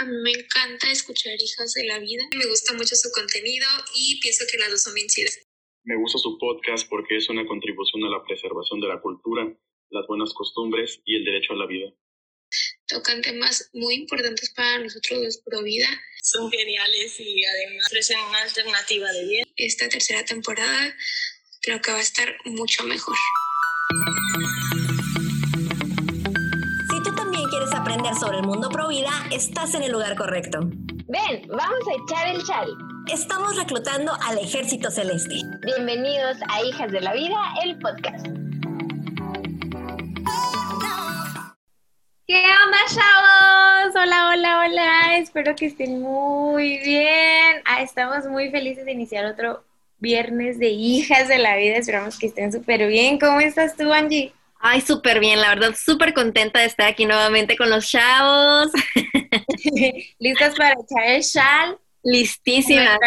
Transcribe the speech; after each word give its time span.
A 0.00 0.04
mí 0.06 0.16
me 0.22 0.32
encanta 0.32 0.90
escuchar 0.90 1.34
Hijas 1.38 1.74
de 1.74 1.84
la 1.84 1.98
Vida. 1.98 2.22
Me 2.34 2.46
gusta 2.46 2.72
mucho 2.72 2.96
su 2.96 3.10
contenido 3.10 3.66
y 3.94 4.18
pienso 4.20 4.46
que 4.50 4.56
las 4.56 4.70
dos 4.70 4.82
son 4.82 4.94
bien 4.94 5.08
chidas. 5.08 5.38
Me 5.84 5.94
gusta 5.94 6.16
su 6.16 6.38
podcast 6.38 6.88
porque 6.88 7.18
es 7.18 7.28
una 7.28 7.46
contribución 7.46 8.04
a 8.04 8.08
la 8.08 8.24
preservación 8.24 8.80
de 8.80 8.88
la 8.88 8.98
cultura, 9.02 9.54
las 9.90 10.06
buenas 10.06 10.32
costumbres 10.32 11.02
y 11.04 11.16
el 11.16 11.24
derecho 11.26 11.52
a 11.52 11.56
la 11.56 11.66
vida. 11.66 11.92
Tocan 12.86 13.20
temas 13.20 13.68
muy 13.74 13.96
importantes 13.96 14.48
para 14.54 14.78
nosotros 14.78 15.20
los 15.20 15.36
pro 15.42 15.62
vida. 15.62 15.88
Son 16.22 16.50
geniales 16.50 17.20
y 17.20 17.44
además 17.44 17.84
ofrecen 17.88 18.20
una 18.20 18.40
alternativa 18.40 19.12
de 19.12 19.26
bien. 19.26 19.44
Esta 19.56 19.90
tercera 19.90 20.24
temporada 20.24 20.96
creo 21.60 21.82
que 21.82 21.90
va 21.90 21.98
a 21.98 22.00
estar 22.00 22.38
mucho 22.46 22.84
mejor. 22.84 23.18
Aprender 28.00 28.18
sobre 28.18 28.38
el 28.38 28.46
mundo 28.46 28.68
pro 28.70 28.88
vida, 28.88 29.10
estás 29.30 29.74
en 29.74 29.82
el 29.82 29.92
lugar 29.92 30.16
correcto. 30.16 30.60
Ven, 30.62 31.46
vamos 31.48 31.80
a 31.86 32.02
echar 32.02 32.34
el 32.34 32.42
chal. 32.44 32.68
Estamos 33.12 33.56
reclutando 33.56 34.12
al 34.26 34.38
Ejército 34.38 34.90
Celeste. 34.90 35.34
Bienvenidos 35.64 36.38
a 36.48 36.62
Hijas 36.64 36.92
de 36.92 37.00
la 37.02 37.12
Vida, 37.12 37.36
el 37.62 37.78
podcast. 37.78 38.26
¿Qué 42.26 42.42
onda, 42.64 42.78
chavos? 42.88 43.94
Hola, 43.96 44.30
hola, 44.32 44.64
hola. 44.64 45.18
Espero 45.18 45.54
que 45.54 45.66
estén 45.66 46.00
muy 46.00 46.78
bien. 46.78 47.62
Ah, 47.66 47.82
estamos 47.82 48.24
muy 48.26 48.50
felices 48.50 48.86
de 48.86 48.92
iniciar 48.92 49.26
otro 49.26 49.62
viernes 49.98 50.58
de 50.58 50.70
Hijas 50.70 51.28
de 51.28 51.38
la 51.38 51.56
Vida. 51.56 51.76
Esperamos 51.76 52.18
que 52.18 52.28
estén 52.28 52.50
súper 52.50 52.86
bien. 52.86 53.18
¿Cómo 53.18 53.40
estás 53.40 53.76
tú, 53.76 53.92
Angie? 53.92 54.32
Ay, 54.62 54.82
súper 54.82 55.20
bien, 55.20 55.40
la 55.40 55.48
verdad, 55.48 55.74
súper 55.74 56.12
contenta 56.12 56.60
de 56.60 56.66
estar 56.66 56.86
aquí 56.86 57.06
nuevamente 57.06 57.56
con 57.56 57.70
los 57.70 57.88
chavos. 57.88 58.70
¿Listas 60.18 60.54
para 60.54 60.74
echar 60.74 61.06
el 61.06 61.22
shal? 61.22 61.78
Listísimas. 62.02 62.98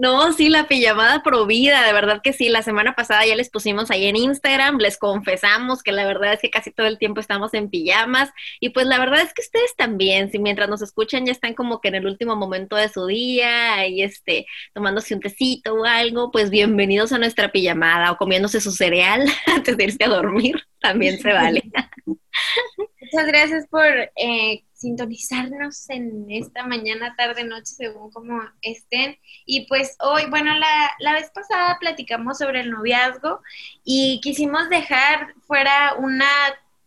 No, 0.00 0.32
sí, 0.32 0.48
la 0.48 0.66
pijamada 0.66 1.22
provida, 1.22 1.84
de 1.84 1.92
verdad 1.92 2.22
que 2.22 2.32
sí. 2.32 2.48
La 2.48 2.62
semana 2.62 2.94
pasada 2.94 3.26
ya 3.26 3.36
les 3.36 3.50
pusimos 3.50 3.90
ahí 3.90 4.06
en 4.06 4.16
Instagram, 4.16 4.78
les 4.78 4.96
confesamos 4.96 5.82
que 5.82 5.92
la 5.92 6.06
verdad 6.06 6.32
es 6.32 6.40
que 6.40 6.48
casi 6.48 6.70
todo 6.70 6.86
el 6.86 6.96
tiempo 6.96 7.20
estamos 7.20 7.52
en 7.52 7.68
pijamas 7.68 8.30
y 8.60 8.70
pues 8.70 8.86
la 8.86 8.98
verdad 8.98 9.20
es 9.20 9.34
que 9.34 9.42
ustedes 9.42 9.76
también, 9.76 10.30
si 10.30 10.38
mientras 10.38 10.70
nos 10.70 10.80
escuchan 10.80 11.26
ya 11.26 11.32
están 11.32 11.52
como 11.52 11.82
que 11.82 11.88
en 11.88 11.96
el 11.96 12.06
último 12.06 12.34
momento 12.34 12.76
de 12.76 12.88
su 12.88 13.04
día, 13.04 13.74
ahí 13.74 14.00
este, 14.00 14.46
tomándose 14.72 15.14
un 15.14 15.20
tecito 15.20 15.74
o 15.74 15.84
algo, 15.84 16.30
pues 16.30 16.48
bienvenidos 16.48 17.12
a 17.12 17.18
nuestra 17.18 17.52
pijamada 17.52 18.12
o 18.12 18.16
comiéndose 18.16 18.62
su 18.62 18.72
cereal 18.72 19.26
antes 19.54 19.76
de 19.76 19.84
irse 19.84 20.04
a 20.04 20.08
dormir, 20.08 20.64
también 20.80 21.20
se 21.20 21.30
vale. 21.30 21.62
Muchas 23.12 23.26
gracias 23.26 23.66
por 23.66 23.84
eh, 23.86 24.62
sintonizarnos 24.72 25.90
en 25.90 26.26
esta 26.30 26.64
mañana, 26.64 27.14
tarde, 27.16 27.42
noche, 27.42 27.72
según 27.74 28.12
como 28.12 28.40
estén. 28.62 29.18
Y 29.46 29.66
pues 29.66 29.96
hoy, 30.00 30.26
bueno, 30.30 30.54
la, 30.54 30.92
la 31.00 31.14
vez 31.14 31.28
pasada 31.34 31.76
platicamos 31.80 32.38
sobre 32.38 32.60
el 32.60 32.70
noviazgo 32.70 33.40
y 33.82 34.20
quisimos 34.22 34.68
dejar 34.68 35.34
fuera 35.46 35.94
una 35.98 36.28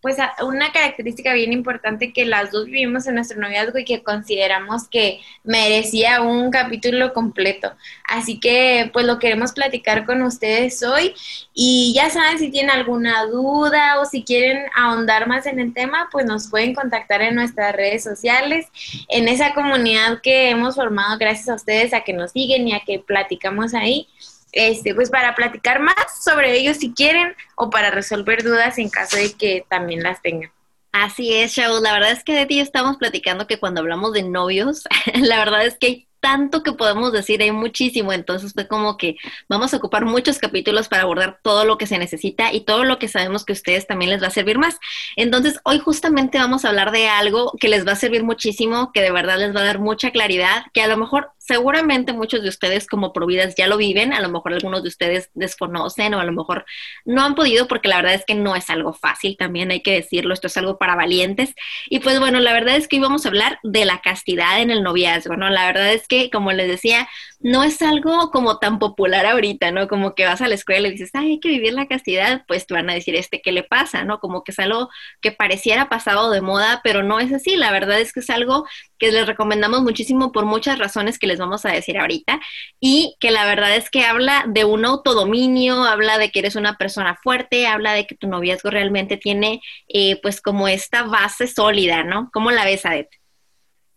pues 0.04 0.18
una 0.46 0.74
característica 0.74 1.34
bien 1.34 1.54
importante 1.54 2.12
que 2.12 2.26
las 2.26 2.52
dos 2.52 2.66
vivimos 2.66 3.08
en 3.08 3.16
nuestro 3.16 3.40
noviazgo 3.40 3.80
y 3.80 3.86
que 3.86 4.04
consideramos 4.04 4.90
que 4.90 5.22
merecía 5.46 6.22
un 6.22 6.52
capítulo 6.52 7.14
completo. 7.14 7.72
Así 8.04 8.38
que 8.38 8.90
pues 8.92 9.06
lo 9.06 9.18
queremos 9.18 9.54
platicar 9.54 10.06
con 10.06 10.22
ustedes 10.24 10.84
hoy 10.84 11.16
y 11.54 11.94
ya 11.96 12.10
saben 12.10 12.38
si 12.38 12.52
tienen 12.52 12.72
alguna 12.72 13.26
duda 13.28 14.02
o 14.02 14.06
si 14.06 14.24
quieren 14.24 14.66
ahondar 14.76 15.26
más 15.26 15.46
en 15.46 15.62
el 15.62 15.74
tema, 15.74 16.10
pues 16.12 16.26
nos 16.26 16.50
pueden 16.50 16.76
contactar 16.76 17.22
en 17.22 17.36
nuestras 17.36 17.74
redes 17.74 18.04
sociales, 18.04 18.68
en 19.08 19.30
esa 19.30 19.54
comunidad 19.54 20.20
que 20.22 20.50
hemos 20.50 20.76
formado 20.76 21.18
gracias 21.18 21.48
a 21.48 21.56
ustedes 21.56 21.94
a 21.94 22.02
que 22.02 22.12
nos 22.12 22.32
siguen 22.32 22.68
y 22.68 22.74
a 22.74 22.82
que 22.82 23.00
platicamos 23.00 23.74
ahí 23.74 24.10
este, 24.54 24.96
pues 24.96 25.10
para 25.10 25.36
platicar 25.36 25.82
más 25.82 26.24
sobre 26.24 26.56
ellos 26.56 26.78
si 26.78 26.94
quieren 26.94 27.36
o 27.56 27.70
para 27.70 27.92
resolver 27.92 28.44
dudas 28.44 28.78
en 28.78 28.90
caso 28.90 29.18
de 29.18 29.34
que 29.34 29.66
también 29.70 30.04
las 30.04 30.22
tengan. 30.22 30.52
Así 30.94 31.34
es, 31.34 31.54
Shaul. 31.54 31.82
La 31.82 31.92
verdad 31.92 32.12
es 32.12 32.24
que 32.24 32.34
de 32.34 32.46
ti 32.46 32.60
estamos 32.60 32.98
platicando 32.98 33.48
que 33.48 33.60
cuando 33.60 33.82
hablamos 33.82 34.14
de 34.14 34.22
novios, 34.22 34.84
la 35.16 35.40
verdad 35.40 35.66
es 35.66 35.76
que 35.78 35.88
hay 35.88 36.08
tanto 36.24 36.64
que 36.64 36.72
podemos 36.72 37.12
decir, 37.12 37.42
hay 37.42 37.52
muchísimo, 37.52 38.14
entonces 38.14 38.54
fue 38.54 38.66
como 38.66 38.96
que 38.96 39.18
vamos 39.50 39.74
a 39.74 39.78
ocupar 39.78 40.06
muchos 40.06 40.38
capítulos 40.38 40.88
para 40.88 41.02
abordar 41.02 41.40
todo 41.44 41.66
lo 41.66 41.78
que 41.78 41.86
se 41.86 41.98
necesita 41.98 42.54
y 42.54 42.62
todo 42.62 42.86
lo 42.86 42.98
que 42.98 43.10
sabemos 43.10 43.44
que 43.44 43.52
a 43.52 43.56
ustedes 43.56 43.88
también 43.88 44.10
les 44.10 44.24
va 44.24 44.28
a 44.28 44.30
servir 44.30 44.58
más. 44.58 44.80
Entonces, 45.18 45.60
hoy 45.66 45.80
justamente 45.80 46.38
vamos 46.38 46.64
a 46.64 46.70
hablar 46.70 46.92
de 46.92 47.10
algo 47.10 47.52
que 47.60 47.68
les 47.68 47.86
va 47.86 47.92
a 47.92 47.98
servir 47.98 48.24
muchísimo, 48.24 48.92
que 48.94 49.02
de 49.02 49.12
verdad 49.12 49.38
les 49.38 49.54
va 49.54 49.60
a 49.60 49.66
dar 49.66 49.80
mucha 49.80 50.12
claridad, 50.12 50.64
que 50.74 50.82
a 50.82 50.88
lo 50.88 50.96
mejor 50.96 51.32
seguramente 51.46 52.14
muchos 52.14 52.42
de 52.42 52.50
ustedes 52.50 52.88
como 52.88 53.12
providas 53.12 53.56
ya 53.56 53.68
lo 53.68 53.78
viven, 53.78 54.14
a 54.14 54.22
lo 54.22 54.30
mejor 54.30 54.54
algunos 54.54 54.82
de 54.82 54.90
ustedes 54.90 55.30
desconocen 55.34 56.14
o 56.14 56.20
a 56.20 56.24
lo 56.24 56.32
mejor 56.32 56.66
no 57.06 57.24
han 57.24 57.36
podido 57.36 57.68
porque 57.68 57.90
la 57.90 57.98
verdad 57.98 58.14
es 58.14 58.26
que 58.26 58.36
no 58.36 58.56
es 58.56 58.70
algo 58.70 58.94
fácil, 58.94 59.36
también 59.38 59.70
hay 59.72 59.82
que 59.82 59.94
decirlo, 59.94 60.34
esto 60.34 60.48
es 60.48 60.56
algo 60.56 60.78
para 60.78 60.96
valientes. 60.96 61.54
Y 61.90 62.00
pues 62.00 62.20
bueno, 62.20 62.40
la 62.40 62.54
verdad 62.54 62.78
es 62.78 62.88
que 62.88 62.96
hoy 62.96 63.02
vamos 63.02 63.26
a 63.26 63.30
hablar 63.30 63.60
de 63.64 63.84
la 63.86 64.00
castidad 64.02 64.62
en 64.62 64.72
el 64.72 64.84
noviazgo, 64.84 65.36
¿no? 65.36 65.50
La 65.50 65.66
verdad 65.66 65.92
es 65.92 66.08
que 66.08 66.30
como 66.30 66.54
les 66.54 66.68
decía, 66.68 67.10
no 67.44 67.64
es 67.64 67.82
algo 67.82 68.32
como 68.32 68.58
tan 68.58 68.80
popular 68.80 69.26
ahorita, 69.26 69.72
¿no? 69.72 69.90
Como 69.90 70.16
que 70.16 70.26
vas 70.26 70.42
a 70.42 70.48
la 70.48 70.56
escuela 70.56 70.88
y 70.88 70.92
dices, 70.92 71.12
ay, 71.14 71.32
hay 71.34 71.40
que 71.42 71.50
vivir 71.50 71.74
la 71.74 71.88
castidad, 71.88 72.44
pues 72.48 72.66
te 72.66 72.74
van 72.74 72.90
a 72.90 72.94
decir, 72.94 73.16
este, 73.16 73.42
¿qué 73.42 73.52
le 73.52 73.64
pasa? 73.64 74.06
¿No? 74.06 74.20
Como 74.20 74.44
que 74.44 74.54
es 74.54 74.60
algo 74.60 74.90
que 75.22 75.34
pareciera 75.34 75.90
pasado 75.90 76.32
de 76.32 76.40
moda, 76.42 76.80
pero 76.84 77.04
no 77.04 77.20
es 77.20 77.34
así. 77.34 77.58
La 77.58 77.72
verdad 77.72 78.00
es 78.00 78.14
que 78.14 78.22
es 78.22 78.30
algo 78.30 78.66
que 78.98 79.12
les 79.12 79.28
recomendamos 79.28 79.82
muchísimo 79.82 80.32
por 80.32 80.46
muchas 80.46 80.80
razones 80.80 81.20
que 81.20 81.28
les 81.28 81.38
vamos 81.40 81.66
a 81.66 81.72
decir 81.72 81.98
ahorita 81.98 82.40
y 82.80 83.18
que 83.20 83.32
la 83.32 83.46
verdad 83.46 83.76
es 83.76 83.90
que 83.90 84.06
habla 84.06 84.46
de 84.48 84.64
un 84.64 84.86
autodominio, 84.86 85.84
habla 85.84 86.18
de 86.18 86.32
que 86.32 86.40
eres 86.40 86.56
una 86.56 86.78
persona 86.78 87.18
fuerte, 87.22 87.68
habla 87.68 87.94
de 87.94 88.08
que 88.08 88.16
tu 88.16 88.28
noviazgo 88.28 88.70
realmente 88.70 89.18
tiene 89.18 89.62
eh, 89.90 90.20
pues 90.22 90.42
como 90.42 90.70
esta 90.70 91.04
base 91.04 91.48
sólida, 91.48 92.04
¿no? 92.06 92.30
¿Cómo 92.32 92.52
la 92.52 92.64
ves, 92.64 92.86
Adet? 92.86 93.23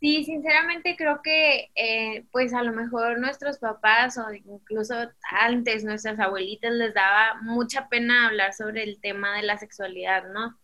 Sí, 0.00 0.24
sinceramente 0.24 0.94
creo 0.96 1.22
que 1.22 1.70
eh, 1.74 2.26
pues 2.30 2.52
a 2.52 2.62
lo 2.62 2.72
mejor 2.72 3.18
nuestros 3.18 3.58
papás 3.58 4.18
o 4.18 4.30
incluso 4.32 4.94
antes 5.30 5.84
nuestras 5.84 6.20
abuelitas 6.20 6.72
les 6.72 6.92
daba 6.92 7.40
mucha 7.42 7.88
pena 7.88 8.26
hablar 8.26 8.52
sobre 8.52 8.82
el 8.82 9.00
tema 9.00 9.36
de 9.36 9.42
la 9.42 9.56
sexualidad, 9.56 10.28
¿no? 10.32 10.58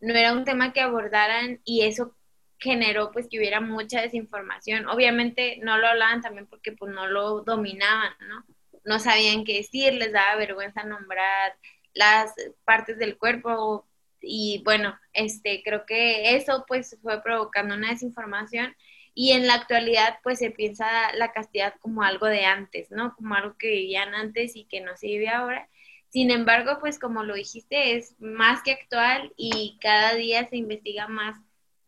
No 0.00 0.14
era 0.14 0.34
un 0.34 0.44
tema 0.44 0.72
que 0.74 0.82
abordaran 0.82 1.60
y 1.64 1.82
eso 1.86 2.14
generó 2.58 3.10
pues 3.10 3.26
que 3.30 3.38
hubiera 3.38 3.60
mucha 3.60 4.02
desinformación. 4.02 4.86
Obviamente 4.88 5.58
no 5.62 5.78
lo 5.78 5.86
hablaban 5.88 6.20
también 6.20 6.46
porque 6.46 6.72
pues 6.72 6.92
no 6.92 7.06
lo 7.08 7.40
dominaban, 7.42 8.12
¿no? 8.28 8.44
No 8.84 8.98
sabían 8.98 9.44
qué 9.44 9.54
decir, 9.58 9.94
les 9.94 10.12
daba 10.12 10.36
vergüenza 10.36 10.84
nombrar 10.84 11.56
las 11.94 12.34
partes 12.64 12.98
del 12.98 13.16
cuerpo 13.18 13.86
y 14.26 14.62
bueno, 14.64 14.98
este, 15.12 15.62
creo 15.62 15.86
que 15.86 16.36
eso 16.36 16.64
pues 16.66 16.98
fue 17.02 17.22
provocando 17.22 17.74
una 17.74 17.90
desinformación 17.90 18.74
y 19.14 19.32
en 19.32 19.46
la 19.46 19.54
actualidad 19.54 20.18
pues 20.22 20.38
se 20.40 20.50
piensa 20.50 20.86
la 21.14 21.32
castidad 21.32 21.74
como 21.80 22.02
algo 22.02 22.26
de 22.26 22.44
antes, 22.44 22.90
¿no? 22.90 23.14
Como 23.14 23.34
algo 23.34 23.56
que 23.56 23.68
vivían 23.68 24.14
antes 24.14 24.56
y 24.56 24.64
que 24.64 24.80
no 24.80 24.96
se 24.96 25.06
vive 25.06 25.28
ahora. 25.28 25.68
Sin 26.08 26.30
embargo, 26.30 26.78
pues 26.80 26.98
como 26.98 27.24
lo 27.24 27.34
dijiste, 27.34 27.96
es 27.96 28.14
más 28.20 28.62
que 28.62 28.72
actual 28.72 29.32
y 29.36 29.78
cada 29.80 30.14
día 30.14 30.48
se 30.48 30.56
investiga 30.56 31.08
más 31.08 31.36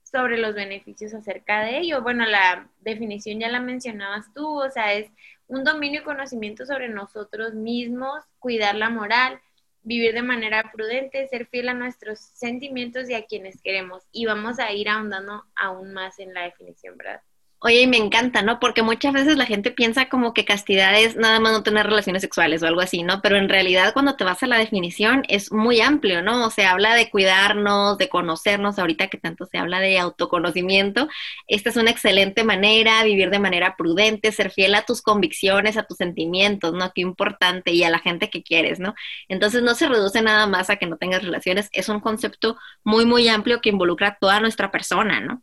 sobre 0.02 0.38
los 0.38 0.54
beneficios 0.54 1.14
acerca 1.14 1.62
de 1.62 1.78
ello. 1.78 2.02
Bueno, 2.02 2.26
la 2.26 2.68
definición 2.80 3.40
ya 3.40 3.48
la 3.48 3.60
mencionabas 3.60 4.32
tú, 4.34 4.46
o 4.62 4.70
sea, 4.70 4.94
es 4.94 5.10
un 5.48 5.64
dominio 5.64 6.00
y 6.00 6.04
conocimiento 6.04 6.66
sobre 6.66 6.88
nosotros 6.88 7.54
mismos, 7.54 8.24
cuidar 8.38 8.76
la 8.76 8.90
moral, 8.90 9.40
vivir 9.86 10.14
de 10.14 10.22
manera 10.22 10.70
prudente, 10.72 11.28
ser 11.28 11.46
fiel 11.46 11.68
a 11.68 11.74
nuestros 11.74 12.18
sentimientos 12.18 13.08
y 13.08 13.14
a 13.14 13.24
quienes 13.24 13.62
queremos. 13.62 14.02
Y 14.10 14.26
vamos 14.26 14.58
a 14.58 14.72
ir 14.72 14.88
ahondando 14.88 15.44
aún 15.54 15.92
más 15.92 16.18
en 16.18 16.34
la 16.34 16.42
definición, 16.42 16.98
¿verdad? 16.98 17.22
Oye, 17.58 17.82
y 17.82 17.86
me 17.86 17.96
encanta, 17.96 18.42
¿no? 18.42 18.60
Porque 18.60 18.82
muchas 18.82 19.12
veces 19.14 19.36
la 19.38 19.46
gente 19.46 19.70
piensa 19.70 20.08
como 20.08 20.34
que 20.34 20.44
castidad 20.44 20.94
es 21.00 21.16
nada 21.16 21.40
más 21.40 21.52
no 21.52 21.62
tener 21.62 21.86
relaciones 21.86 22.22
sexuales 22.22 22.62
o 22.62 22.66
algo 22.66 22.80
así, 22.82 23.02
¿no? 23.02 23.20
Pero 23.22 23.36
en 23.38 23.48
realidad 23.48 23.92
cuando 23.94 24.14
te 24.14 24.24
vas 24.24 24.42
a 24.42 24.46
la 24.46 24.58
definición 24.58 25.24
es 25.28 25.50
muy 25.50 25.80
amplio, 25.80 26.22
¿no? 26.22 26.46
O 26.46 26.50
sea, 26.50 26.72
habla 26.72 26.94
de 26.94 27.10
cuidarnos, 27.10 27.98
de 27.98 28.08
conocernos, 28.10 28.78
ahorita 28.78 29.08
que 29.08 29.18
tanto 29.18 29.46
se 29.46 29.58
habla 29.58 29.80
de 29.80 29.98
autoconocimiento. 29.98 31.08
Esta 31.48 31.70
es 31.70 31.76
una 31.76 31.90
excelente 31.90 32.44
manera, 32.44 33.02
vivir 33.04 33.30
de 33.30 33.38
manera 33.38 33.74
prudente, 33.76 34.32
ser 34.32 34.50
fiel 34.50 34.74
a 34.74 34.82
tus 34.82 35.02
convicciones, 35.02 35.76
a 35.76 35.84
tus 35.84 35.96
sentimientos, 35.96 36.74
¿no? 36.74 36.92
Qué 36.94 37.00
importante 37.00 37.72
y 37.72 37.82
a 37.84 37.90
la 37.90 37.98
gente 37.98 38.30
que 38.30 38.42
quieres, 38.42 38.78
¿no? 38.80 38.94
Entonces 39.28 39.62
no 39.62 39.74
se 39.74 39.88
reduce 39.88 40.20
nada 40.22 40.46
más 40.46 40.70
a 40.70 40.76
que 40.76 40.86
no 40.86 40.98
tengas 40.98 41.22
relaciones, 41.24 41.68
es 41.72 41.88
un 41.88 42.00
concepto 42.00 42.56
muy, 42.84 43.06
muy 43.06 43.28
amplio 43.28 43.60
que 43.60 43.70
involucra 43.70 44.08
a 44.08 44.18
toda 44.18 44.40
nuestra 44.40 44.70
persona, 44.70 45.20
¿no? 45.20 45.42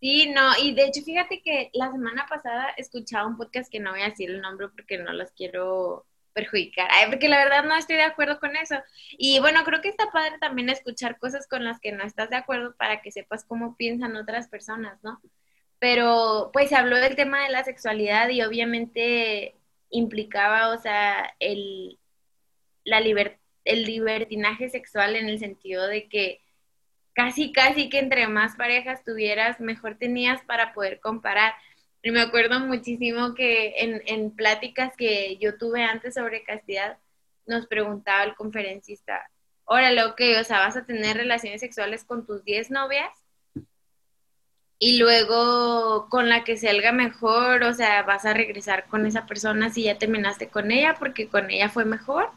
Sí, 0.00 0.30
no, 0.30 0.52
y 0.62 0.74
de 0.74 0.84
hecho 0.84 1.02
fíjate 1.02 1.42
que 1.42 1.70
la 1.72 1.90
semana 1.90 2.26
pasada 2.28 2.68
escuchaba 2.76 3.26
un 3.26 3.36
podcast 3.36 3.70
que 3.70 3.80
no 3.80 3.90
voy 3.90 4.02
a 4.02 4.10
decir 4.10 4.30
el 4.30 4.40
nombre 4.40 4.68
porque 4.68 4.98
no 4.98 5.12
los 5.12 5.32
quiero 5.32 6.06
perjudicar. 6.32 6.88
Ay, 6.92 7.06
porque 7.10 7.28
la 7.28 7.38
verdad 7.38 7.64
no 7.64 7.76
estoy 7.76 7.96
de 7.96 8.02
acuerdo 8.02 8.38
con 8.38 8.54
eso. 8.56 8.76
Y 9.18 9.40
bueno, 9.40 9.64
creo 9.64 9.80
que 9.80 9.88
está 9.88 10.10
padre 10.12 10.38
también 10.40 10.68
escuchar 10.68 11.18
cosas 11.18 11.48
con 11.48 11.64
las 11.64 11.80
que 11.80 11.90
no 11.92 12.04
estás 12.04 12.30
de 12.30 12.36
acuerdo 12.36 12.76
para 12.76 13.02
que 13.02 13.10
sepas 13.10 13.44
cómo 13.44 13.76
piensan 13.76 14.14
otras 14.16 14.46
personas, 14.48 15.02
¿no? 15.02 15.20
Pero 15.80 16.50
pues 16.52 16.68
se 16.68 16.76
habló 16.76 16.96
del 16.98 17.16
tema 17.16 17.42
de 17.42 17.50
la 17.50 17.64
sexualidad 17.64 18.28
y 18.28 18.42
obviamente 18.42 19.56
implicaba, 19.90 20.70
o 20.70 20.78
sea, 20.80 21.34
el, 21.40 21.98
la 22.84 22.98
el 23.64 23.84
libertinaje 23.84 24.70
sexual 24.70 25.16
en 25.16 25.28
el 25.28 25.38
sentido 25.40 25.86
de 25.86 26.08
que 26.08 26.40
casi, 27.18 27.50
casi 27.50 27.88
que 27.88 27.98
entre 27.98 28.28
más 28.28 28.54
parejas 28.54 29.02
tuvieras, 29.04 29.58
mejor 29.58 29.96
tenías 29.96 30.40
para 30.44 30.72
poder 30.72 31.00
comparar. 31.00 31.52
Y 32.00 32.12
me 32.12 32.20
acuerdo 32.20 32.60
muchísimo 32.60 33.34
que 33.34 33.74
en, 33.78 34.02
en 34.06 34.30
pláticas 34.30 34.94
que 34.96 35.36
yo 35.38 35.58
tuve 35.58 35.82
antes 35.82 36.14
sobre 36.14 36.44
castidad, 36.44 36.96
nos 37.44 37.66
preguntaba 37.66 38.22
el 38.22 38.36
conferencista, 38.36 39.28
órale, 39.64 40.04
ok, 40.04 40.20
o 40.40 40.44
sea, 40.44 40.60
vas 40.60 40.76
a 40.76 40.86
tener 40.86 41.16
relaciones 41.16 41.60
sexuales 41.60 42.04
con 42.04 42.24
tus 42.24 42.44
10 42.44 42.70
novias 42.70 43.10
y 44.78 44.98
luego 44.98 46.08
con 46.10 46.28
la 46.28 46.44
que 46.44 46.56
salga 46.56 46.92
mejor, 46.92 47.64
o 47.64 47.74
sea, 47.74 48.04
vas 48.04 48.26
a 48.26 48.34
regresar 48.34 48.86
con 48.86 49.06
esa 49.06 49.26
persona 49.26 49.70
si 49.70 49.82
ya 49.84 49.98
terminaste 49.98 50.50
con 50.50 50.70
ella 50.70 50.94
porque 50.96 51.26
con 51.26 51.50
ella 51.50 51.68
fue 51.68 51.84
mejor 51.84 52.30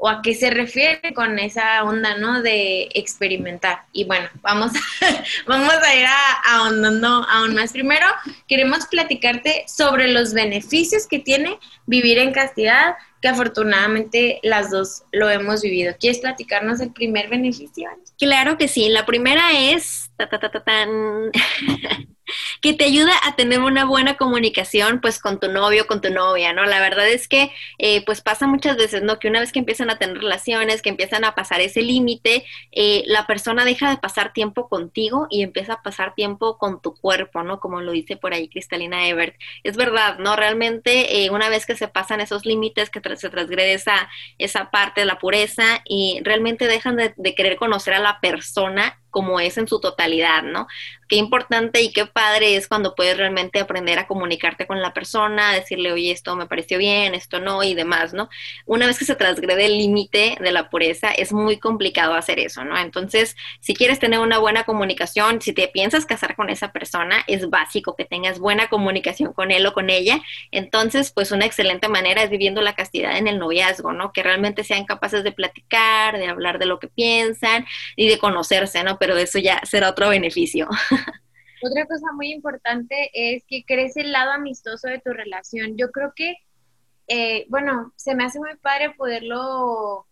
o 0.00 0.08
a 0.08 0.22
qué 0.22 0.32
se 0.32 0.50
refiere 0.50 1.12
con 1.12 1.40
esa 1.40 1.82
onda, 1.82 2.16
¿no? 2.16 2.40
De 2.40 2.88
experimentar. 2.94 3.82
Y 3.92 4.04
bueno, 4.04 4.28
vamos, 4.42 4.70
vamos 5.46 5.74
a 5.74 5.94
ir 5.94 6.06
ahondando 6.44 7.08
aún 7.28 7.54
más. 7.54 7.72
Primero, 7.72 8.06
queremos 8.46 8.86
platicarte 8.86 9.64
sobre 9.66 10.06
los 10.06 10.34
beneficios 10.34 11.08
que 11.08 11.18
tiene 11.18 11.58
vivir 11.86 12.18
en 12.18 12.32
castidad, 12.32 12.94
que 13.20 13.26
afortunadamente 13.26 14.38
las 14.44 14.70
dos 14.70 15.02
lo 15.10 15.28
hemos 15.30 15.62
vivido. 15.62 15.96
¿Quieres 15.98 16.20
platicarnos 16.20 16.80
el 16.80 16.92
primer 16.92 17.28
beneficio? 17.28 17.90
Claro 18.18 18.56
que 18.56 18.68
sí. 18.68 18.88
La 18.88 19.04
primera 19.04 19.50
es... 19.58 20.12
Ta, 20.16 20.28
ta, 20.28 20.38
ta, 20.38 20.62
que 22.60 22.72
te 22.72 22.84
ayuda 22.84 23.12
a 23.24 23.36
tener 23.36 23.60
una 23.60 23.84
buena 23.84 24.16
comunicación 24.16 25.00
pues 25.00 25.18
con 25.18 25.40
tu 25.40 25.50
novio, 25.50 25.86
con 25.86 26.00
tu 26.00 26.10
novia, 26.10 26.52
¿no? 26.52 26.64
La 26.64 26.80
verdad 26.80 27.08
es 27.08 27.28
que 27.28 27.52
eh, 27.78 28.04
pues 28.04 28.20
pasa 28.20 28.46
muchas 28.46 28.76
veces, 28.76 29.02
¿no? 29.02 29.18
Que 29.18 29.28
una 29.28 29.40
vez 29.40 29.52
que 29.52 29.58
empiezan 29.58 29.90
a 29.90 29.98
tener 29.98 30.18
relaciones, 30.18 30.82
que 30.82 30.90
empiezan 30.90 31.24
a 31.24 31.34
pasar 31.34 31.60
ese 31.60 31.82
límite, 31.82 32.44
eh, 32.72 33.04
la 33.06 33.26
persona 33.26 33.64
deja 33.64 33.90
de 33.90 33.98
pasar 33.98 34.32
tiempo 34.32 34.68
contigo 34.68 35.26
y 35.30 35.42
empieza 35.42 35.74
a 35.74 35.82
pasar 35.82 36.14
tiempo 36.14 36.58
con 36.58 36.80
tu 36.80 36.94
cuerpo, 36.94 37.42
¿no? 37.42 37.60
Como 37.60 37.80
lo 37.80 37.92
dice 37.92 38.16
por 38.16 38.34
ahí 38.34 38.48
Cristalina 38.48 39.08
Ebert. 39.08 39.36
Es 39.62 39.76
verdad, 39.76 40.18
¿no? 40.18 40.36
Realmente 40.36 41.24
eh, 41.24 41.30
una 41.30 41.48
vez 41.48 41.66
que 41.66 41.76
se 41.76 41.88
pasan 41.88 42.20
esos 42.20 42.44
límites, 42.44 42.90
que 42.90 43.00
se 43.16 43.30
transgresa 43.30 44.08
esa 44.38 44.70
parte 44.70 45.02
de 45.02 45.06
la 45.06 45.18
pureza 45.18 45.82
y 45.84 46.20
realmente 46.24 46.66
dejan 46.66 46.96
de 46.96 47.34
querer 47.34 47.56
conocer 47.56 47.94
a 47.94 48.00
la 48.00 48.20
persona 48.20 48.98
como 49.18 49.40
es 49.40 49.58
en 49.58 49.66
su 49.66 49.80
totalidad, 49.80 50.44
¿no? 50.44 50.68
Qué 51.08 51.16
importante 51.16 51.82
y 51.82 51.90
qué 51.90 52.06
padre 52.06 52.54
es 52.54 52.68
cuando 52.68 52.94
puedes 52.94 53.16
realmente 53.16 53.58
aprender 53.58 53.98
a 53.98 54.06
comunicarte 54.06 54.68
con 54.68 54.80
la 54.80 54.94
persona, 54.94 55.52
decirle, 55.52 55.90
oye, 55.90 56.12
esto 56.12 56.36
me 56.36 56.46
pareció 56.46 56.78
bien, 56.78 57.16
esto 57.16 57.40
no, 57.40 57.64
y 57.64 57.74
demás, 57.74 58.14
¿no? 58.14 58.28
Una 58.64 58.86
vez 58.86 58.96
que 58.96 59.06
se 59.06 59.16
transgrede 59.16 59.66
el 59.66 59.76
límite 59.76 60.36
de 60.40 60.52
la 60.52 60.70
pureza, 60.70 61.10
es 61.10 61.32
muy 61.32 61.58
complicado 61.58 62.14
hacer 62.14 62.38
eso, 62.38 62.62
¿no? 62.64 62.78
Entonces, 62.78 63.34
si 63.58 63.74
quieres 63.74 63.98
tener 63.98 64.20
una 64.20 64.38
buena 64.38 64.62
comunicación, 64.62 65.40
si 65.40 65.52
te 65.52 65.66
piensas 65.66 66.06
casar 66.06 66.36
con 66.36 66.48
esa 66.48 66.70
persona, 66.70 67.24
es 67.26 67.50
básico 67.50 67.96
que 67.96 68.04
tengas 68.04 68.38
buena 68.38 68.68
comunicación 68.68 69.32
con 69.32 69.50
él 69.50 69.66
o 69.66 69.72
con 69.72 69.90
ella. 69.90 70.20
Entonces, 70.52 71.10
pues 71.10 71.32
una 71.32 71.44
excelente 71.44 71.88
manera 71.88 72.22
es 72.22 72.30
viviendo 72.30 72.62
la 72.62 72.76
castidad 72.76 73.16
en 73.16 73.26
el 73.26 73.40
noviazgo, 73.40 73.92
¿no? 73.92 74.12
Que 74.12 74.22
realmente 74.22 74.62
sean 74.62 74.84
capaces 74.84 75.24
de 75.24 75.32
platicar, 75.32 76.18
de 76.18 76.28
hablar 76.28 76.60
de 76.60 76.66
lo 76.66 76.78
que 76.78 76.86
piensan 76.86 77.66
y 77.96 78.08
de 78.08 78.18
conocerse, 78.18 78.84
¿no? 78.84 78.98
Eso 79.16 79.38
ya 79.38 79.60
será 79.64 79.90
otro 79.90 80.08
beneficio. 80.08 80.68
Otra 81.60 81.86
cosa 81.86 82.12
muy 82.14 82.32
importante 82.32 83.10
es 83.12 83.42
que 83.48 83.64
crece 83.64 84.02
el 84.02 84.12
lado 84.12 84.32
amistoso 84.32 84.88
de 84.88 85.00
tu 85.00 85.12
relación. 85.12 85.76
Yo 85.76 85.90
creo 85.90 86.12
que, 86.14 86.36
eh, 87.08 87.46
bueno, 87.48 87.92
se 87.96 88.14
me 88.14 88.24
hace 88.24 88.38
muy 88.38 88.56
padre 88.56 88.94
poderlo 88.96 90.06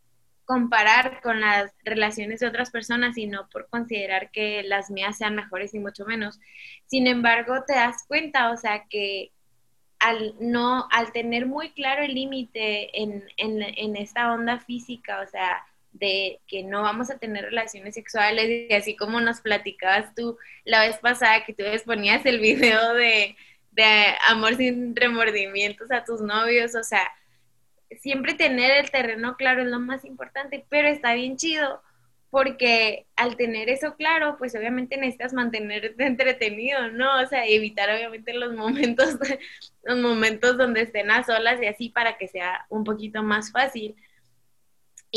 comparar 0.44 1.20
con 1.22 1.40
las 1.40 1.72
relaciones 1.84 2.40
de 2.40 2.46
otras 2.46 2.70
personas 2.70 3.18
y 3.18 3.26
no 3.26 3.48
por 3.48 3.68
considerar 3.68 4.30
que 4.30 4.62
las 4.62 4.90
mías 4.90 5.18
sean 5.18 5.34
mejores 5.34 5.74
y 5.74 5.80
mucho 5.80 6.04
menos. 6.04 6.40
Sin 6.86 7.06
embargo, 7.06 7.64
te 7.66 7.74
das 7.74 8.04
cuenta, 8.06 8.50
o 8.50 8.56
sea, 8.56 8.84
que 8.88 9.32
al 9.98 10.34
no, 10.40 10.86
al 10.90 11.12
tener 11.12 11.46
muy 11.46 11.70
claro 11.70 12.02
el 12.02 12.14
límite 12.14 13.02
en, 13.02 13.24
en, 13.36 13.62
en 13.62 13.96
esta 13.96 14.32
onda 14.32 14.60
física, 14.60 15.20
o 15.20 15.26
sea, 15.26 15.64
de 15.98 16.40
que 16.46 16.62
no 16.62 16.82
vamos 16.82 17.10
a 17.10 17.18
tener 17.18 17.44
relaciones 17.46 17.94
sexuales 17.94 18.70
y 18.70 18.74
así 18.74 18.96
como 18.96 19.20
nos 19.20 19.40
platicabas 19.40 20.14
tú 20.14 20.38
la 20.64 20.80
vez 20.80 20.98
pasada 20.98 21.44
que 21.44 21.54
tú 21.54 21.62
les 21.62 21.82
ponías 21.82 22.24
el 22.26 22.38
video 22.40 22.94
de, 22.94 23.36
de 23.72 24.14
amor 24.28 24.56
sin 24.56 24.94
remordimientos 24.94 25.90
a 25.90 26.04
tus 26.04 26.20
novios, 26.20 26.74
o 26.74 26.84
sea, 26.84 27.10
siempre 28.00 28.34
tener 28.34 28.72
el 28.72 28.90
terreno 28.90 29.36
claro 29.36 29.62
es 29.62 29.68
lo 29.68 29.80
más 29.80 30.04
importante, 30.04 30.66
pero 30.68 30.88
está 30.88 31.14
bien 31.14 31.36
chido 31.36 31.82
porque 32.28 33.06
al 33.16 33.36
tener 33.36 33.70
eso 33.70 33.94
claro, 33.96 34.36
pues 34.36 34.54
obviamente 34.54 34.98
necesitas 34.98 35.32
mantenerte 35.32 35.94
entretenido, 36.04 36.90
¿no? 36.90 37.22
O 37.22 37.26
sea, 37.26 37.46
evitar 37.46 37.88
obviamente 37.88 38.34
los 38.34 38.54
momentos, 38.54 39.16
los 39.84 39.98
momentos 39.98 40.58
donde 40.58 40.82
estén 40.82 41.10
a 41.10 41.24
solas 41.24 41.62
y 41.62 41.66
así 41.66 41.88
para 41.88 42.18
que 42.18 42.28
sea 42.28 42.66
un 42.68 42.84
poquito 42.84 43.22
más 43.22 43.52
fácil 43.52 43.96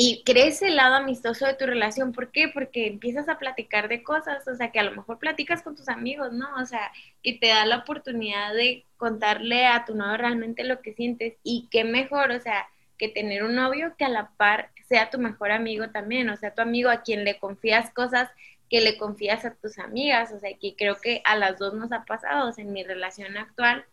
y 0.02 0.24
crece 0.24 0.68
el 0.68 0.78
lado 0.78 0.96
amistoso 0.96 1.46
de 1.46 1.56
tu 1.56 1.66
relación. 1.66 2.14
¿Por 2.14 2.32
qué? 2.32 2.48
Porque 2.48 2.88
empiezas 2.88 3.28
a 3.28 3.38
platicar 3.38 3.90
de 3.90 4.02
cosas, 4.02 4.48
o 4.48 4.56
sea, 4.56 4.72
que 4.72 4.80
a 4.80 4.84
lo 4.84 4.92
mejor 4.92 5.20
platicas 5.20 5.62
con 5.62 5.76
tus 5.76 5.90
amigos, 5.90 6.32
¿no? 6.32 6.48
O 6.56 6.66
sea, 6.66 6.94
que 7.22 7.34
te 7.34 7.48
da 7.48 7.66
la 7.66 7.80
oportunidad 7.80 8.54
de 8.54 8.86
contarle 8.96 9.66
a 9.66 9.84
tu 9.84 9.96
novio 9.96 10.16
realmente 10.16 10.64
lo 10.64 10.82
que 10.82 10.94
sientes 10.94 11.34
y 11.44 11.68
qué 11.70 11.84
mejor, 11.84 12.32
o 12.32 12.40
sea, 12.40 12.70
que 12.98 13.10
tener 13.10 13.44
un 13.44 13.56
novio 13.56 13.94
que 13.98 14.06
a 14.06 14.10
la 14.10 14.30
par 14.38 14.70
sea 14.88 15.10
tu 15.10 15.20
mejor 15.20 15.52
amigo 15.52 15.90
también, 15.90 16.30
o 16.30 16.38
sea, 16.38 16.54
tu 16.56 16.62
amigo 16.62 16.90
a 16.90 17.02
quien 17.02 17.26
le 17.26 17.38
confías 17.38 17.92
cosas 17.92 18.30
que 18.70 18.80
le 18.80 18.98
confías 18.98 19.44
a 19.44 19.54
tus 19.56 19.80
amigas, 19.80 20.32
o 20.32 20.40
sea, 20.40 20.52
que 20.58 20.78
creo 20.78 20.96
que 20.96 21.22
a 21.26 21.36
las 21.36 21.60
dos 21.60 21.74
nos 21.74 21.92
ha 21.92 22.06
pasado, 22.06 22.48
o 22.48 22.54
sea, 22.54 22.64
en 22.64 22.72
mi 22.72 22.84
relación 22.86 23.36
actual, 23.36 23.84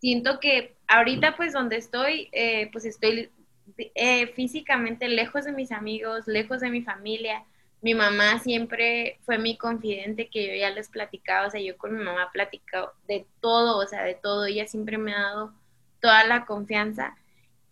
siento 0.00 0.40
que 0.40 0.76
ahorita 0.88 1.36
pues 1.36 1.52
donde 1.52 1.76
estoy, 1.76 2.30
eh, 2.32 2.70
pues 2.72 2.86
estoy 2.86 3.30
eh, 3.78 4.28
físicamente 4.28 5.08
lejos 5.08 5.44
de 5.44 5.52
mis 5.52 5.72
amigos, 5.72 6.26
lejos 6.26 6.60
de 6.60 6.70
mi 6.70 6.82
familia. 6.82 7.44
Mi 7.82 7.94
mamá 7.94 8.38
siempre 8.40 9.18
fue 9.24 9.38
mi 9.38 9.56
confidente 9.58 10.28
que 10.28 10.46
yo 10.48 10.54
ya 10.54 10.70
les 10.70 10.88
platicaba, 10.88 11.46
o 11.46 11.50
sea, 11.50 11.60
yo 11.60 11.76
con 11.76 11.96
mi 11.96 12.02
mamá 12.02 12.30
platicado 12.32 12.92
de 13.06 13.26
todo, 13.40 13.78
o 13.78 13.86
sea, 13.86 14.02
de 14.02 14.14
todo. 14.14 14.46
Ella 14.46 14.66
siempre 14.66 14.98
me 14.98 15.14
ha 15.14 15.20
dado 15.20 15.52
toda 16.00 16.24
la 16.24 16.46
confianza. 16.46 17.16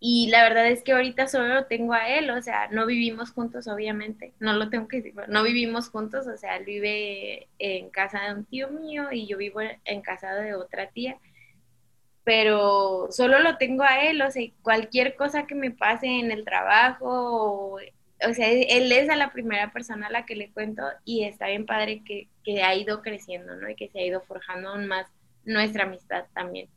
Y 0.01 0.29
la 0.29 0.43
verdad 0.43 0.69
es 0.69 0.83
que 0.83 0.93
ahorita 0.93 1.29
solo 1.29 1.49
lo 1.49 1.65
tengo 1.67 1.95
a 1.95 2.09
él, 2.09 2.31
o 2.31 2.43
sea, 2.43 2.69
no 2.69 2.85
vivimos 2.87 3.31
juntos, 3.33 3.67
obviamente, 3.69 4.35
no 4.39 4.53
lo 4.53 4.69
tengo 4.69 4.87
que 4.87 4.99
decir, 4.99 5.15
no 5.29 5.43
vivimos 5.43 5.89
juntos, 5.89 6.27
o 6.27 6.37
sea, 6.37 6.57
él 6.57 6.65
vive 6.67 7.49
en 7.59 7.89
casa 7.91 8.21
de 8.25 8.35
un 8.35 8.45
tío 8.45 8.69
mío 8.69 9.11
y 9.13 9.27
yo 9.27 9.39
vivo 9.39 9.61
en 9.63 10.03
casa 10.03 10.35
de 10.35 10.55
otra 10.55 10.89
tía 10.91 11.17
pero 12.25 13.09
solo 13.11 13.39
lo 13.41 13.59
tengo 13.59 13.85
a 13.85 14.03
él, 14.05 14.23
o 14.23 14.31
sea, 14.31 14.43
cualquier 14.63 15.15
cosa 15.15 15.47
que 15.47 15.55
me 15.55 15.71
pase 15.71 16.07
en 16.07 16.33
el 16.33 16.45
trabajo, 16.45 17.77
o, 17.77 18.35
sea, 18.35 18.51
él 18.51 18.91
es 18.93 19.11
a 19.11 19.17
la 19.17 19.33
primera 19.33 19.73
persona 19.73 20.07
a 20.07 20.11
la 20.11 20.25
que 20.25 20.35
le 20.35 20.51
cuento 20.51 20.83
y 21.05 21.25
está 21.25 21.49
bien 21.49 21.67
padre 21.67 22.03
que, 22.05 22.29
que 22.43 22.63
ha 22.63 22.75
ido 22.75 23.03
creciendo, 23.03 23.55
¿no? 23.57 23.69
Y 23.69 23.77
que 23.77 23.89
se 23.89 24.01
ha 24.01 24.07
ido 24.07 24.23
forjando 24.23 24.71
aún 24.71 24.87
más 24.87 25.07
nuestra 25.45 25.85
amistad 25.85 26.25
también. 26.35 26.69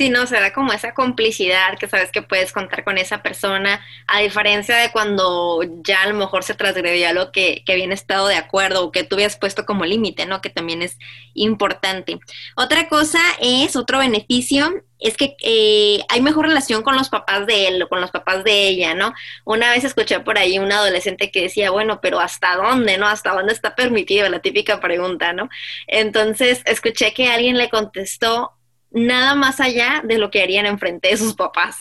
Sí, 0.00 0.08
no, 0.08 0.26
se 0.26 0.40
da 0.40 0.54
como 0.54 0.72
esa 0.72 0.94
complicidad 0.94 1.76
que 1.78 1.86
sabes 1.86 2.10
que 2.10 2.22
puedes 2.22 2.52
contar 2.52 2.84
con 2.84 2.96
esa 2.96 3.22
persona, 3.22 3.84
a 4.06 4.20
diferencia 4.20 4.74
de 4.78 4.90
cuando 4.92 5.60
ya 5.84 6.00
a 6.00 6.08
lo 6.08 6.14
mejor 6.14 6.42
se 6.42 6.54
transgredió 6.54 7.12
lo 7.12 7.32
que, 7.32 7.62
que 7.66 7.74
habían 7.74 7.92
estado 7.92 8.26
de 8.26 8.36
acuerdo 8.36 8.82
o 8.82 8.92
que 8.92 9.04
tú 9.04 9.16
habías 9.16 9.36
puesto 9.36 9.66
como 9.66 9.84
límite, 9.84 10.24
¿no? 10.24 10.40
Que 10.40 10.48
también 10.48 10.80
es 10.80 10.96
importante. 11.34 12.18
Otra 12.56 12.88
cosa 12.88 13.20
es, 13.42 13.76
otro 13.76 13.98
beneficio, 13.98 14.72
es 15.00 15.18
que 15.18 15.36
eh, 15.42 16.02
hay 16.08 16.22
mejor 16.22 16.46
relación 16.46 16.82
con 16.82 16.96
los 16.96 17.10
papás 17.10 17.46
de 17.46 17.68
él 17.68 17.82
o 17.82 17.88
con 17.90 18.00
los 18.00 18.10
papás 18.10 18.42
de 18.42 18.68
ella, 18.68 18.94
¿no? 18.94 19.12
Una 19.44 19.70
vez 19.70 19.84
escuché 19.84 20.20
por 20.20 20.38
ahí 20.38 20.58
un 20.58 20.72
adolescente 20.72 21.30
que 21.30 21.42
decía, 21.42 21.70
bueno, 21.70 22.00
pero 22.00 22.20
¿hasta 22.20 22.56
dónde, 22.56 22.96
no? 22.96 23.06
¿Hasta 23.06 23.34
dónde 23.34 23.52
está 23.52 23.74
permitido? 23.74 24.30
La 24.30 24.40
típica 24.40 24.80
pregunta, 24.80 25.34
¿no? 25.34 25.50
Entonces, 25.86 26.62
escuché 26.64 27.12
que 27.12 27.28
alguien 27.28 27.58
le 27.58 27.68
contestó, 27.68 28.52
nada 28.90 29.34
más 29.34 29.60
allá 29.60 30.02
de 30.04 30.18
lo 30.18 30.30
que 30.30 30.42
harían 30.42 30.66
enfrente 30.66 31.08
de 31.08 31.16
sus 31.16 31.34
papás. 31.34 31.76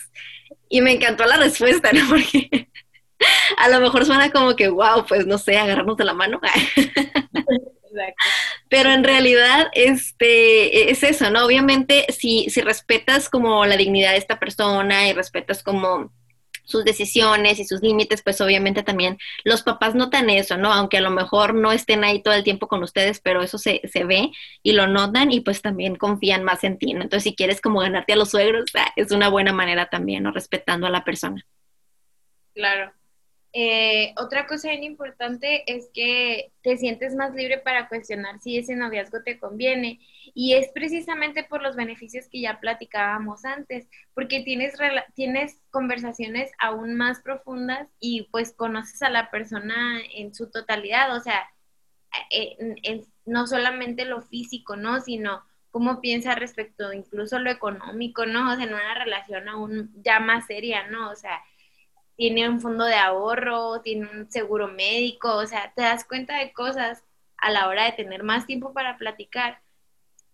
Y 0.69 0.81
me 0.81 0.93
encantó 0.93 1.25
la 1.25 1.37
respuesta, 1.37 1.91
¿no? 1.91 2.01
Porque 2.09 2.69
a 3.57 3.69
lo 3.69 3.79
mejor 3.79 4.05
suena 4.05 4.31
como 4.31 4.55
que, 4.55 4.69
wow, 4.69 5.05
pues 5.07 5.25
no 5.25 5.37
sé, 5.37 5.57
agarrarnos 5.57 5.97
de 5.97 6.05
la 6.05 6.13
mano. 6.13 6.39
Pero 8.69 8.91
en 8.91 9.03
realidad, 9.03 9.67
este, 9.73 10.91
es 10.91 11.03
eso, 11.03 11.29
¿no? 11.31 11.45
Obviamente, 11.45 12.05
si, 12.09 12.49
si 12.49 12.61
respetas 12.61 13.29
como 13.29 13.65
la 13.65 13.77
dignidad 13.77 14.11
de 14.11 14.17
esta 14.17 14.39
persona 14.39 15.07
y 15.07 15.13
respetas 15.13 15.63
como 15.63 16.13
sus 16.69 16.85
decisiones 16.85 17.59
y 17.59 17.65
sus 17.65 17.81
límites, 17.81 18.21
pues 18.21 18.39
obviamente 18.41 18.83
también 18.83 19.17
los 19.43 19.63
papás 19.63 19.95
notan 19.95 20.29
eso, 20.29 20.55
¿no? 20.55 20.71
Aunque 20.71 20.97
a 20.97 21.01
lo 21.01 21.09
mejor 21.09 21.55
no 21.55 21.71
estén 21.71 22.03
ahí 22.03 22.21
todo 22.21 22.35
el 22.35 22.43
tiempo 22.43 22.67
con 22.67 22.83
ustedes, 22.83 23.19
pero 23.19 23.41
eso 23.41 23.57
se, 23.57 23.81
se 23.91 24.03
ve 24.03 24.31
y 24.61 24.73
lo 24.73 24.87
notan 24.87 25.31
y 25.31 25.41
pues 25.41 25.61
también 25.61 25.95
confían 25.95 26.43
más 26.43 26.63
en 26.63 26.77
ti, 26.77 26.93
¿no? 26.93 27.01
Entonces, 27.01 27.23
si 27.23 27.35
quieres 27.35 27.59
como 27.59 27.79
ganarte 27.79 28.13
a 28.13 28.15
los 28.15 28.29
suegros, 28.29 28.65
ah, 28.75 28.91
es 28.95 29.11
una 29.11 29.29
buena 29.29 29.51
manera 29.51 29.87
también, 29.87 30.23
¿no? 30.23 30.31
Respetando 30.31 30.85
a 30.85 30.91
la 30.91 31.03
persona. 31.03 31.43
Claro. 32.53 32.93
Eh, 33.51 34.13
otra 34.17 34.45
cosa 34.45 34.69
bien 34.69 34.83
importante 34.83 35.63
es 35.65 35.89
que 35.91 36.51
te 36.61 36.77
sientes 36.77 37.15
más 37.15 37.33
libre 37.33 37.57
para 37.57 37.87
cuestionar 37.89 38.39
si 38.41 38.57
ese 38.57 38.75
noviazgo 38.75 39.23
te 39.23 39.39
conviene 39.39 39.99
y 40.35 40.53
es 40.53 40.69
precisamente 40.71 41.43
por 41.43 41.63
los 41.63 41.75
beneficios 41.75 42.27
que 42.29 42.41
ya 42.41 42.59
platicábamos 42.59 43.45
antes, 43.45 43.87
porque 44.13 44.41
tienes, 44.41 44.75
tienes 45.15 45.59
conversaciones 45.71 46.51
aún 46.59 46.95
más 46.95 47.21
profundas 47.21 47.87
y 47.99 48.27
pues 48.31 48.53
conoces 48.53 49.01
a 49.01 49.09
la 49.09 49.31
persona 49.31 49.99
en 50.13 50.35
su 50.35 50.51
totalidad, 50.51 51.15
o 51.15 51.19
sea, 51.19 51.47
no 53.25 53.47
solamente 53.47 54.05
lo 54.05 54.21
físico, 54.21 54.75
¿no? 54.75 55.01
Sino 55.01 55.43
cómo 55.71 56.01
piensa 56.01 56.35
respecto 56.35 56.93
incluso 56.93 57.39
lo 57.39 57.49
económico, 57.51 58.25
¿no? 58.25 58.51
O 58.51 58.55
sea, 58.55 58.65
en 58.65 58.73
una 58.73 58.95
relación 58.95 59.47
aún 59.47 59.91
ya 60.03 60.19
más 60.19 60.47
seria, 60.47 60.87
¿no? 60.87 61.09
O 61.09 61.15
sea, 61.15 61.41
tiene 62.19 62.49
un 62.49 62.59
fondo 62.59 62.83
de 62.83 62.95
ahorro, 62.95 63.79
tiene 63.79 64.09
un 64.11 64.29
seguro 64.29 64.67
médico, 64.67 65.37
o 65.37 65.45
sea, 65.47 65.71
te 65.73 65.83
das 65.83 66.03
cuenta 66.03 66.37
de 66.37 66.51
cosas 66.51 67.01
a 67.37 67.49
la 67.49 67.69
hora 67.69 67.85
de 67.85 67.93
tener 67.93 68.23
más 68.23 68.45
tiempo 68.45 68.73
para 68.73 68.97
platicar 68.97 69.61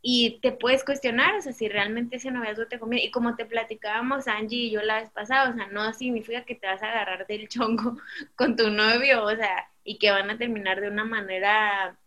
y 0.01 0.39
te 0.41 0.51
puedes 0.51 0.83
cuestionar, 0.83 1.35
o 1.35 1.41
sea, 1.43 1.53
si 1.53 1.69
realmente 1.69 2.15
ese 2.15 2.31
noviazgo 2.31 2.65
te 2.65 2.79
conviene. 2.79 3.05
Y 3.05 3.11
como 3.11 3.35
te 3.35 3.45
platicábamos 3.45 4.27
Angie 4.27 4.63
y 4.63 4.71
yo 4.71 4.81
la 4.81 5.01
vez 5.01 5.11
pasada, 5.11 5.51
o 5.51 5.53
sea, 5.53 5.67
no 5.67 5.93
significa 5.93 6.43
que 6.43 6.55
te 6.55 6.65
vas 6.65 6.81
a 6.81 6.89
agarrar 6.89 7.27
del 7.27 7.47
chongo 7.49 7.97
con 8.35 8.55
tu 8.55 8.71
novio, 8.71 9.23
o 9.23 9.35
sea, 9.35 9.69
y 9.83 9.99
que 9.99 10.09
van 10.09 10.31
a 10.31 10.39
terminar 10.39 10.81
de 10.81 10.89
una 10.89 11.05
manera 11.05 11.99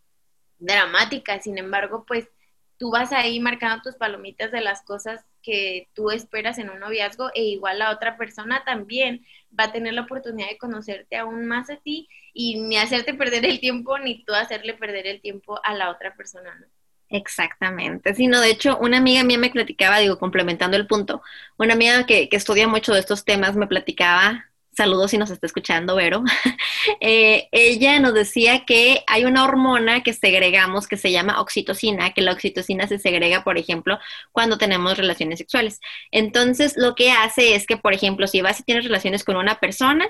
dramática. 0.57 1.39
Sin 1.39 1.57
embargo, 1.57 2.03
pues 2.05 2.27
tú 2.77 2.91
vas 2.91 3.13
ahí 3.13 3.39
marcando 3.39 3.81
tus 3.81 3.95
palomitas 3.95 4.51
de 4.51 4.59
las 4.59 4.81
cosas 4.81 5.25
que 5.41 5.89
tú 5.93 6.11
esperas 6.11 6.57
en 6.59 6.69
un 6.69 6.79
noviazgo 6.79 7.29
e 7.33 7.43
igual 7.43 7.79
la 7.79 7.91
otra 7.91 8.17
persona 8.17 8.63
también 8.65 9.25
va 9.57 9.65
a 9.65 9.71
tener 9.71 9.93
la 9.93 10.01
oportunidad 10.01 10.49
de 10.49 10.57
conocerte 10.57 11.17
aún 11.17 11.45
más 11.45 11.69
a 11.69 11.77
ti 11.77 12.07
y 12.33 12.59
ni 12.59 12.77
hacerte 12.77 13.13
perder 13.13 13.45
el 13.45 13.59
tiempo 13.59 13.97
ni 13.99 14.23
tú 14.23 14.33
hacerle 14.33 14.73
perder 14.73 15.07
el 15.07 15.21
tiempo 15.21 15.59
a 15.63 15.73
la 15.75 15.89
otra 15.89 16.15
persona, 16.15 16.55
¿no? 16.55 16.67
Exactamente, 17.11 18.13
sí, 18.13 18.27
no, 18.27 18.39
de 18.39 18.51
hecho, 18.51 18.77
una 18.77 18.97
amiga 18.97 19.23
mía 19.23 19.39
me 19.39 19.49
platicaba, 19.49 19.97
digo, 19.97 20.19
complementando 20.19 20.77
el 20.77 20.85
punto, 20.85 21.23
una 21.57 21.73
amiga 21.73 22.05
que, 22.05 22.29
que 22.29 22.37
estudia 22.37 22.67
mucho 22.67 22.93
de 22.93 22.99
estos 22.99 23.25
temas 23.25 23.55
me 23.55 23.65
platicaba 23.65 24.48
saludos 24.75 25.11
si 25.11 25.17
nos 25.17 25.29
está 25.29 25.45
escuchando, 25.45 25.95
Vero, 25.95 26.23
eh, 27.01 27.47
ella 27.51 27.99
nos 27.99 28.13
decía 28.13 28.65
que 28.65 29.03
hay 29.07 29.25
una 29.25 29.43
hormona 29.43 30.03
que 30.03 30.13
segregamos 30.13 30.87
que 30.87 30.97
se 30.97 31.11
llama 31.11 31.41
oxitocina, 31.41 32.13
que 32.13 32.21
la 32.21 32.31
oxitocina 32.31 32.87
se 32.87 32.99
segrega, 32.99 33.43
por 33.43 33.57
ejemplo, 33.57 33.99
cuando 34.31 34.57
tenemos 34.57 34.97
relaciones 34.97 35.39
sexuales. 35.39 35.79
Entonces, 36.11 36.75
lo 36.77 36.95
que 36.95 37.11
hace 37.11 37.55
es 37.55 37.65
que, 37.65 37.77
por 37.77 37.93
ejemplo, 37.93 38.27
si 38.27 38.41
vas 38.41 38.59
y 38.59 38.63
tienes 38.63 38.85
relaciones 38.85 39.23
con 39.23 39.35
una 39.35 39.59
persona, 39.59 40.09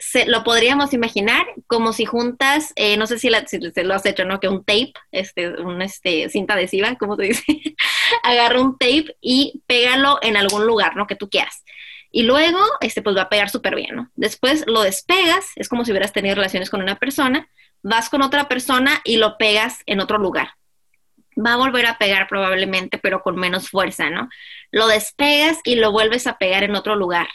se, 0.00 0.26
lo 0.26 0.42
podríamos 0.44 0.94
imaginar 0.94 1.46
como 1.66 1.92
si 1.92 2.06
juntas, 2.06 2.72
eh, 2.76 2.96
no 2.96 3.06
sé 3.06 3.18
si, 3.18 3.28
la, 3.28 3.44
lo 3.84 3.94
has 3.94 4.06
hecho, 4.06 4.24
¿no? 4.24 4.40
Que 4.40 4.48
un 4.48 4.64
tape, 4.64 4.94
este, 5.12 5.60
un 5.60 5.82
este, 5.82 6.30
cinta 6.30 6.54
adhesiva, 6.54 6.94
como 6.96 7.16
se 7.16 7.24
dice, 7.24 7.44
agarra 8.22 8.60
un 8.60 8.78
tape 8.78 9.16
y 9.20 9.62
pégalo 9.66 10.18
en 10.22 10.36
algún 10.36 10.66
lugar, 10.66 10.96
¿no? 10.96 11.06
Que 11.06 11.16
tú 11.16 11.28
quieras. 11.28 11.62
Y 12.10 12.24
luego, 12.24 12.58
este, 12.80 13.02
pues 13.02 13.16
va 13.16 13.22
a 13.22 13.28
pegar 13.28 13.50
súper 13.50 13.76
bien, 13.76 13.94
¿no? 13.94 14.10
Después 14.16 14.64
lo 14.66 14.82
despegas, 14.82 15.52
es 15.56 15.68
como 15.68 15.84
si 15.84 15.92
hubieras 15.92 16.12
tenido 16.12 16.34
relaciones 16.34 16.70
con 16.70 16.82
una 16.82 16.96
persona, 16.96 17.48
vas 17.82 18.08
con 18.08 18.22
otra 18.22 18.48
persona 18.48 19.00
y 19.04 19.16
lo 19.16 19.38
pegas 19.38 19.82
en 19.86 20.00
otro 20.00 20.18
lugar. 20.18 20.50
Va 21.38 21.54
a 21.54 21.56
volver 21.56 21.86
a 21.86 21.98
pegar 21.98 22.26
probablemente, 22.28 22.98
pero 22.98 23.22
con 23.22 23.36
menos 23.36 23.70
fuerza, 23.70 24.10
¿no? 24.10 24.28
Lo 24.72 24.88
despegas 24.88 25.58
y 25.64 25.76
lo 25.76 25.92
vuelves 25.92 26.26
a 26.26 26.36
pegar 26.36 26.64
en 26.64 26.74
otro 26.74 26.96
lugar 26.96 27.28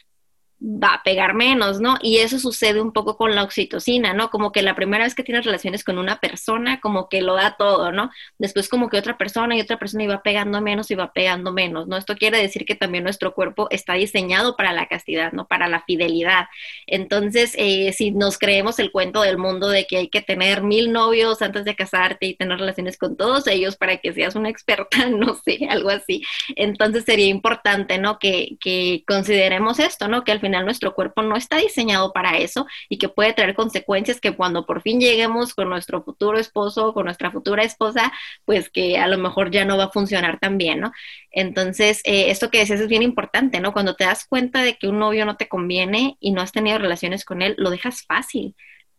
va 0.62 0.95
a 0.95 1.03
pegar 1.03 1.33
menos, 1.33 1.81
¿no? 1.81 1.97
Y 2.01 2.17
eso 2.17 2.39
sucede 2.39 2.81
un 2.81 2.93
poco 2.93 3.17
con 3.17 3.35
la 3.35 3.43
oxitocina, 3.43 4.13
¿no? 4.13 4.29
Como 4.29 4.51
que 4.51 4.62
la 4.62 4.75
primera 4.75 5.03
vez 5.03 5.13
que 5.13 5.24
tienes 5.24 5.45
relaciones 5.45 5.83
con 5.83 5.97
una 5.97 6.19
persona, 6.19 6.79
como 6.79 7.09
que 7.09 7.21
lo 7.21 7.35
da 7.35 7.55
todo, 7.57 7.91
¿no? 7.91 8.09
Después 8.39 8.69
como 8.69 8.89
que 8.89 8.97
otra 8.97 9.17
persona 9.17 9.55
y 9.55 9.62
otra 9.62 9.77
persona 9.77 10.05
iba 10.05 10.24
pegando 10.24 10.62
menos 10.62 10.89
y 10.91 10.95
va 10.95 11.12
pegando 11.13 11.51
menos, 11.51 11.88
¿no? 11.88 11.97
Esto 11.97 12.15
quiere 12.15 12.41
decir 12.41 12.65
que 12.65 12.75
también 12.75 13.03
nuestro 13.03 13.33
cuerpo 13.33 13.67
está 13.69 13.93
diseñado 13.93 14.55
para 14.55 14.71
la 14.74 14.88
castidad, 14.88 15.33
¿no? 15.33 15.45
Para 15.45 15.67
la 15.67 15.83
fidelidad. 15.83 16.45
Entonces, 16.88 17.53
eh, 17.57 17.93
si 17.93 18.12
nos 18.12 18.38
creemos 18.38 18.79
el 18.79 18.91
cuento 18.91 19.21
del 19.21 19.38
mundo 19.38 19.69
de 19.69 19.85
que 19.85 19.97
hay 19.97 20.07
que 20.09 20.21
tener 20.21 20.63
mil 20.63 20.91
novios 20.91 21.41
antes 21.41 21.65
de 21.65 21.75
casarte 21.75 22.27
y 22.27 22.35
tener 22.35 22.59
relaciones 22.59 22.97
con 22.97 23.17
todos 23.17 23.47
ellos 23.47 23.75
para 23.75 23.97
que 23.97 24.13
seas 24.13 24.35
una 24.35 24.50
experta, 24.50 25.09
no 25.09 25.35
sé, 25.43 25.67
algo 25.69 25.89
así. 25.89 26.24
Entonces 26.55 27.03
sería 27.03 27.27
importante, 27.27 27.97
¿no? 27.97 28.19
Que 28.19 28.57
consideremos 29.05 29.79
esto, 29.79 30.07
¿no? 30.07 30.24
Que 30.24 30.31
al 30.31 30.39
final 30.39 30.54
nuestro 30.63 30.93
cuerpo 30.93 31.21
no 31.21 31.35
está 31.35 31.57
diseñado 31.57 32.13
para 32.13 32.38
eso 32.38 32.65
y 32.89 32.97
que 32.97 33.09
puede 33.09 33.33
traer 33.33 33.55
consecuencias 33.55 34.19
que 34.21 34.35
cuando 34.35 34.65
por 34.65 34.81
fin 34.81 35.00
lleguemos 35.00 35.53
con 35.53 35.69
nuestro 35.69 36.03
futuro 36.03 36.38
esposo 36.38 36.88
o 36.88 36.93
con 36.93 37.05
nuestra 37.05 37.31
futura 37.31 37.63
esposa, 37.63 38.12
pues 38.45 38.69
que 38.69 38.97
a 38.97 39.07
lo 39.07 39.17
mejor 39.17 39.51
ya 39.51 39.65
no 39.65 39.77
va 39.77 39.85
a 39.85 39.91
funcionar 39.91 40.39
tan 40.39 40.57
bien, 40.57 40.79
¿no? 40.81 40.91
Entonces, 41.31 42.01
eh, 42.05 42.29
esto 42.31 42.50
que 42.50 42.59
decías 42.59 42.79
es 42.79 42.88
bien 42.88 43.03
importante, 43.03 43.59
¿no? 43.59 43.74
Cuando 43.74 43.95
te 43.95 44.05
das 44.05 44.25
cuenta 44.27 44.63
de 44.63 44.77
que 44.77 44.88
un 44.88 45.00
novio 45.00 45.25
no 45.25 45.38
te 45.38 45.47
conviene 45.47 46.17
y 46.19 46.31
no 46.31 46.41
has 46.41 46.51
tenido 46.51 46.77
relaciones 46.77 47.25
con 47.25 47.41
él, 47.41 47.55
lo 47.57 47.69
dejas 47.69 48.03
fácil 48.07 48.55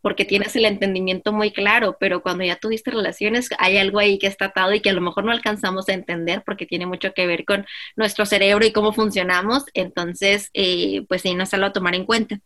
porque 0.06 0.24
tienes 0.24 0.54
el 0.54 0.66
entendimiento 0.66 1.32
muy 1.32 1.50
claro, 1.50 1.96
pero 1.98 2.22
cuando 2.22 2.44
ya 2.44 2.54
tuviste 2.54 2.92
relaciones 2.92 3.48
hay 3.58 3.76
algo 3.76 3.98
ahí 3.98 4.20
que 4.20 4.28
está 4.28 4.44
atado 4.44 4.72
y 4.72 4.80
que 4.80 4.90
a 4.90 4.92
lo 4.92 5.00
mejor 5.00 5.24
no 5.24 5.32
alcanzamos 5.32 5.88
a 5.88 5.94
entender 5.94 6.44
porque 6.46 6.64
tiene 6.64 6.86
mucho 6.86 7.12
que 7.12 7.26
ver 7.26 7.44
con 7.44 7.66
nuestro 7.96 8.24
cerebro 8.24 8.64
y 8.64 8.70
cómo 8.70 8.92
funcionamos, 8.92 9.64
entonces, 9.74 10.50
eh, 10.54 11.04
pues 11.08 11.22
sí, 11.22 11.34
no 11.34 11.42
es 11.42 11.52
algo 11.54 11.66
a 11.66 11.72
tomar 11.72 11.96
en 11.96 12.04
cuenta. 12.04 12.38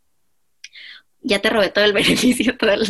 Ya 1.20 1.40
te 1.40 1.50
robé 1.50 1.68
todo 1.68 1.84
el 1.84 1.92
beneficio, 2.32 2.56
todo 2.56 2.72
el, 2.72 2.80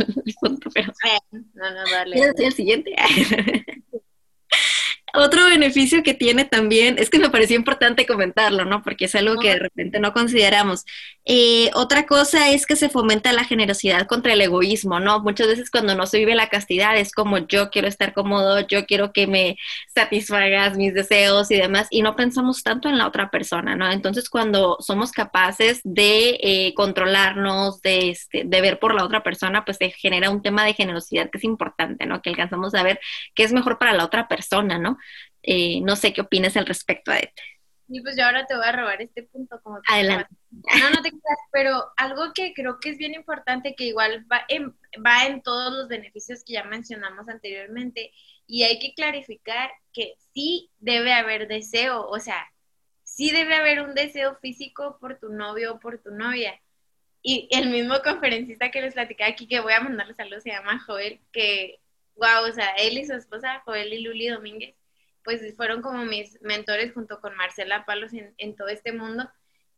punto, 0.40 0.70
pero... 0.72 0.92
No, 1.32 1.70
no, 1.72 1.90
dale. 1.90 2.32
el 2.38 2.52
siguiente? 2.52 2.94
Otro 5.12 5.46
beneficio 5.46 6.02
que 6.02 6.14
tiene 6.14 6.44
también, 6.44 6.96
es 6.98 7.10
que 7.10 7.18
me 7.18 7.30
pareció 7.30 7.56
importante 7.56 8.06
comentarlo, 8.06 8.64
¿no? 8.64 8.82
Porque 8.82 9.06
es 9.06 9.14
algo 9.16 9.40
que 9.40 9.48
de 9.48 9.58
repente 9.58 9.98
no 9.98 10.12
consideramos. 10.12 10.84
Eh, 11.32 11.70
otra 11.74 12.06
cosa 12.06 12.50
es 12.50 12.66
que 12.66 12.74
se 12.74 12.88
fomenta 12.88 13.32
la 13.32 13.44
generosidad 13.44 14.08
contra 14.08 14.32
el 14.32 14.40
egoísmo, 14.40 14.98
¿no? 14.98 15.20
Muchas 15.20 15.46
veces 15.46 15.70
cuando 15.70 15.94
no 15.94 16.06
se 16.06 16.18
vive 16.18 16.34
la 16.34 16.48
castidad 16.48 16.96
es 16.98 17.12
como 17.12 17.38
yo 17.38 17.70
quiero 17.70 17.86
estar 17.86 18.14
cómodo, 18.14 18.66
yo 18.66 18.84
quiero 18.84 19.12
que 19.12 19.28
me 19.28 19.56
satisfagas 19.94 20.76
mis 20.76 20.92
deseos 20.92 21.52
y 21.52 21.56
demás, 21.56 21.86
y 21.90 22.02
no 22.02 22.16
pensamos 22.16 22.64
tanto 22.64 22.88
en 22.88 22.98
la 22.98 23.06
otra 23.06 23.30
persona, 23.30 23.76
¿no? 23.76 23.88
Entonces 23.92 24.28
cuando 24.28 24.76
somos 24.80 25.12
capaces 25.12 25.80
de 25.84 26.36
eh, 26.42 26.74
controlarnos, 26.74 27.80
de, 27.80 28.10
este, 28.10 28.42
de 28.44 28.60
ver 28.60 28.80
por 28.80 28.92
la 28.92 29.04
otra 29.04 29.22
persona, 29.22 29.64
pues 29.64 29.76
se 29.76 29.90
genera 29.90 30.30
un 30.30 30.42
tema 30.42 30.64
de 30.64 30.74
generosidad 30.74 31.30
que 31.30 31.38
es 31.38 31.44
importante, 31.44 32.06
¿no? 32.06 32.22
Que 32.22 32.30
alcanzamos 32.30 32.74
a 32.74 32.82
ver 32.82 32.98
qué 33.36 33.44
es 33.44 33.52
mejor 33.52 33.78
para 33.78 33.92
la 33.92 34.04
otra 34.04 34.26
persona, 34.26 34.78
¿no? 34.80 34.98
Eh, 35.44 35.80
no 35.82 35.94
sé 35.94 36.12
qué 36.12 36.22
opinas 36.22 36.56
al 36.56 36.66
respecto, 36.66 37.12
de 37.12 37.32
Y 37.92 38.00
pues 38.02 38.16
yo 38.16 38.24
ahora 38.24 38.46
te 38.46 38.54
voy 38.54 38.64
a 38.64 38.72
robar 38.72 39.02
este 39.02 39.24
punto 39.24 39.60
como 39.62 39.80
Adelante. 39.88 40.32
No, 40.50 40.90
no 40.90 41.02
te 41.02 41.10
quedas, 41.10 41.38
pero 41.50 41.92
algo 41.96 42.32
que 42.32 42.54
creo 42.54 42.78
que 42.78 42.90
es 42.90 42.98
bien 42.98 43.14
importante, 43.14 43.74
que 43.74 43.84
igual 43.84 44.24
va 44.30 44.42
en, 44.48 44.76
va 45.04 45.26
en 45.26 45.42
todos 45.42 45.72
los 45.72 45.88
beneficios 45.88 46.44
que 46.44 46.52
ya 46.52 46.62
mencionamos 46.62 47.28
anteriormente, 47.28 48.12
y 48.46 48.62
hay 48.62 48.78
que 48.78 48.94
clarificar 48.94 49.70
que 49.92 50.14
sí 50.32 50.70
debe 50.78 51.12
haber 51.12 51.48
deseo, 51.48 52.06
o 52.06 52.20
sea, 52.20 52.52
sí 53.02 53.32
debe 53.32 53.56
haber 53.56 53.80
un 53.80 53.94
deseo 53.94 54.36
físico 54.36 54.96
por 55.00 55.18
tu 55.18 55.30
novio 55.30 55.74
o 55.74 55.80
por 55.80 55.98
tu 55.98 56.12
novia. 56.12 56.60
Y 57.22 57.48
el 57.50 57.70
mismo 57.70 58.00
conferencista 58.02 58.70
que 58.70 58.82
les 58.82 58.94
platicaba 58.94 59.30
aquí, 59.30 59.48
que 59.48 59.60
voy 59.60 59.72
a 59.72 59.80
mandarle 59.80 60.14
saludos, 60.14 60.44
se 60.44 60.50
llama 60.50 60.78
Joel, 60.86 61.20
que 61.32 61.80
wow, 62.14 62.48
o 62.48 62.52
sea, 62.52 62.70
él 62.78 62.98
y 62.98 63.04
su 63.04 63.14
esposa, 63.14 63.62
Joel 63.64 63.92
y 63.92 64.02
Luli 64.02 64.28
Domínguez, 64.28 64.74
pues 65.24 65.54
fueron 65.56 65.82
como 65.82 66.04
mis 66.04 66.40
mentores 66.42 66.92
junto 66.92 67.20
con 67.20 67.36
Marcela 67.36 67.84
Palos 67.84 68.12
en, 68.12 68.56
todo 68.56 68.68
este 68.68 68.92
mundo. 68.92 69.30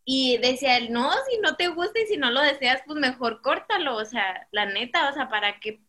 Y 0.04 0.38
decía 0.38 0.76
él, 0.78 0.92
no, 0.92 1.10
si 1.28 1.38
no 1.38 1.56
te 1.56 1.68
gusta 1.68 2.00
y 2.00 2.06
si 2.06 2.16
no 2.16 2.30
lo 2.30 2.40
deseas, 2.40 2.82
pues 2.86 2.98
mejor 2.98 3.40
córtalo, 3.40 3.96
o 3.96 4.04
sea, 4.04 4.48
la 4.50 4.66
neta, 4.66 5.08
o 5.08 5.12
sea, 5.14 5.28
¿para 5.28 5.60
qué, 5.60 5.80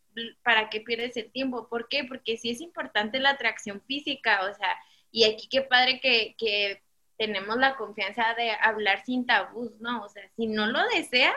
para 0.42 0.70
qué 0.70 0.80
pierdes 0.80 1.16
el 1.16 1.32
tiempo? 1.32 1.68
¿Por 1.68 1.88
qué? 1.88 2.04
Porque 2.04 2.36
sí 2.36 2.50
es 2.50 2.60
importante 2.60 3.18
la 3.18 3.30
atracción 3.30 3.82
física, 3.82 4.44
o 4.48 4.54
sea, 4.54 4.76
y 5.10 5.24
aquí 5.24 5.48
qué 5.48 5.62
padre 5.62 6.00
que, 6.00 6.36
que 6.38 6.82
tenemos 7.16 7.56
la 7.56 7.76
confianza 7.76 8.34
de 8.34 8.52
hablar 8.52 9.04
sin 9.04 9.26
tabús, 9.26 9.72
¿no? 9.80 10.04
O 10.04 10.08
sea, 10.08 10.28
si 10.36 10.46
no 10.46 10.66
lo 10.66 10.80
deseas, 10.88 11.34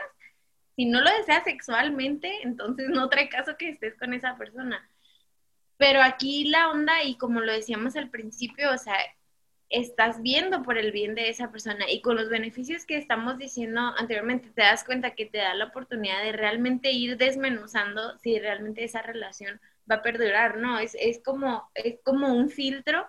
si 0.76 0.84
no 0.86 1.00
lo 1.00 1.10
deseas 1.10 1.44
sexualmente, 1.44 2.42
entonces 2.42 2.88
no 2.88 3.08
trae 3.08 3.28
caso 3.28 3.56
que 3.56 3.70
estés 3.70 3.96
con 3.96 4.14
esa 4.14 4.36
persona. 4.36 4.88
Pero 5.78 6.02
aquí 6.02 6.44
la 6.44 6.70
onda, 6.70 7.02
y 7.04 7.16
como 7.16 7.40
lo 7.40 7.52
decíamos 7.52 7.96
al 7.96 8.10
principio, 8.10 8.72
o 8.72 8.78
sea, 8.78 8.96
estás 9.70 10.22
viendo 10.22 10.62
por 10.62 10.78
el 10.78 10.92
bien 10.92 11.14
de 11.14 11.28
esa 11.28 11.50
persona 11.50 11.90
y 11.90 12.00
con 12.00 12.16
los 12.16 12.28
beneficios 12.28 12.86
que 12.86 12.96
estamos 12.96 13.38
diciendo 13.38 13.80
anteriormente 13.98 14.50
te 14.50 14.62
das 14.62 14.82
cuenta 14.84 15.14
que 15.14 15.26
te 15.26 15.38
da 15.38 15.54
la 15.54 15.66
oportunidad 15.66 16.22
de 16.22 16.32
realmente 16.32 16.90
ir 16.92 17.16
desmenuzando 17.18 18.18
si 18.18 18.38
realmente 18.38 18.84
esa 18.84 19.02
relación 19.02 19.60
va 19.90 19.96
a 19.96 20.02
perdurar, 20.02 20.56
¿no? 20.58 20.78
Es, 20.78 20.96
es, 20.98 21.22
como, 21.22 21.70
es 21.74 21.98
como 22.02 22.34
un 22.34 22.50
filtro 22.50 23.06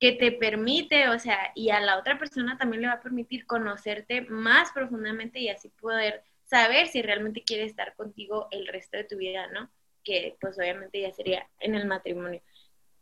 que 0.00 0.12
te 0.12 0.32
permite, 0.32 1.08
o 1.08 1.18
sea, 1.18 1.52
y 1.54 1.70
a 1.70 1.80
la 1.80 1.98
otra 1.98 2.18
persona 2.18 2.58
también 2.58 2.82
le 2.82 2.88
va 2.88 2.94
a 2.94 3.02
permitir 3.02 3.46
conocerte 3.46 4.22
más 4.22 4.72
profundamente 4.72 5.38
y 5.38 5.48
así 5.48 5.68
poder 5.70 6.24
saber 6.44 6.88
si 6.88 7.02
realmente 7.02 7.44
quiere 7.44 7.64
estar 7.64 7.94
contigo 7.94 8.48
el 8.50 8.66
resto 8.66 8.96
de 8.96 9.04
tu 9.04 9.16
vida, 9.16 9.46
¿no? 9.48 9.70
Que 10.04 10.36
pues 10.40 10.58
obviamente 10.58 11.00
ya 11.00 11.12
sería 11.12 11.46
en 11.60 11.74
el 11.74 11.86
matrimonio. 11.86 12.42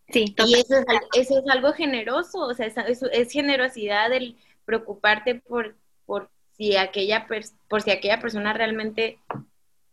Sí, 0.08 0.34
y 0.46 0.54
eso 0.54 0.76
es, 0.76 0.84
eso 1.14 1.38
es 1.38 1.44
algo 1.50 1.72
generoso, 1.72 2.40
o 2.40 2.54
sea, 2.54 2.66
es, 2.66 3.02
es 3.02 3.32
generosidad 3.32 4.12
el 4.12 4.36
preocuparte 4.64 5.36
por, 5.36 5.74
por 6.04 6.30
si 6.56 6.76
aquella 6.76 7.26
por 7.68 7.82
si 7.82 7.90
aquella 7.90 8.20
persona 8.20 8.52
realmente 8.52 9.18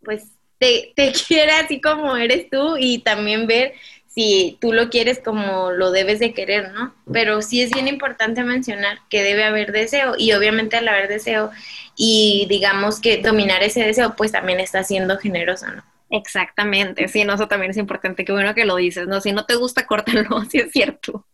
pues 0.03 0.31
te, 0.57 0.93
te 0.95 1.13
quiere 1.27 1.53
así 1.53 1.79
como 1.81 2.17
eres 2.17 2.49
tú 2.49 2.75
y 2.77 2.99
también 2.99 3.47
ver 3.47 3.73
si 4.07 4.57
tú 4.59 4.73
lo 4.73 4.89
quieres 4.89 5.19
como 5.19 5.71
lo 5.71 5.91
debes 5.91 6.19
de 6.19 6.33
querer, 6.33 6.71
¿no? 6.73 6.93
Pero 7.11 7.41
sí 7.41 7.61
es 7.61 7.71
bien 7.71 7.87
importante 7.87 8.43
mencionar 8.43 8.99
que 9.09 9.23
debe 9.23 9.43
haber 9.43 9.71
deseo 9.71 10.15
y 10.17 10.33
obviamente 10.33 10.77
al 10.77 10.87
haber 10.87 11.07
deseo 11.07 11.51
y 11.95 12.45
digamos 12.49 12.99
que 12.99 13.21
dominar 13.21 13.63
ese 13.63 13.83
deseo, 13.83 14.15
pues 14.15 14.31
también 14.31 14.59
está 14.59 14.83
siendo 14.83 15.17
generoso, 15.17 15.67
¿no? 15.67 15.83
Exactamente, 16.09 17.07
sí, 17.07 17.23
no, 17.23 17.33
eso 17.33 17.47
también 17.47 17.71
es 17.71 17.77
importante, 17.77 18.25
qué 18.25 18.31
bueno 18.31 18.55
que 18.55 18.65
lo 18.65 18.75
dices, 18.77 19.07
¿no? 19.07 19.21
Si 19.21 19.31
no 19.31 19.45
te 19.45 19.55
gusta, 19.55 19.85
córtalo, 19.85 20.41
sí 20.49 20.59
es 20.59 20.71
cierto. 20.71 21.27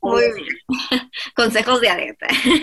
Muy 0.00 0.22
bien. 0.32 0.46
Consejos 1.34 1.80
de 1.80 1.88
Areta. 1.88 2.26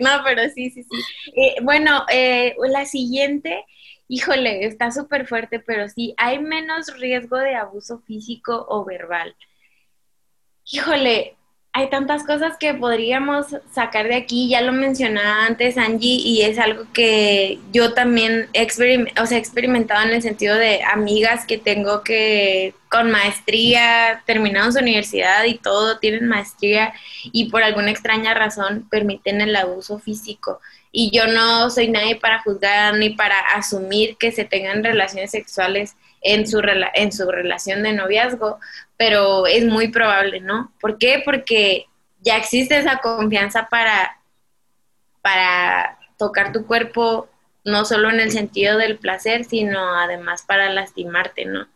no, 0.00 0.22
pero 0.24 0.42
sí, 0.54 0.70
sí, 0.70 0.82
sí. 0.82 1.02
Eh, 1.34 1.54
bueno, 1.62 2.04
eh, 2.10 2.54
la 2.68 2.84
siguiente 2.84 3.64
híjole, 4.08 4.64
está 4.66 4.90
súper 4.90 5.26
fuerte, 5.26 5.60
pero 5.60 5.88
sí, 5.88 6.14
hay 6.16 6.38
menos 6.38 6.96
riesgo 6.98 7.38
de 7.38 7.54
abuso 7.56 8.00
físico 8.00 8.66
o 8.68 8.84
verbal. 8.84 9.34
Híjole, 10.64 11.35
hay 11.76 11.90
tantas 11.90 12.24
cosas 12.24 12.56
que 12.58 12.72
podríamos 12.72 13.48
sacar 13.70 14.08
de 14.08 14.14
aquí, 14.14 14.48
ya 14.48 14.62
lo 14.62 14.72
mencionaba 14.72 15.44
antes 15.44 15.76
Angie, 15.76 16.22
y 16.24 16.40
es 16.40 16.58
algo 16.58 16.86
que 16.94 17.58
yo 17.70 17.92
también 17.92 18.48
he, 18.54 18.66
o 19.20 19.26
sea, 19.26 19.36
experimentado 19.36 20.02
en 20.08 20.14
el 20.14 20.22
sentido 20.22 20.56
de 20.56 20.82
amigas 20.82 21.44
que 21.44 21.58
tengo 21.58 22.02
que 22.02 22.72
con 22.88 23.10
maestría, 23.10 24.22
terminaron 24.24 24.72
su 24.72 24.78
universidad 24.78 25.44
y 25.44 25.58
todo, 25.58 25.98
tienen 25.98 26.26
maestría 26.26 26.94
y 27.24 27.50
por 27.50 27.62
alguna 27.62 27.90
extraña 27.90 28.32
razón 28.32 28.88
permiten 28.90 29.42
el 29.42 29.54
abuso 29.54 29.98
físico. 29.98 30.60
Y 30.92 31.10
yo 31.10 31.26
no 31.26 31.68
soy 31.68 31.88
nadie 31.88 32.16
para 32.16 32.42
juzgar 32.42 32.94
ni 32.96 33.10
para 33.10 33.38
asumir 33.54 34.16
que 34.16 34.32
se 34.32 34.46
tengan 34.46 34.82
relaciones 34.82 35.30
sexuales 35.30 35.94
en 36.22 36.46
su, 36.46 36.62
en 36.94 37.12
su 37.12 37.30
relación 37.30 37.82
de 37.82 37.92
noviazgo, 37.92 38.58
pero 38.96 39.46
es 39.46 39.64
muy 39.64 39.88
probable, 39.88 40.40
¿no? 40.40 40.72
¿Por 40.80 40.98
qué? 40.98 41.22
Porque 41.24 41.86
ya 42.20 42.36
existe 42.36 42.78
esa 42.78 42.98
confianza 42.98 43.68
para, 43.70 44.20
para 45.22 45.98
tocar 46.18 46.52
tu 46.52 46.66
cuerpo, 46.66 47.28
no 47.64 47.84
solo 47.84 48.10
en 48.10 48.20
el 48.20 48.30
sentido 48.32 48.78
del 48.78 48.98
placer, 48.98 49.44
sino 49.44 49.94
además 49.96 50.42
para 50.42 50.70
lastimarte, 50.70 51.44
¿no? 51.44 51.68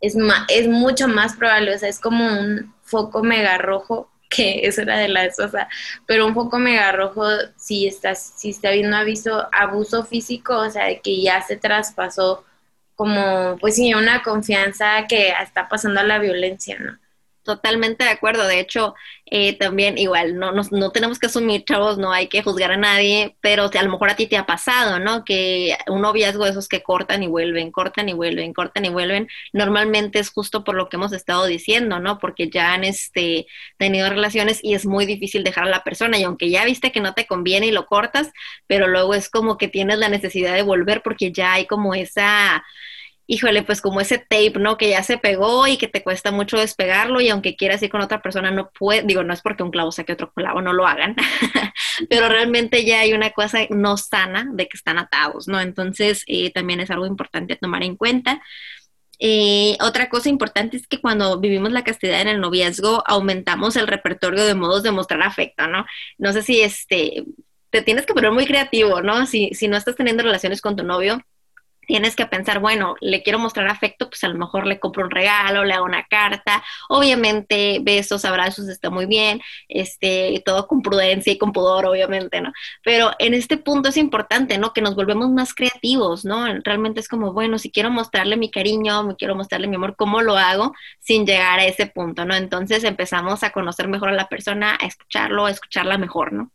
Es, 0.00 0.16
es 0.48 0.68
mucho 0.68 1.08
más 1.08 1.36
probable, 1.36 1.74
o 1.74 1.78
sea, 1.78 1.88
es 1.88 2.00
como 2.00 2.26
un 2.26 2.74
foco 2.82 3.22
mega 3.22 3.58
rojo 3.58 4.10
que 4.30 4.66
eso 4.66 4.82
era 4.82 4.96
de 4.98 5.08
la 5.08 5.26
esposa, 5.26 5.68
pero 6.06 6.26
un 6.26 6.34
poco 6.34 6.58
mega 6.58 6.90
rojo 6.92 7.26
si 7.56 7.86
está, 7.86 8.14
si 8.14 8.50
está 8.50 8.70
viendo 8.70 8.96
aviso 8.96 9.46
abuso 9.52 10.04
físico, 10.04 10.58
o 10.58 10.70
sea, 10.70 10.86
de 10.86 11.00
que 11.00 11.20
ya 11.20 11.42
se 11.42 11.56
traspasó 11.56 12.44
como, 12.94 13.56
pues 13.60 13.76
sí, 13.76 13.94
una 13.94 14.22
confianza 14.22 15.06
que 15.08 15.30
está 15.42 15.68
pasando 15.68 16.00
a 16.00 16.04
la 16.04 16.18
violencia, 16.18 16.78
¿no? 16.78 16.98
Totalmente 17.44 18.04
de 18.04 18.10
acuerdo. 18.10 18.46
De 18.46 18.60
hecho, 18.60 18.94
eh, 19.26 19.58
también 19.58 19.98
igual, 19.98 20.38
no, 20.38 20.52
no, 20.52 20.62
no, 20.70 20.90
tenemos 20.90 21.18
que 21.18 21.26
asumir, 21.26 21.64
chavos, 21.64 21.98
no 21.98 22.12
hay 22.12 22.28
que 22.28 22.42
juzgar 22.42 22.70
a 22.70 22.76
nadie, 22.76 23.36
pero 23.40 23.68
a 23.72 23.82
lo 23.82 23.90
mejor 23.90 24.10
a 24.10 24.14
ti 24.16 24.28
te 24.28 24.36
ha 24.36 24.46
pasado, 24.46 25.00
¿no? 25.00 25.24
Que 25.24 25.76
un 25.88 26.02
noviazgo 26.02 26.44
de 26.44 26.50
esos 26.52 26.68
que 26.68 26.84
cortan 26.84 27.24
y 27.24 27.26
vuelven, 27.26 27.72
cortan 27.72 28.08
y 28.08 28.12
vuelven, 28.12 28.52
cortan 28.52 28.84
y 28.84 28.90
vuelven, 28.90 29.28
normalmente 29.52 30.20
es 30.20 30.30
justo 30.30 30.62
por 30.62 30.76
lo 30.76 30.88
que 30.88 30.96
hemos 30.96 31.12
estado 31.12 31.46
diciendo, 31.46 31.98
¿no? 31.98 32.18
Porque 32.20 32.48
ya 32.48 32.74
han 32.74 32.84
este, 32.84 33.46
tenido 33.76 34.08
relaciones 34.08 34.60
y 34.62 34.74
es 34.74 34.86
muy 34.86 35.04
difícil 35.04 35.42
dejar 35.42 35.64
a 35.64 35.70
la 35.70 35.82
persona 35.82 36.18
y 36.18 36.22
aunque 36.24 36.48
ya 36.48 36.64
viste 36.64 36.92
que 36.92 37.00
no 37.00 37.14
te 37.14 37.26
conviene 37.26 37.66
y 37.66 37.72
lo 37.72 37.86
cortas, 37.86 38.30
pero 38.68 38.86
luego 38.86 39.14
es 39.14 39.28
como 39.28 39.58
que 39.58 39.66
tienes 39.66 39.98
la 39.98 40.08
necesidad 40.08 40.54
de 40.54 40.62
volver 40.62 41.02
porque 41.02 41.32
ya 41.32 41.54
hay 41.54 41.66
como 41.66 41.94
esa 41.94 42.62
híjole, 43.26 43.62
pues 43.62 43.80
como 43.80 44.00
ese 44.00 44.18
tape, 44.18 44.54
¿no? 44.58 44.76
Que 44.76 44.90
ya 44.90 45.02
se 45.02 45.18
pegó 45.18 45.66
y 45.66 45.76
que 45.76 45.88
te 45.88 46.02
cuesta 46.02 46.30
mucho 46.32 46.58
despegarlo 46.58 47.20
y 47.20 47.28
aunque 47.28 47.56
quieras 47.56 47.82
ir 47.82 47.90
con 47.90 48.00
otra 48.00 48.20
persona 48.22 48.50
no 48.50 48.70
puede, 48.70 49.02
digo, 49.02 49.22
no 49.22 49.32
es 49.32 49.42
porque 49.42 49.62
un 49.62 49.70
clavo 49.70 49.92
saque 49.92 50.12
otro 50.12 50.32
clavo, 50.32 50.60
no 50.60 50.72
lo 50.72 50.86
hagan, 50.86 51.16
pero 52.10 52.28
realmente 52.28 52.84
ya 52.84 53.00
hay 53.00 53.12
una 53.12 53.30
cosa 53.30 53.60
no 53.70 53.96
sana 53.96 54.48
de 54.52 54.68
que 54.68 54.76
están 54.76 54.98
atados, 54.98 55.48
¿no? 55.48 55.60
Entonces 55.60 56.24
eh, 56.26 56.50
también 56.50 56.80
es 56.80 56.90
algo 56.90 57.06
importante 57.06 57.56
tomar 57.56 57.82
en 57.82 57.96
cuenta. 57.96 58.42
Eh, 59.24 59.76
otra 59.80 60.08
cosa 60.08 60.28
importante 60.28 60.76
es 60.76 60.88
que 60.88 61.00
cuando 61.00 61.38
vivimos 61.38 61.70
la 61.70 61.84
castidad 61.84 62.20
en 62.20 62.28
el 62.28 62.40
noviazgo 62.40 63.04
aumentamos 63.06 63.76
el 63.76 63.86
repertorio 63.86 64.44
de 64.44 64.56
modos 64.56 64.82
de 64.82 64.90
mostrar 64.90 65.22
afecto, 65.22 65.68
¿no? 65.68 65.86
No 66.18 66.32
sé 66.32 66.42
si 66.42 66.60
este, 66.60 67.24
te 67.70 67.82
tienes 67.82 68.04
que 68.04 68.14
poner 68.14 68.32
muy 68.32 68.46
creativo, 68.46 69.00
¿no? 69.00 69.24
Si, 69.26 69.50
si 69.54 69.68
no 69.68 69.76
estás 69.76 69.96
teniendo 69.96 70.24
relaciones 70.24 70.60
con 70.60 70.76
tu 70.76 70.82
novio, 70.82 71.22
tienes 71.86 72.16
que 72.16 72.26
pensar, 72.26 72.60
bueno, 72.60 72.96
le 73.00 73.22
quiero 73.22 73.38
mostrar 73.38 73.68
afecto, 73.68 74.08
pues 74.08 74.22
a 74.24 74.28
lo 74.28 74.38
mejor 74.38 74.66
le 74.66 74.78
compro 74.78 75.04
un 75.04 75.10
regalo, 75.10 75.64
le 75.64 75.74
hago 75.74 75.84
una 75.84 76.06
carta, 76.06 76.62
obviamente 76.88 77.78
besos, 77.82 78.24
abrazos 78.24 78.68
está 78.68 78.90
muy 78.90 79.06
bien, 79.06 79.40
este, 79.68 80.42
todo 80.44 80.66
con 80.66 80.82
prudencia 80.82 81.32
y 81.32 81.38
con 81.38 81.52
pudor, 81.52 81.86
obviamente, 81.86 82.40
¿no? 82.40 82.52
Pero 82.82 83.12
en 83.18 83.34
este 83.34 83.56
punto 83.56 83.88
es 83.88 83.96
importante, 83.96 84.58
¿no? 84.58 84.72
Que 84.72 84.80
nos 84.80 84.94
volvemos 84.94 85.30
más 85.30 85.54
creativos, 85.54 86.24
¿no? 86.24 86.46
Realmente 86.62 87.00
es 87.00 87.08
como, 87.08 87.32
bueno, 87.32 87.58
si 87.58 87.70
quiero 87.70 87.90
mostrarle 87.90 88.36
mi 88.36 88.50
cariño, 88.50 89.02
me 89.04 89.16
quiero 89.16 89.34
mostrarle 89.34 89.68
mi 89.68 89.76
amor, 89.76 89.96
¿cómo 89.96 90.22
lo 90.22 90.36
hago 90.36 90.74
sin 91.00 91.26
llegar 91.26 91.58
a 91.58 91.66
ese 91.66 91.86
punto, 91.86 92.24
¿no? 92.24 92.34
Entonces 92.34 92.84
empezamos 92.84 93.42
a 93.42 93.50
conocer 93.50 93.88
mejor 93.88 94.10
a 94.10 94.12
la 94.12 94.28
persona, 94.28 94.78
a 94.80 94.86
escucharlo, 94.86 95.46
a 95.46 95.50
escucharla 95.50 95.98
mejor, 95.98 96.32
¿no? 96.32 96.52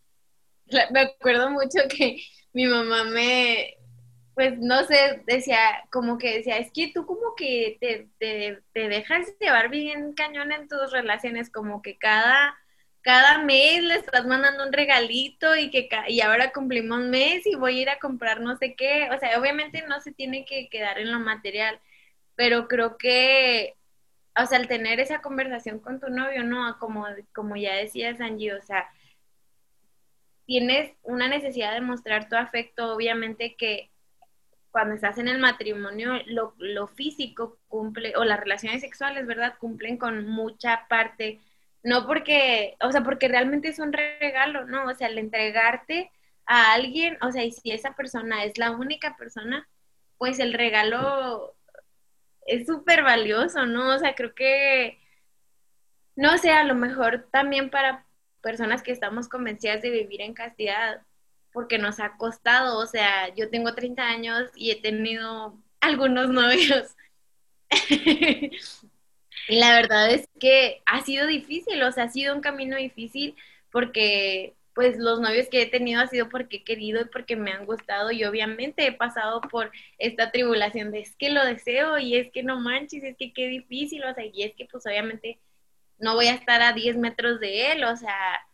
Me 0.91 0.99
acuerdo 0.99 1.49
mucho 1.49 1.79
que 1.89 2.17
mi 2.53 2.65
mamá 2.65 3.03
me, 3.05 3.77
pues 4.37 4.59
no 4.59 4.83
sé, 4.83 5.23
decía, 5.25 5.57
como 5.91 6.19
que 6.19 6.37
decía, 6.37 6.59
es 6.59 6.71
que 6.71 6.91
tú 6.93 7.07
como 7.07 7.33
que 7.35 7.77
te, 7.81 8.07
te, 8.19 8.61
te, 8.71 8.87
dejas 8.87 9.25
llevar 9.39 9.69
bien 9.69 10.13
cañón 10.13 10.51
en 10.51 10.67
tus 10.67 10.91
relaciones, 10.91 11.49
como 11.49 11.81
que 11.81 11.97
cada, 11.97 12.55
cada 13.01 13.39
mes 13.39 13.81
le 13.81 13.95
estás 13.95 14.27
mandando 14.27 14.63
un 14.63 14.73
regalito 14.73 15.55
y 15.55 15.71
que 15.71 15.89
y 16.09 16.21
ahora 16.21 16.51
cumplimos 16.51 16.99
mes 17.01 17.47
y 17.47 17.55
voy 17.55 17.79
a 17.79 17.81
ir 17.81 17.89
a 17.89 17.97
comprar 17.97 18.39
no 18.41 18.55
sé 18.57 18.75
qué, 18.75 19.09
o 19.11 19.19
sea, 19.19 19.39
obviamente 19.39 19.83
no 19.87 19.99
se 20.01 20.11
tiene 20.11 20.45
que 20.45 20.69
quedar 20.69 20.99
en 20.99 21.11
lo 21.11 21.19
material, 21.19 21.79
pero 22.35 22.67
creo 22.67 22.97
que, 22.99 23.75
o 24.39 24.45
sea, 24.45 24.59
al 24.59 24.67
tener 24.67 24.99
esa 24.99 25.19
conversación 25.21 25.79
con 25.79 25.99
tu 25.99 26.09
novio, 26.09 26.43
¿no? 26.43 26.77
Como, 26.77 27.07
como 27.33 27.55
ya 27.55 27.73
decía 27.73 28.15
Angie, 28.19 28.53
o 28.53 28.61
sea, 28.61 28.87
tienes 30.45 30.91
una 31.01 31.27
necesidad 31.27 31.73
de 31.73 31.81
mostrar 31.81 32.29
tu 32.29 32.35
afecto, 32.35 32.93
obviamente 32.93 33.55
que 33.55 33.89
cuando 34.71 34.95
estás 34.95 35.17
en 35.17 35.27
el 35.27 35.39
matrimonio, 35.39 36.13
lo, 36.27 36.53
lo, 36.57 36.87
físico 36.87 37.57
cumple, 37.67 38.13
o 38.15 38.23
las 38.23 38.39
relaciones 38.39 38.81
sexuales, 38.81 39.25
¿verdad? 39.25 39.55
Cumplen 39.59 39.97
con 39.97 40.27
mucha 40.27 40.87
parte, 40.87 41.39
no 41.83 42.05
porque, 42.07 42.75
o 42.81 42.91
sea, 42.91 43.03
porque 43.03 43.27
realmente 43.27 43.69
es 43.69 43.79
un 43.79 43.93
regalo, 43.93 44.65
¿no? 44.65 44.85
O 44.87 44.95
sea, 44.95 45.07
el 45.07 45.17
entregarte 45.17 46.11
a 46.45 46.73
alguien, 46.73 47.17
o 47.21 47.31
sea, 47.31 47.43
y 47.43 47.51
si 47.51 47.71
esa 47.71 47.93
persona 47.95 48.43
es 48.43 48.57
la 48.57 48.71
única 48.71 49.15
persona, 49.17 49.67
pues 50.17 50.39
el 50.39 50.53
regalo 50.53 51.55
es 52.47 52.67
súper 52.67 53.03
valioso, 53.03 53.65
¿no? 53.65 53.95
O 53.95 53.99
sea, 53.99 54.15
creo 54.15 54.33
que, 54.35 54.99
no 56.15 56.37
sé, 56.37 56.51
a 56.51 56.63
lo 56.63 56.75
mejor 56.75 57.27
también 57.31 57.69
para 57.69 58.05
personas 58.41 58.83
que 58.83 58.91
estamos 58.91 59.29
convencidas 59.29 59.81
de 59.81 59.91
vivir 59.91 60.21
en 60.21 60.33
castidad, 60.33 61.01
porque 61.57 61.79
nos 61.79 61.99
ha 61.99 62.17
costado, 62.17 62.77
o 62.77 62.85
sea, 62.85 63.33
yo 63.33 63.49
tengo 63.49 63.73
30 63.73 64.07
años 64.07 64.51
y 64.55 64.69
he 64.69 64.79
tenido 64.79 65.57
algunos 65.81 66.29
novios. 66.29 66.95
y 67.89 68.51
la 69.49 69.71
verdad 69.71 70.11
es 70.11 70.29
que 70.39 70.83
ha 70.85 71.01
sido 71.01 71.25
difícil, 71.25 71.81
o 71.81 71.91
sea, 71.91 72.03
ha 72.03 72.09
sido 72.09 72.35
un 72.35 72.41
camino 72.41 72.77
difícil 72.77 73.35
porque 73.71 74.53
pues 74.75 74.99
los 74.99 75.19
novios 75.19 75.47
que 75.47 75.63
he 75.63 75.65
tenido 75.65 75.99
ha 75.99 76.05
sido 76.05 76.29
porque 76.29 76.57
he 76.57 76.63
querido 76.63 77.01
y 77.01 77.05
porque 77.05 77.35
me 77.35 77.51
han 77.51 77.65
gustado 77.65 78.11
y 78.11 78.23
obviamente 78.23 78.85
he 78.85 78.91
pasado 78.91 79.41
por 79.41 79.71
esta 79.97 80.29
tribulación 80.29 80.91
de 80.91 80.99
es 80.99 81.15
que 81.15 81.31
lo 81.31 81.43
deseo 81.43 81.97
y 81.97 82.17
es 82.17 82.31
que 82.31 82.43
no 82.43 82.59
manches, 82.59 83.03
es 83.03 83.17
que 83.17 83.33
qué 83.33 83.47
difícil, 83.47 84.03
o 84.03 84.13
sea, 84.13 84.25
y 84.31 84.43
es 84.43 84.53
que 84.53 84.65
pues 84.65 84.85
obviamente 84.85 85.39
no 85.97 86.13
voy 86.13 86.27
a 86.27 86.35
estar 86.35 86.61
a 86.61 86.73
10 86.73 86.97
metros 86.97 87.39
de 87.39 87.71
él, 87.71 87.83
o 87.83 87.97
sea, 87.97 88.45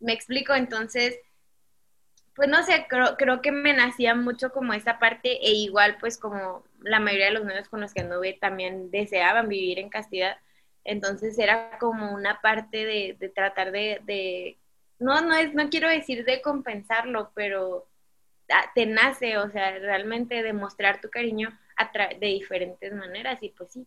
me 0.00 0.12
explico, 0.12 0.54
entonces, 0.54 1.18
pues 2.34 2.48
no 2.48 2.62
sé, 2.62 2.86
creo, 2.88 3.16
creo 3.16 3.42
que 3.42 3.52
me 3.52 3.74
nacía 3.74 4.14
mucho 4.14 4.52
como 4.52 4.72
esa 4.72 4.98
parte 4.98 5.38
e 5.46 5.52
igual 5.52 5.96
pues 6.00 6.18
como 6.18 6.64
la 6.80 7.00
mayoría 7.00 7.26
de 7.26 7.32
los 7.32 7.44
niños 7.44 7.68
con 7.68 7.80
los 7.80 7.92
que 7.92 8.00
anduve 8.02 8.38
también 8.40 8.90
deseaban 8.90 9.48
vivir 9.48 9.78
en 9.78 9.90
castidad, 9.90 10.36
entonces 10.84 11.38
era 11.38 11.78
como 11.78 12.12
una 12.14 12.40
parte 12.40 12.84
de, 12.86 13.16
de 13.18 13.28
tratar 13.28 13.72
de, 13.72 14.00
de, 14.04 14.58
no, 14.98 15.20
no 15.20 15.34
es, 15.34 15.54
no 15.54 15.68
quiero 15.70 15.88
decir 15.88 16.24
de 16.24 16.42
compensarlo, 16.42 17.32
pero 17.34 17.86
te 18.74 18.86
nace, 18.86 19.38
o 19.38 19.50
sea, 19.50 19.78
realmente 19.78 20.42
demostrar 20.42 21.00
tu 21.00 21.08
cariño 21.10 21.56
de 22.20 22.26
diferentes 22.26 22.92
maneras 22.92 23.42
y 23.42 23.48
pues 23.50 23.72
sí, 23.72 23.86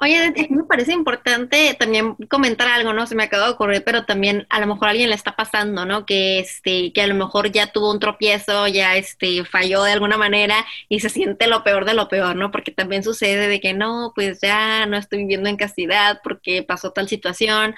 Oye, 0.00 0.34
me 0.50 0.64
parece 0.64 0.92
importante 0.92 1.74
también 1.78 2.16
comentar 2.28 2.66
algo, 2.68 2.92
¿no? 2.92 3.06
Se 3.06 3.14
me 3.14 3.22
acaba 3.22 3.46
de 3.46 3.52
ocurrir, 3.52 3.84
pero 3.84 4.04
también 4.04 4.44
a 4.50 4.58
lo 4.60 4.66
mejor 4.66 4.88
alguien 4.88 5.08
le 5.08 5.14
está 5.14 5.36
pasando, 5.36 5.86
¿no? 5.86 6.04
Que 6.04 6.40
este, 6.40 6.92
que 6.92 7.00
a 7.00 7.06
lo 7.06 7.14
mejor 7.14 7.52
ya 7.52 7.68
tuvo 7.68 7.92
un 7.92 8.00
tropiezo, 8.00 8.66
ya 8.66 8.96
este, 8.96 9.44
falló 9.44 9.84
de 9.84 9.92
alguna 9.92 10.18
manera 10.18 10.66
y 10.88 10.98
se 11.00 11.08
siente 11.10 11.46
lo 11.46 11.62
peor 11.62 11.84
de 11.84 11.94
lo 11.94 12.08
peor, 12.08 12.34
¿no? 12.34 12.50
Porque 12.50 12.72
también 12.72 13.04
sucede 13.04 13.46
de 13.46 13.60
que 13.60 13.72
no, 13.72 14.12
pues 14.16 14.40
ya 14.42 14.84
no 14.86 14.96
estoy 14.96 15.20
viviendo 15.20 15.48
en 15.48 15.56
castidad 15.56 16.20
porque 16.24 16.64
pasó 16.64 16.90
tal 16.92 17.08
situación. 17.08 17.74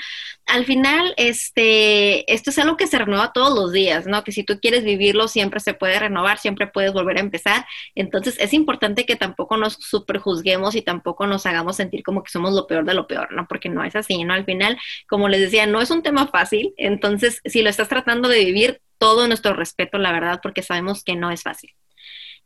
Al 0.47 0.65
final, 0.65 1.13
este, 1.17 2.33
esto 2.33 2.51
es 2.51 2.59
algo 2.59 2.77
que 2.77 2.87
se 2.87 2.99
renueva 2.99 3.33
todos 3.33 3.55
los 3.55 3.73
días, 3.73 4.07
¿no? 4.07 4.23
Que 4.25 4.33
si 4.33 4.45
tú 4.45 4.59
quieres 4.61 4.85
vivirlo, 4.85 5.29
siempre 5.29 5.61
se 5.61 5.75
puede 5.75 5.99
renovar, 5.99 6.39
siempre 6.39 6.67
puedes 6.69 6.93
volver 6.93 7.17
a 7.19 7.21
empezar. 7.21 7.67
Entonces, 7.95 8.37
es 8.39 8.53
importante 8.55 9.05
que 9.07 9.17
tampoco 9.17 9.57
nos 9.57 9.75
superjuzguemos 9.75 10.75
y 10.77 10.83
tampoco 10.83 11.27
nos 11.27 11.47
hagamos 11.47 11.77
sentir 11.77 12.03
como 12.07 12.23
que 12.23 12.31
somos 12.31 12.55
lo 12.55 12.67
peor 12.67 12.85
de 12.87 12.95
lo 12.95 13.07
peor, 13.07 13.33
¿no? 13.33 13.47
Porque 13.47 13.69
no 13.69 13.85
es 13.85 13.97
así, 13.97 14.25
¿no? 14.25 14.33
Al 14.33 14.47
final, 14.47 14.79
como 15.09 15.29
les 15.29 15.41
decía, 15.41 15.67
no 15.67 15.83
es 15.83 15.91
un 15.91 16.03
tema 16.03 16.29
fácil, 16.29 16.73
entonces 16.79 17.43
si 17.45 17.63
lo 17.63 17.69
estás 17.69 17.89
tratando 17.89 18.29
de 18.29 18.45
vivir, 18.45 18.81
todo 18.99 19.27
nuestro 19.29 19.53
respeto, 19.53 19.99
la 19.99 20.13
verdad, 20.13 20.41
porque 20.43 20.63
sabemos 20.63 21.05
que 21.05 21.17
no 21.17 21.31
es 21.31 21.43
fácil. 21.43 21.75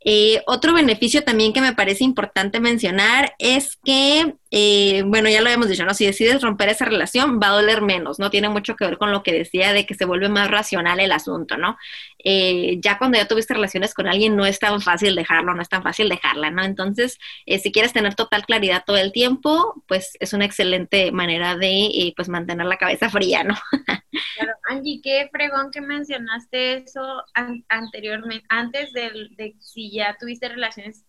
Eh, 0.03 0.43
otro 0.47 0.73
beneficio 0.73 1.23
también 1.23 1.53
que 1.53 1.61
me 1.61 1.75
parece 1.75 2.05
importante 2.05 2.59
mencionar 2.59 3.35
es 3.39 3.79
que, 3.85 4.35
eh, 4.51 5.03
bueno, 5.07 5.29
ya 5.29 5.41
lo 5.43 5.49
habíamos 5.49 5.69
dicho, 5.69 5.85
¿no? 5.85 5.93
Si 5.93 6.07
decides 6.07 6.41
romper 6.41 6.71
esa 6.71 6.87
relación, 6.87 7.39
va 7.43 7.49
a 7.49 7.61
doler 7.61 7.83
menos, 7.83 8.19
¿no? 8.19 8.31
Tiene 8.31 8.49
mucho 8.49 8.77
que 8.77 8.87
ver 8.87 8.97
con 8.97 9.13
lo 9.13 9.23
que 9.23 9.33
decía 9.33 9.75
de 9.75 9.85
que 9.85 9.95
se 9.95 10.07
vuelve 10.07 10.31
más 10.31 10.51
racional 10.51 11.01
el 11.01 11.13
asunto, 11.13 11.59
¿no? 11.59 11.77
Eh, 12.25 12.79
ya 12.81 12.97
cuando 12.97 13.19
ya 13.19 13.29
tuviste 13.29 13.53
relaciones 13.53 13.93
con 13.93 14.07
alguien, 14.07 14.37
no 14.37 14.47
es 14.47 14.59
tan 14.59 14.81
fácil 14.81 15.15
dejarlo, 15.15 15.55
no 15.55 15.61
es 15.61 15.69
tan 15.69 15.83
fácil 15.83 16.09
dejarla, 16.09 16.51
¿no? 16.51 16.63
Entonces, 16.65 17.19
si 17.63 17.71
quieres 17.73 17.93
tener 17.93 18.15
total 18.15 18.47
claridad 18.47 18.85
todo 18.87 18.97
el 18.97 19.13
tiempo, 19.13 19.83
pues 19.87 20.13
es 20.21 20.33
una 20.33 20.47
excelente 20.47 21.13
manera 21.13 21.57
de, 21.57 22.13
pues, 22.17 22.29
mantener 22.29 22.67
la 22.67 22.77
cabeza 22.79 23.11
fría, 23.11 23.45
¿no? 23.45 23.55
Claro, 24.41 24.59
Angie, 24.69 25.01
qué 25.03 25.29
fregón 25.31 25.71
que 25.71 25.83
mencionaste 25.83 26.75
eso 26.75 27.23
anteriormente, 27.69 28.45
antes 28.49 28.93
de, 28.95 29.11
de 29.37 29.55
si 29.61 29.91
ya 29.91 30.17
tuviste 30.19 30.49
relaciones 30.49 31.05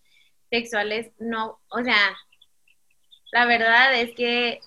sexuales, 0.50 1.12
no, 1.18 1.58
o 1.70 1.82
sea, 1.82 2.14
la 3.32 3.46
verdad 3.46 3.98
es 3.98 4.14
que 4.14 4.60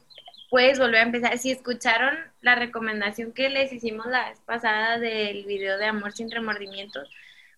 puedes 0.49 0.79
volver 0.79 1.01
a 1.01 1.03
empezar. 1.03 1.37
Si 1.37 1.51
escucharon 1.51 2.17
la 2.41 2.55
recomendación 2.55 3.33
que 3.33 3.49
les 3.49 3.71
hicimos 3.71 4.07
la 4.07 4.29
vez 4.29 4.39
pasada 4.41 4.97
del 4.97 5.45
video 5.45 5.77
de 5.77 5.85
Amor 5.85 6.13
sin 6.13 6.31
remordimientos, 6.31 7.07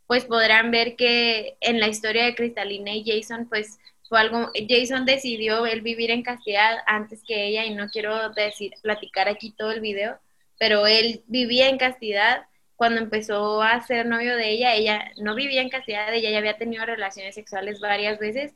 pues 0.07 0.25
podrán 0.25 0.71
ver 0.71 0.97
que 0.97 1.55
en 1.61 1.79
la 1.79 1.87
historia 1.87 2.25
de 2.25 2.35
Cristalina 2.35 2.91
y 2.93 3.05
Jason, 3.05 3.47
pues 3.47 3.79
fue 4.09 4.19
algo, 4.19 4.51
Jason 4.67 5.05
decidió 5.05 5.65
él 5.65 5.81
vivir 5.81 6.11
en 6.11 6.23
castidad 6.23 6.79
antes 6.85 7.23
que 7.25 7.47
ella 7.47 7.65
y 7.65 7.73
no 7.73 7.87
quiero 7.89 8.29
decir, 8.31 8.73
platicar 8.81 9.29
aquí 9.29 9.51
todo 9.51 9.71
el 9.71 9.79
video, 9.79 10.19
pero 10.59 10.87
él 10.87 11.23
vivía 11.27 11.69
en 11.69 11.77
castidad. 11.77 12.45
Cuando 12.75 13.01
empezó 13.01 13.61
a 13.61 13.81
ser 13.81 14.05
novio 14.05 14.35
de 14.35 14.51
ella, 14.51 14.73
ella 14.73 15.11
no 15.17 15.35
vivía 15.35 15.61
en 15.61 15.69
castidad, 15.69 16.13
ella 16.13 16.29
ya 16.29 16.37
había 16.37 16.57
tenido 16.57 16.85
relaciones 16.85 17.35
sexuales 17.35 17.79
varias 17.79 18.19
veces. 18.19 18.53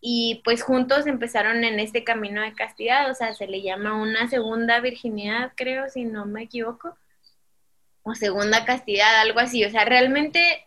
Y 0.00 0.42
pues 0.44 0.62
juntos 0.62 1.06
empezaron 1.06 1.64
en 1.64 1.80
este 1.80 2.04
camino 2.04 2.42
de 2.42 2.54
castidad, 2.54 3.10
o 3.10 3.14
sea, 3.14 3.32
se 3.34 3.46
le 3.46 3.62
llama 3.62 3.94
una 3.94 4.28
segunda 4.28 4.80
virginidad, 4.80 5.52
creo, 5.56 5.88
si 5.88 6.04
no 6.04 6.26
me 6.26 6.42
equivoco, 6.42 6.96
o 8.02 8.14
segunda 8.14 8.66
castidad, 8.66 9.20
algo 9.20 9.40
así, 9.40 9.64
o 9.64 9.70
sea, 9.70 9.86
realmente 9.86 10.66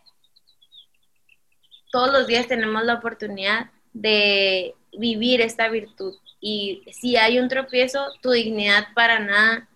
todos 1.92 2.12
los 2.12 2.26
días 2.26 2.48
tenemos 2.48 2.84
la 2.84 2.94
oportunidad 2.94 3.70
de 3.92 4.74
vivir 4.92 5.40
esta 5.40 5.68
virtud. 5.68 6.16
Y 6.40 6.82
si 6.92 7.16
hay 7.16 7.38
un 7.38 7.48
tropiezo, 7.48 8.12
tu 8.22 8.30
dignidad 8.30 8.88
para 8.94 9.20
nada 9.20 9.67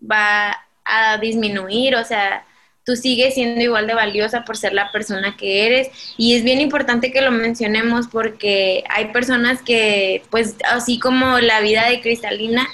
va 0.00 0.56
a 0.84 1.18
disminuir, 1.18 1.94
o 1.96 2.04
sea, 2.04 2.44
tú 2.84 2.96
sigues 2.96 3.34
siendo 3.34 3.60
igual 3.60 3.86
de 3.86 3.94
valiosa 3.94 4.44
por 4.44 4.56
ser 4.56 4.72
la 4.72 4.90
persona 4.90 5.36
que 5.36 5.66
eres. 5.66 5.90
Y 6.16 6.34
es 6.34 6.42
bien 6.42 6.60
importante 6.60 7.12
que 7.12 7.20
lo 7.22 7.30
mencionemos 7.30 8.08
porque 8.08 8.84
hay 8.88 9.06
personas 9.12 9.62
que, 9.62 10.22
pues 10.30 10.56
así 10.70 10.98
como 10.98 11.38
la 11.38 11.60
vida 11.60 11.88
de 11.88 12.00
Cristalina, 12.00 12.66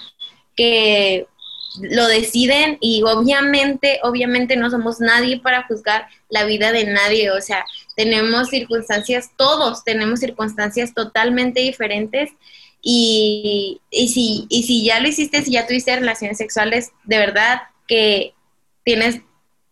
que 0.57 1.27
lo 1.83 2.07
deciden 2.09 2.79
y 2.81 3.03
obviamente, 3.03 4.01
obviamente 4.03 4.57
no 4.57 4.71
somos 4.71 5.01
nadie 5.01 5.41
para 5.41 5.65
juzgar 5.65 6.09
la 6.31 6.45
vida 6.45 6.73
de 6.73 6.85
nadie, 6.85 7.31
o 7.31 7.41
sea, 7.43 7.67
tenemos 7.97 8.49
circunstancias, 8.49 9.31
todos 9.37 9.85
tenemos 9.85 10.21
circunstancias 10.21 10.95
totalmente 10.95 11.61
diferentes 11.61 12.31
y, 12.89 13.81
y, 13.91 14.07
si, 14.07 14.47
y 14.49 14.63
si 14.63 14.85
ya 14.85 15.01
lo 15.01 15.09
hiciste, 15.09 15.43
si 15.43 15.51
ya 15.51 15.67
tuviste 15.67 15.97
relaciones 15.97 16.39
sexuales, 16.39 16.93
de 17.03 17.19
verdad 17.19 17.63
que 17.89 18.33
tienes 18.85 19.23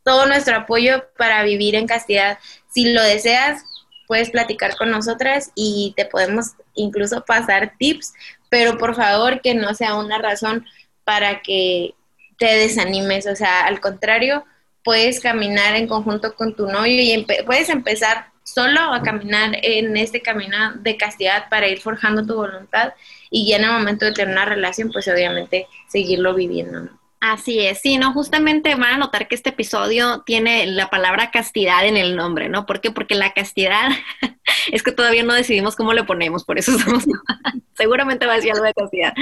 todo 0.03 0.27
nuestro 0.27 0.57
apoyo 0.57 1.05
para 1.17 1.45
vivir 1.45 1.77
en 1.77 1.87
castidad. 1.87 2.41
Si 2.75 2.93
lo 2.93 3.01
deseas, 3.01 3.63
puedes 4.09 4.31
platicar 4.31 4.77
con 4.77 4.91
nosotras 4.91 5.53
y 5.55 5.95
te 5.97 6.07
podemos 6.07 6.55
incluso 6.75 7.25
pasar 7.25 7.75
tips, 7.79 8.15
pero 8.49 8.79
por 8.79 8.97
favor 8.97 9.41
que 9.43 9.55
no 9.55 9.75
sea 9.75 9.95
una 9.95 10.19
razón 10.19 10.67
para 11.05 11.41
que 11.41 11.95
te 12.37 12.47
desanimes, 12.47 13.29
o 13.29 13.37
sea, 13.37 13.65
al 13.65 13.79
contrario, 13.79 14.45
puedes 14.83 15.21
caminar 15.21 15.77
en 15.77 15.87
conjunto 15.87 16.35
con 16.35 16.57
tu 16.57 16.67
novio 16.67 17.01
y 17.01 17.25
puedes 17.47 17.69
empezar 17.69 18.33
solo 18.45 18.81
a 18.81 19.03
caminar 19.03 19.59
en 19.63 19.97
este 19.97 20.23
camino 20.23 20.75
de 20.75 20.97
castidad 20.97 21.49
para 21.49 21.69
ir 21.69 21.81
forjando 21.81 22.25
tu 22.25 22.37
voluntad 22.37 22.93
y 23.31 23.49
ya 23.49 23.57
en 23.57 23.65
el 23.65 23.73
momento 23.73 24.05
de 24.05 24.13
tener 24.13 24.33
una 24.33 24.45
relación, 24.45 24.91
pues 24.93 25.09
obviamente 25.09 25.67
seguirlo 25.89 26.35
viviendo, 26.35 26.81
¿no? 26.81 27.05
Así 27.21 27.59
es, 27.67 27.81
sí, 27.81 27.97
¿no? 27.97 28.13
Justamente 28.13 28.75
van 28.75 28.95
a 28.95 28.99
notar 28.99 29.29
que 29.29 29.35
este 29.35 29.49
episodio 29.49 30.23
tiene 30.27 30.67
la 30.67 30.91
palabra 30.91 31.31
castidad 31.31 31.87
en 31.87 31.97
el 31.97 32.17
nombre, 32.17 32.51
¿no? 32.51 32.67
¿Por 32.67 32.83
qué? 32.83 32.91
Porque 32.91 33.15
la 33.15 33.33
castidad 33.33 33.89
es 34.73 34.83
que 34.83 34.93
todavía 34.93 35.23
no 35.23 35.35
decidimos 35.35 35.77
cómo 35.77 35.93
le 35.93 36.05
ponemos, 36.05 36.45
por 36.45 36.59
eso 36.59 36.79
somos, 36.79 37.05
seguramente 37.77 38.27
va 38.27 38.35
a 38.35 38.37
decir 38.37 38.53
algo 38.53 38.65
de 38.65 38.75
castidad. 38.75 39.13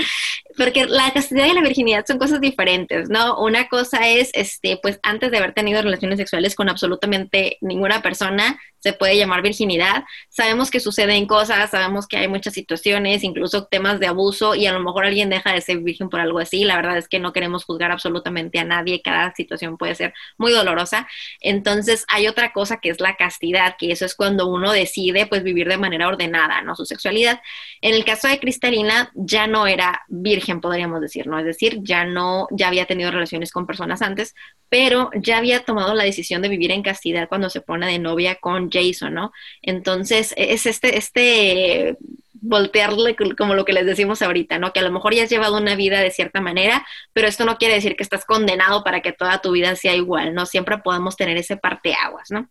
Porque 0.57 0.87
la 0.87 1.11
castidad 1.13 1.47
y 1.47 1.55
la 1.55 1.63
virginidad 1.63 2.05
son 2.07 2.19
cosas 2.19 2.41
diferentes, 2.41 3.09
¿no? 3.09 3.39
Una 3.39 3.69
cosa 3.69 4.09
es, 4.09 4.31
este, 4.35 4.79
pues 4.83 5.01
antes 5.03 5.31
de 5.31 5.39
haber 5.39 5.55
tenido 5.55 5.81
relaciones 5.83 6.19
sexuales 6.19 6.55
con 6.55 6.69
absolutamente 6.69 7.59
ninguna 7.61 8.03
persona, 8.03 8.61
se 8.83 8.93
puede 8.93 9.17
llamar 9.17 9.43
virginidad. 9.43 10.05
Sabemos 10.29 10.71
que 10.71 10.81
suceden 10.81 11.27
cosas, 11.27 11.71
sabemos 11.71 12.09
que 12.09 12.17
hay 12.17 12.27
muchas 12.27 12.53
situaciones, 12.53 13.23
incluso 13.23 13.67
temas 13.67 14.01
de 14.01 14.09
abuso, 14.09 14.57
y 14.57 14.67
a 14.67 14.73
lo 14.73 14.81
mejor 14.81 15.07
alguien 15.07 15.31
deja 15.31 15.53
de 15.53 15.61
ser 15.61 15.79
virgen 15.79 16.09
por 16.09 16.19
algo 16.19 16.41
así. 16.41 16.65
La 16.65 16.77
verdad 16.77 16.99
es 16.99 17.09
que 17.09 17.21
no 17.21 17.33
queremos 17.33 17.65
juzgar 17.65 17.93
absolutamente 17.93 18.59
a 18.59 18.65
nadie, 18.65 19.01
cada 19.01 19.33
situación 19.35 19.79
puede 19.79 19.95
ser 19.95 20.13
muy 20.37 20.53
dolorosa. 20.53 21.07
Entonces, 21.41 22.05
hay 22.09 22.27
otra 22.27 22.53
cosa 22.53 22.79
que 22.79 22.91
es 22.91 23.01
la 23.01 23.17
castidad, 23.17 23.77
que 23.79 23.93
eso 23.93 24.05
es 24.05 24.17
cuando 24.17 24.49
uno 24.49 24.73
decide 24.73 25.12
pues 25.27 25.43
vivir 25.43 25.69
de 25.69 25.79
manera 25.79 26.09
ordenada, 26.09 26.63
¿no? 26.63 26.77
Su 26.77 26.85
sexualidad. 26.85 27.41
En 27.81 27.95
el 27.95 28.05
caso 28.05 28.29
de 28.29 28.39
Cristalina, 28.39 29.11
ya 29.15 29.47
no 29.47 29.67
era 29.67 30.03
virgen, 30.09 30.61
podríamos 30.61 31.01
decir, 31.01 31.27
¿no? 31.27 31.39
Es 31.39 31.45
decir, 31.45 31.79
ya 31.83 32.05
no, 32.05 32.47
ya 32.51 32.69
había 32.69 32.87
tenido 32.87 33.11
relaciones 33.11 33.53
con 33.53 33.67
personas 33.67 34.03
antes, 34.03 34.35
pero 34.69 35.11
ya 35.15 35.39
había 35.39 35.65
tomado 35.65 35.95
la 35.95 36.05
decisión 36.05 36.43
de 36.43 36.49
vivir 36.49 36.71
en 36.71 36.83
castidad 36.83 37.29
cuando 37.29 37.51
se 37.51 37.61
pone 37.61 37.87
de 37.87 37.99
novia 37.99 38.37
con 38.37 38.71
Jason, 38.71 39.15
¿no? 39.15 39.33
Entonces, 39.63 40.35
e-, 40.37 40.53
es 40.53 40.67
este, 40.67 40.97
este 40.97 41.97
voltearle 42.43 43.17
como 43.39 43.55
lo 43.55 43.65
que 43.65 43.73
les 43.73 43.87
decimos 43.87 44.21
ahorita, 44.21 44.59
¿no? 44.59 44.73
Que 44.73 44.81
a 44.81 44.83
lo 44.83 44.91
mejor 44.91 45.15
ya 45.15 45.23
has 45.23 45.31
llevado 45.31 45.57
una 45.57 45.77
vida 45.77 46.01
de 46.01 46.11
cierta 46.11 46.41
manera, 46.41 46.85
pero 47.13 47.29
esto 47.29 47.45
no 47.45 47.57
quiere 47.57 47.75
decir 47.75 47.97
que 47.97 48.03
estás 48.03 48.25
condenado 48.25 48.83
para 48.83 49.01
que 49.01 49.13
toda 49.13 49.41
tu 49.41 49.53
vida 49.53 49.77
sea 49.77 49.95
igual, 49.95 50.35
¿no? 50.35 50.45
Siempre 50.45 50.79
podemos 50.79 51.17
tener 51.17 51.37
ese 51.37 51.57
parteaguas, 51.57 52.31
¿no? 52.31 52.51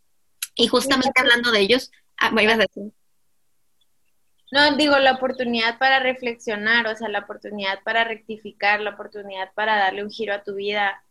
Y 0.56 0.68
justamente 0.68 1.20
hablando 1.20 1.52
de 1.52 1.60
ellos, 1.60 1.92
ah, 2.22 2.32
me 2.32 2.44
ibas 2.44 2.56
a 2.56 2.62
decir. 2.62 2.92
No, 4.52 4.76
digo, 4.76 4.98
la 5.00 5.14
oportunidad 5.14 5.78
para 5.78 6.00
reflexionar, 6.00 6.86
o 6.88 6.96
sea, 6.96 7.08
la 7.08 7.20
oportunidad 7.20 7.82
para 7.84 8.04
rectificar, 8.04 8.82
la 8.82 8.92
oportunidad 8.92 9.54
para 9.54 9.78
darle 9.78 10.04
un 10.04 10.12
giro 10.12 10.34
a 10.34 10.44
tu 10.44 10.56
vida, 10.56 11.04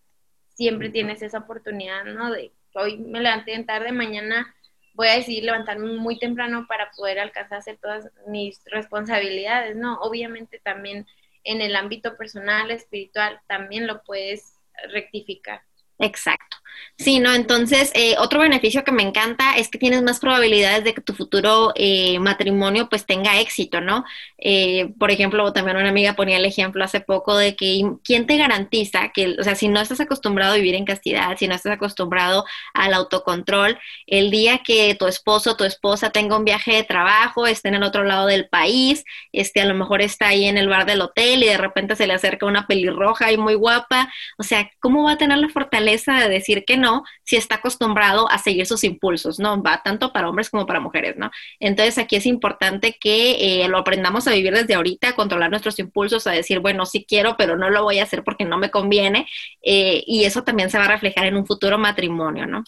siempre 0.55 0.91
tienes 0.91 1.23
esa 1.23 1.39
oportunidad, 1.39 2.05
¿no? 2.05 2.31
De 2.31 2.53
hoy 2.75 2.99
me 2.99 3.21
levanté 3.21 3.55
en 3.55 3.65
tarde, 3.67 3.93
mañana 3.93 4.55
voy 4.93 5.09
a 5.09 5.15
decidir 5.15 5.45
levantarme 5.45 5.97
muy 5.97 6.19
temprano 6.19 6.67
para 6.69 6.91
poder 6.91 7.19
alcanzar 7.19 7.57
a 7.57 7.61
hacer 7.61 7.79
todas 7.79 8.11
mis 8.27 8.61
responsabilidades, 8.67 9.75
¿no? 9.75 9.99
Obviamente 10.01 10.61
también 10.63 11.07
en 11.45 11.63
el 11.63 11.77
ámbito 11.77 12.17
personal, 12.19 12.71
espiritual, 12.71 13.41
también 13.47 13.87
lo 13.87 14.03
puedes 14.03 14.55
rectificar. 14.93 15.63
Exacto. 16.03 16.57
Sí, 16.97 17.19
¿no? 17.19 17.33
Entonces, 17.35 17.91
eh, 17.95 18.15
otro 18.19 18.41
beneficio 18.41 18.85
que 18.85 18.93
me 18.93 19.03
encanta 19.03 19.57
es 19.57 19.69
que 19.69 19.79
tienes 19.79 20.03
más 20.03 20.19
probabilidades 20.21 20.85
de 20.85 20.95
que 20.95 21.01
tu 21.03 21.15
futuro 21.15 21.73
eh, 21.75 22.19
matrimonio 22.19 22.89
pues 22.89 23.07
tenga 23.07 23.41
éxito, 23.41 23.81
¿no? 23.83 24.05
Eh, 24.39 24.93
por 24.99 25.11
ejemplo, 25.11 25.51
también 25.53 25.77
una 25.79 25.89
amiga 25.91 26.15
ponía 26.15 26.37
el 26.39 26.45
ejemplo 26.47 26.85
hace 26.85 27.01
poco 27.01 27.37
de 27.37 27.57
que 27.57 27.83
¿quién 28.05 28.27
te 28.27 28.37
garantiza 28.39 29.11
que, 29.15 29.37
o 29.39 29.43
sea, 29.45 29.55
si 29.57 29.69
no 29.69 29.81
estás 29.81 30.01
acostumbrado 30.01 30.53
a 30.55 30.57
vivir 30.57 30.75
en 30.75 30.85
castidad, 30.87 31.37
si 31.39 31.49
no 31.49 31.55
estás 31.55 31.73
acostumbrado 31.73 32.45
al 32.75 32.95
autocontrol, 32.95 33.79
el 34.07 34.31
día 34.31 34.61
que 34.65 34.95
tu 34.95 35.07
esposo 35.07 35.53
o 35.53 35.57
tu 35.57 35.65
esposa 35.65 36.11
tenga 36.11 36.37
un 36.37 36.45
viaje 36.45 36.75
de 36.75 36.85
trabajo, 36.85 37.47
esté 37.47 37.69
en 37.69 37.77
el 37.77 37.83
otro 37.83 38.05
lado 38.05 38.27
del 38.27 38.49
país, 38.49 39.05
este, 39.33 39.61
a 39.61 39.67
lo 39.67 39.75
mejor 39.75 40.03
está 40.03 40.29
ahí 40.29 40.47
en 40.47 40.59
el 40.59 40.69
bar 40.69 40.87
del 40.87 41.01
hotel 41.03 41.43
y 41.43 41.47
de 41.47 41.59
repente 41.59 41.97
se 41.97 42.07
le 42.07 42.15
acerca 42.15 42.47
una 42.47 42.67
pelirroja 42.67 43.33
y 43.33 43.37
muy 43.39 43.55
guapa, 43.55 44.11
o 44.39 44.43
sea, 44.43 44.71
¿cómo 44.81 45.03
va 45.05 45.13
a 45.13 45.19
tener 45.19 45.39
la 45.39 45.49
fortaleza 45.49 45.90
de 45.91 46.29
decir 46.29 46.65
que 46.65 46.77
no 46.77 47.05
si 47.25 47.37
está 47.37 47.57
acostumbrado 47.57 48.31
a 48.31 48.39
seguir 48.39 48.67
sus 48.67 48.85
impulsos, 48.85 49.39
¿no? 49.39 49.63
Va 49.63 49.83
tanto 49.83 50.13
para 50.13 50.29
hombres 50.29 50.51
como 50.51 50.67
para 50.67 50.81
mujeres, 50.81 51.17
¿no? 51.17 51.31
Entonces 51.59 51.99
aquí 51.99 52.17
es 52.17 52.27
importante 52.27 52.97
que 53.01 53.63
eh, 53.65 53.69
lo 53.69 53.79
aprendamos 53.79 54.27
a 54.27 54.33
vivir 54.33 54.53
desde 54.53 54.75
ahorita, 54.75 55.11
a 55.11 55.15
controlar 55.15 55.51
nuestros 55.51 55.79
impulsos, 55.79 56.27
a 56.27 56.33
decir, 56.33 56.61
bueno, 56.61 56.87
sí 56.87 57.05
quiero, 57.09 57.37
pero 57.37 57.57
no 57.57 57.71
lo 57.71 57.83
voy 57.83 57.99
a 57.99 58.05
hacer 58.05 58.25
porque 58.25 58.45
no 58.45 58.59
me 58.59 58.71
conviene, 58.71 59.27
eh, 59.63 60.03
y 60.07 60.25
eso 60.25 60.43
también 60.45 60.71
se 60.71 60.79
va 60.79 60.85
a 60.85 60.89
reflejar 60.89 61.27
en 61.27 61.37
un 61.37 61.47
futuro 61.47 61.79
matrimonio, 61.79 62.47
¿no? 62.47 62.65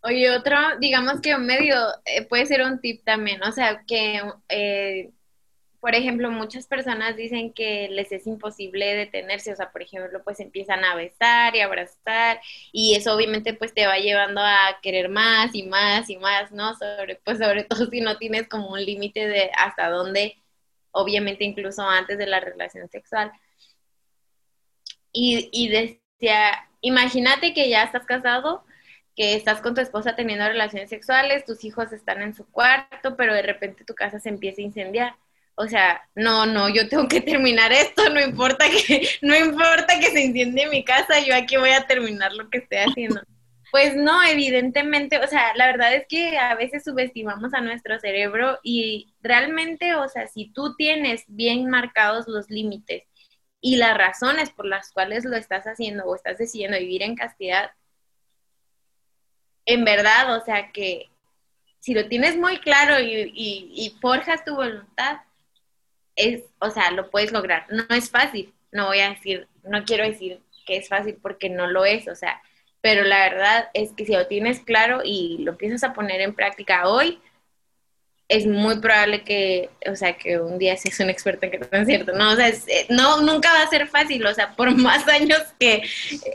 Oye, 0.00 0.30
otro, 0.30 0.56
digamos 0.80 1.20
que 1.20 1.36
medio 1.38 1.76
eh, 2.04 2.24
puede 2.26 2.46
ser 2.46 2.62
un 2.62 2.80
tip 2.80 3.04
también, 3.04 3.42
o 3.42 3.52
sea, 3.52 3.82
que 3.86 4.22
por 5.80 5.94
ejemplo, 5.94 6.30
muchas 6.30 6.66
personas 6.66 7.16
dicen 7.16 7.52
que 7.52 7.88
les 7.88 8.10
es 8.10 8.26
imposible 8.26 8.94
detenerse, 8.96 9.52
o 9.52 9.56
sea, 9.56 9.70
por 9.70 9.82
ejemplo, 9.82 10.22
pues 10.24 10.40
empiezan 10.40 10.84
a 10.84 10.96
besar 10.96 11.54
y 11.54 11.60
abrazar 11.60 12.40
y 12.72 12.96
eso 12.96 13.14
obviamente 13.14 13.54
pues 13.54 13.72
te 13.74 13.86
va 13.86 13.98
llevando 13.98 14.40
a 14.40 14.78
querer 14.82 15.08
más 15.08 15.54
y 15.54 15.62
más 15.64 16.10
y 16.10 16.16
más, 16.16 16.50
¿no? 16.52 16.74
Sobre, 16.74 17.16
pues 17.16 17.38
sobre 17.38 17.64
todo 17.64 17.86
si 17.90 18.00
no 18.00 18.18
tienes 18.18 18.48
como 18.48 18.70
un 18.72 18.84
límite 18.84 19.28
de 19.28 19.50
hasta 19.56 19.88
dónde, 19.88 20.36
obviamente 20.90 21.44
incluso 21.44 21.82
antes 21.82 22.18
de 22.18 22.26
la 22.26 22.40
relación 22.40 22.88
sexual. 22.88 23.32
Y, 25.12 25.48
y 25.52 25.68
decía, 25.68 26.68
imagínate 26.80 27.54
que 27.54 27.68
ya 27.68 27.84
estás 27.84 28.04
casado, 28.06 28.64
que 29.16 29.34
estás 29.34 29.60
con 29.60 29.74
tu 29.74 29.80
esposa 29.80 30.16
teniendo 30.16 30.46
relaciones 30.48 30.90
sexuales, 30.90 31.44
tus 31.44 31.64
hijos 31.64 31.92
están 31.92 32.22
en 32.22 32.34
su 32.34 32.46
cuarto, 32.50 33.16
pero 33.16 33.34
de 33.34 33.42
repente 33.42 33.84
tu 33.84 33.94
casa 33.94 34.20
se 34.20 34.28
empieza 34.28 34.60
a 34.60 34.64
incendiar 34.64 35.16
o 35.60 35.66
sea, 35.66 36.08
no, 36.14 36.46
no, 36.46 36.68
yo 36.68 36.88
tengo 36.88 37.08
que 37.08 37.20
terminar 37.20 37.72
esto, 37.72 38.08
no 38.10 38.20
importa 38.20 38.66
que, 38.70 39.08
no 39.22 39.36
importa 39.36 39.98
que 39.98 40.10
se 40.12 40.24
enciende 40.24 40.68
mi 40.68 40.84
casa, 40.84 41.18
yo 41.18 41.34
aquí 41.34 41.56
voy 41.56 41.70
a 41.70 41.84
terminar 41.84 42.32
lo 42.32 42.48
que 42.48 42.58
esté 42.58 42.80
haciendo. 42.80 43.20
Pues 43.70 43.94
no, 43.94 44.22
evidentemente, 44.22 45.18
o 45.18 45.26
sea, 45.26 45.54
la 45.54 45.66
verdad 45.66 45.92
es 45.92 46.06
que 46.08 46.38
a 46.38 46.54
veces 46.54 46.84
subestimamos 46.84 47.52
a 47.52 47.60
nuestro 47.60 48.00
cerebro 48.00 48.58
y 48.62 49.12
realmente, 49.20 49.94
o 49.94 50.08
sea, 50.08 50.26
si 50.26 50.50
tú 50.54 50.74
tienes 50.76 51.24
bien 51.26 51.68
marcados 51.68 52.26
los 52.28 52.48
límites 52.48 53.02
y 53.60 53.76
las 53.76 53.94
razones 53.94 54.48
por 54.48 54.64
las 54.64 54.90
cuales 54.90 55.26
lo 55.26 55.36
estás 55.36 55.66
haciendo 55.66 56.06
o 56.06 56.14
estás 56.14 56.38
decidiendo 56.38 56.78
vivir 56.78 57.02
en 57.02 57.14
castidad, 57.14 57.72
en 59.66 59.84
verdad, 59.84 60.34
o 60.34 60.42
sea, 60.42 60.72
que 60.72 61.10
si 61.78 61.92
lo 61.92 62.08
tienes 62.08 62.38
muy 62.38 62.60
claro 62.60 62.94
y 62.98 63.94
forjas 64.00 64.46
tu 64.46 64.54
voluntad, 64.54 65.18
es, 66.18 66.42
o 66.58 66.70
sea, 66.70 66.90
lo 66.90 67.10
puedes 67.10 67.32
lograr. 67.32 67.66
No 67.70 67.84
es 67.94 68.10
fácil, 68.10 68.52
no 68.72 68.86
voy 68.86 69.00
a 69.00 69.10
decir, 69.10 69.48
no 69.64 69.84
quiero 69.84 70.04
decir 70.04 70.40
que 70.66 70.76
es 70.76 70.88
fácil 70.88 71.16
porque 71.22 71.48
no 71.48 71.66
lo 71.66 71.86
es, 71.86 72.08
o 72.08 72.14
sea, 72.14 72.42
pero 72.80 73.04
la 73.04 73.28
verdad 73.30 73.70
es 73.74 73.92
que 73.92 74.04
si 74.04 74.12
lo 74.12 74.26
tienes 74.26 74.60
claro 74.60 75.00
y 75.04 75.38
lo 75.38 75.52
empiezas 75.52 75.84
a 75.84 75.94
poner 75.94 76.20
en 76.20 76.34
práctica 76.34 76.88
hoy, 76.88 77.20
es 78.28 78.46
muy 78.46 78.78
probable 78.78 79.22
que, 79.24 79.70
o 79.90 79.96
sea, 79.96 80.18
que 80.18 80.38
un 80.38 80.58
día 80.58 80.76
seas 80.76 81.00
un 81.00 81.08
experto 81.08 81.46
en 81.72 81.86
cierto, 81.86 82.12
¿no? 82.12 82.32
O 82.32 82.36
sea, 82.36 82.48
eh, 82.48 82.86
no, 82.90 83.22
nunca 83.22 83.50
va 83.50 83.62
a 83.62 83.70
ser 83.70 83.88
fácil, 83.88 84.24
o 84.26 84.34
sea, 84.34 84.54
por 84.54 84.70
más 84.76 85.08
años 85.08 85.40
que 85.58 85.82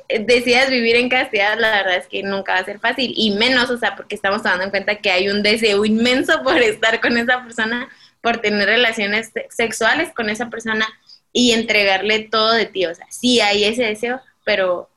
eh, 0.09 0.19
decidas 0.19 0.71
vivir 0.71 0.95
en 0.95 1.07
castidad, 1.07 1.59
la 1.59 1.69
verdad 1.69 1.97
es 1.97 2.07
que 2.07 2.23
nunca 2.23 2.53
va 2.53 2.59
a 2.59 2.65
ser 2.65 2.79
fácil, 2.79 3.13
y 3.15 3.31
menos, 3.31 3.69
o 3.69 3.77
sea, 3.77 3.95
porque 3.95 4.15
estamos 4.15 4.41
tomando 4.41 4.63
en 4.63 4.71
cuenta 4.71 4.95
que 4.95 5.11
hay 5.11 5.29
un 5.29 5.43
deseo 5.43 5.85
inmenso 5.85 6.41
por 6.41 6.57
estar 6.57 6.99
con 6.99 7.15
esa 7.15 7.43
persona, 7.43 7.87
por 8.23 8.37
tener 8.37 8.67
relaciones 8.67 9.33
sexuales 9.49 10.13
con 10.15 10.29
esa 10.29 10.49
persona 10.49 10.87
y 11.33 11.51
entregarle 11.51 12.29
todo 12.29 12.53
de 12.53 12.65
ti. 12.65 12.85
O 12.85 12.95
sea, 12.95 13.05
sí 13.11 13.41
hay 13.41 13.65
ese 13.65 13.83
deseo, 13.83 14.21
pero 14.45 14.89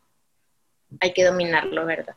hay 1.01 1.13
que 1.13 1.25
dominarlo, 1.25 1.85
¿verdad? 1.85 2.15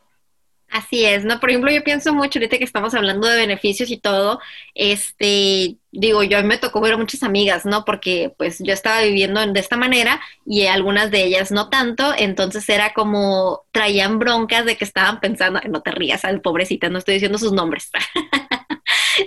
Así 0.70 1.04
es, 1.04 1.24
¿no? 1.24 1.40
Por 1.40 1.50
ejemplo, 1.50 1.72
yo 1.72 1.82
pienso 1.82 2.14
mucho 2.14 2.38
ahorita 2.38 2.58
que 2.58 2.64
estamos 2.64 2.94
hablando 2.94 3.26
de 3.26 3.36
beneficios 3.36 3.90
y 3.90 3.96
todo, 3.96 4.38
este, 4.76 5.78
digo, 5.90 6.22
yo 6.22 6.38
a 6.38 6.42
mí 6.42 6.46
me 6.46 6.58
tocó 6.58 6.80
ver 6.80 6.92
a 6.92 6.96
muchas 6.96 7.24
amigas, 7.24 7.66
¿no? 7.66 7.84
Porque 7.84 8.32
pues 8.38 8.58
yo 8.60 8.72
estaba 8.72 9.02
viviendo 9.02 9.44
de 9.44 9.58
esta 9.58 9.76
manera 9.76 10.20
y 10.46 10.66
algunas 10.66 11.10
de 11.10 11.24
ellas 11.24 11.50
no 11.50 11.70
tanto, 11.70 12.14
entonces 12.16 12.68
era 12.68 12.92
como 12.94 13.62
traían 13.72 14.20
broncas 14.20 14.64
de 14.64 14.76
que 14.76 14.84
estaban 14.84 15.18
pensando, 15.18 15.60
no 15.68 15.82
te 15.82 15.90
rías, 15.90 16.24
al 16.24 16.40
pobrecita, 16.40 16.88
no 16.88 16.98
estoy 16.98 17.14
diciendo 17.14 17.38
sus 17.38 17.52
nombres, 17.52 17.90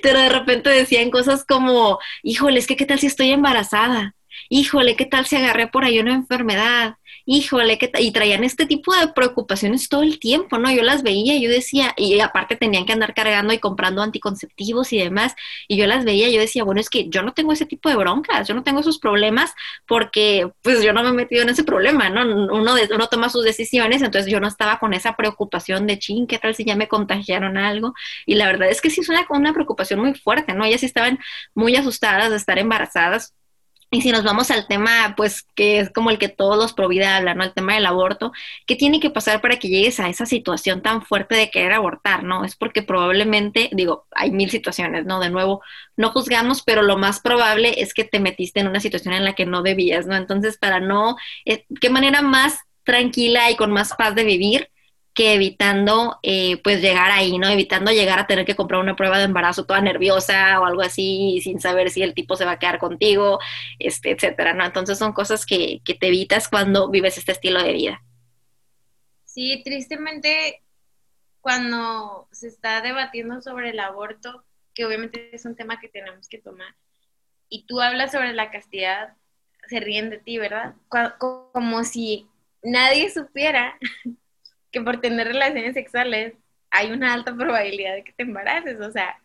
pero 0.01 0.19
de 0.19 0.29
repente 0.29 0.69
decían 0.69 1.11
cosas 1.11 1.45
como, 1.45 1.99
híjole, 2.23 2.59
es 2.59 2.67
que 2.67 2.75
qué 2.75 2.85
tal 2.85 2.99
si 2.99 3.07
estoy 3.07 3.31
embarazada, 3.31 4.15
híjole, 4.49 4.95
qué 4.95 5.05
tal 5.05 5.25
si 5.25 5.35
agarré 5.35 5.67
por 5.67 5.85
ahí 5.85 5.99
una 5.99 6.13
enfermedad, 6.13 6.95
híjole, 7.25 7.77
¿qué 7.77 7.91
y 7.99 8.11
traían 8.11 8.43
este 8.43 8.65
tipo 8.65 8.93
de 8.95 9.07
preocupaciones 9.09 9.87
todo 9.89 10.03
el 10.03 10.19
tiempo, 10.19 10.57
¿no? 10.57 10.71
Yo 10.71 10.83
las 10.83 11.03
veía, 11.03 11.37
yo 11.37 11.49
decía, 11.49 11.93
y 11.97 12.19
aparte 12.19 12.55
tenían 12.55 12.85
que 12.85 12.93
andar 12.93 13.13
cargando 13.13 13.53
y 13.53 13.59
comprando 13.59 14.01
anticonceptivos 14.01 14.91
y 14.93 14.97
demás, 14.99 15.35
y 15.67 15.77
yo 15.77 15.87
las 15.87 16.05
veía, 16.05 16.29
yo 16.29 16.39
decía, 16.39 16.63
bueno, 16.63 16.81
es 16.81 16.89
que 16.89 17.09
yo 17.09 17.21
no 17.23 17.33
tengo 17.33 17.53
ese 17.53 17.65
tipo 17.65 17.89
de 17.89 17.95
broncas, 17.95 18.47
yo 18.47 18.53
no 18.55 18.63
tengo 18.63 18.81
esos 18.81 18.99
problemas 18.99 19.53
porque 19.87 20.49
pues 20.61 20.83
yo 20.83 20.93
no 20.93 21.03
me 21.03 21.09
he 21.09 21.13
metido 21.13 21.43
en 21.43 21.49
ese 21.49 21.63
problema, 21.63 22.09
¿no? 22.09 22.21
Uno, 22.53 22.75
de, 22.75 22.89
uno 22.93 23.07
toma 23.07 23.29
sus 23.29 23.43
decisiones, 23.43 24.01
entonces 24.01 24.31
yo 24.31 24.39
no 24.39 24.47
estaba 24.47 24.79
con 24.79 24.93
esa 24.93 25.15
preocupación 25.15 25.87
de, 25.87 25.99
ching, 25.99 26.27
¿qué 26.27 26.39
tal 26.39 26.55
si 26.55 26.65
ya 26.65 26.75
me 26.75 26.87
contagiaron 26.87 27.57
algo? 27.57 27.93
Y 28.25 28.35
la 28.35 28.47
verdad 28.47 28.69
es 28.69 28.81
que 28.81 28.89
sí 28.89 29.01
es 29.01 29.09
una, 29.09 29.25
una 29.29 29.53
preocupación 29.53 29.99
muy 29.99 30.13
fuerte, 30.15 30.53
¿no? 30.53 30.65
Ellas 30.65 30.81
sí 30.81 30.85
estaban 30.87 31.19
muy 31.53 31.75
asustadas 31.75 32.29
de 32.31 32.37
estar 32.37 32.59
embarazadas 32.59 33.33
y 33.93 34.01
si 34.01 34.11
nos 34.11 34.23
vamos 34.23 34.49
al 34.49 34.65
tema, 34.65 35.13
pues 35.15 35.43
que 35.55 35.79
es 35.79 35.91
como 35.91 36.09
el 36.09 36.17
que 36.17 36.27
todos 36.27 36.57
los 36.57 36.73
pro 36.73 36.87
vida 36.87 37.21
¿no? 37.35 37.43
El 37.43 37.53
tema 37.53 37.75
del 37.75 37.85
aborto, 37.85 38.31
¿qué 38.65 38.75
tiene 38.75 38.99
que 38.99 39.11
pasar 39.11 39.39
para 39.39 39.59
que 39.59 39.67
llegues 39.67 39.99
a 39.99 40.09
esa 40.09 40.25
situación 40.25 40.81
tan 40.81 41.03
fuerte 41.03 41.35
de 41.35 41.51
querer 41.51 41.73
abortar, 41.73 42.23
¿no? 42.23 42.43
Es 42.43 42.55
porque 42.55 42.81
probablemente, 42.81 43.69
digo, 43.71 44.07
hay 44.11 44.31
mil 44.31 44.49
situaciones, 44.49 45.05
¿no? 45.05 45.19
De 45.19 45.29
nuevo, 45.29 45.61
no 45.95 46.09
juzgamos, 46.09 46.63
pero 46.63 46.81
lo 46.81 46.97
más 46.97 47.19
probable 47.19 47.75
es 47.81 47.93
que 47.93 48.03
te 48.03 48.19
metiste 48.19 48.61
en 48.61 48.67
una 48.67 48.79
situación 48.79 49.13
en 49.13 49.25
la 49.25 49.33
que 49.33 49.45
no 49.45 49.61
debías, 49.61 50.07
¿no? 50.07 50.15
Entonces, 50.15 50.57
para 50.57 50.79
no, 50.79 51.15
eh, 51.45 51.65
¿qué 51.79 51.91
manera 51.91 52.23
más 52.23 52.61
tranquila 52.83 53.51
y 53.51 53.55
con 53.55 53.71
más 53.71 53.93
paz 53.95 54.15
de 54.15 54.23
vivir 54.23 54.69
que 55.13 55.33
evitando 55.33 56.19
eh, 56.23 56.57
pues 56.63 56.81
llegar 56.81 57.11
ahí, 57.11 57.37
¿no? 57.37 57.47
Evitando 57.47 57.91
llegar 57.91 58.19
a 58.19 58.27
tener 58.27 58.45
que 58.45 58.55
comprar 58.55 58.81
una 58.81 58.95
prueba 58.95 59.17
de 59.17 59.25
embarazo 59.25 59.65
toda 59.65 59.81
nerviosa 59.81 60.59
o 60.59 60.65
algo 60.65 60.81
así 60.81 61.39
sin 61.43 61.59
saber 61.59 61.91
si 61.91 62.01
el 62.01 62.13
tipo 62.13 62.35
se 62.35 62.45
va 62.45 62.51
a 62.51 62.59
quedar 62.59 62.79
contigo, 62.79 63.39
este, 63.79 64.11
etcétera, 64.11 64.53
¿no? 64.53 64.65
Entonces 64.65 64.97
son 64.97 65.13
cosas 65.13 65.45
que, 65.45 65.81
que 65.85 65.93
te 65.93 66.07
evitas 66.07 66.47
cuando 66.47 66.89
vives 66.89 67.17
este 67.17 67.31
estilo 67.31 67.61
de 67.61 67.73
vida. 67.73 68.03
Sí, 69.25 69.61
tristemente 69.63 70.63
cuando 71.41 72.27
se 72.31 72.47
está 72.47 72.81
debatiendo 72.81 73.41
sobre 73.41 73.69
el 73.69 73.79
aborto, 73.79 74.43
que 74.73 74.85
obviamente 74.85 75.35
es 75.35 75.45
un 75.45 75.55
tema 75.55 75.79
que 75.79 75.89
tenemos 75.89 76.27
que 76.27 76.39
tomar, 76.39 76.75
y 77.49 77.65
tú 77.65 77.81
hablas 77.81 78.11
sobre 78.11 78.33
la 78.33 78.49
castidad, 78.49 79.15
se 79.67 79.79
ríen 79.79 80.09
de 80.09 80.17
ti, 80.17 80.37
¿verdad? 80.39 80.75
Como 81.19 81.83
si 81.83 82.27
nadie 82.63 83.11
supiera 83.11 83.77
que 84.73 84.81
por 84.81 84.99
tener 84.99 85.27
relaciones 85.27 85.75
sexuales 85.75 86.33
hay 86.71 86.91
una 86.91 87.13
alta 87.13 87.33
probabilidad 87.33 87.93
de 87.93 88.03
que 88.03 88.11
te 88.13 88.23
embaraces, 88.23 88.81
o 88.81 88.91
sea, 88.91 89.21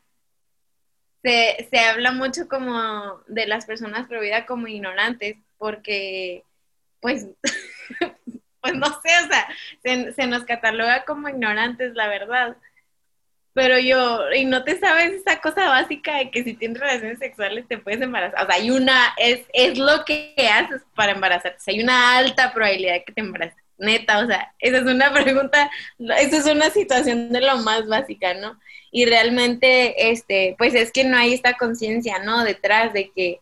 se, 1.23 1.67
se 1.71 1.79
habla 1.81 2.13
mucho 2.13 2.47
como 2.47 3.21
de 3.27 3.47
las 3.47 3.67
personas 3.67 4.07
pro 4.07 4.21
vida 4.21 4.47
como 4.47 4.69
ignorantes, 4.69 5.37
porque, 5.57 6.45
pues, 7.01 7.27
pues 8.61 8.75
no 8.75 8.87
sé, 9.01 9.11
o 9.25 9.29
sea, 9.29 10.15
se, 10.15 10.27
nos 10.27 10.45
cataloga 10.45 11.05
como 11.05 11.29
ignorantes, 11.29 11.95
la 11.95 12.09
verdad. 12.09 12.57
Pero 13.55 13.79
yo, 13.79 14.31
y 14.33 14.45
no 14.45 14.63
te 14.63 14.79
sabes 14.79 15.13
esa 15.15 15.41
cosa 15.41 15.69
básica 15.69 16.19
de 16.19 16.31
que 16.31 16.45
si 16.45 16.55
tienes 16.55 16.79
relaciones 16.79 17.19
sexuales 17.19 17.67
te 17.67 17.79
puedes 17.79 18.01
embarazar. 18.01 18.45
O 18.45 18.47
sea, 18.47 18.55
hay 18.57 18.71
una, 18.71 19.15
es, 19.17 19.47
es 19.53 19.79
lo 19.79 20.05
que 20.05 20.35
haces 20.53 20.83
para 20.95 21.13
embarazarte. 21.13 21.57
O 21.59 21.61
sea, 21.61 21.75
hay 21.75 21.83
una 21.83 22.19
alta 22.19 22.53
probabilidad 22.53 22.93
de 22.93 23.05
que 23.05 23.13
te 23.13 23.21
embaraces 23.21 23.68
neta, 23.79 24.19
o 24.19 24.27
sea, 24.27 24.53
esa 24.59 24.79
es 24.79 24.85
una 24.85 25.13
pregunta, 25.13 25.71
esa 25.99 26.37
es 26.37 26.47
una 26.47 26.71
situación 26.71 27.33
de 27.33 27.41
lo 27.41 27.59
más 27.59 27.87
básica, 27.87 28.35
¿no? 28.35 28.59
Y 28.91 29.05
realmente, 29.05 30.11
este, 30.11 30.55
pues 30.59 30.75
es 30.75 30.93
que 30.93 31.05
no 31.05 31.17
hay 31.17 31.35
esta 31.35 31.55
conciencia, 31.55 32.19
¿no? 32.21 32.45
Detrás 32.45 32.93
de 32.93 33.11
que, 33.15 33.41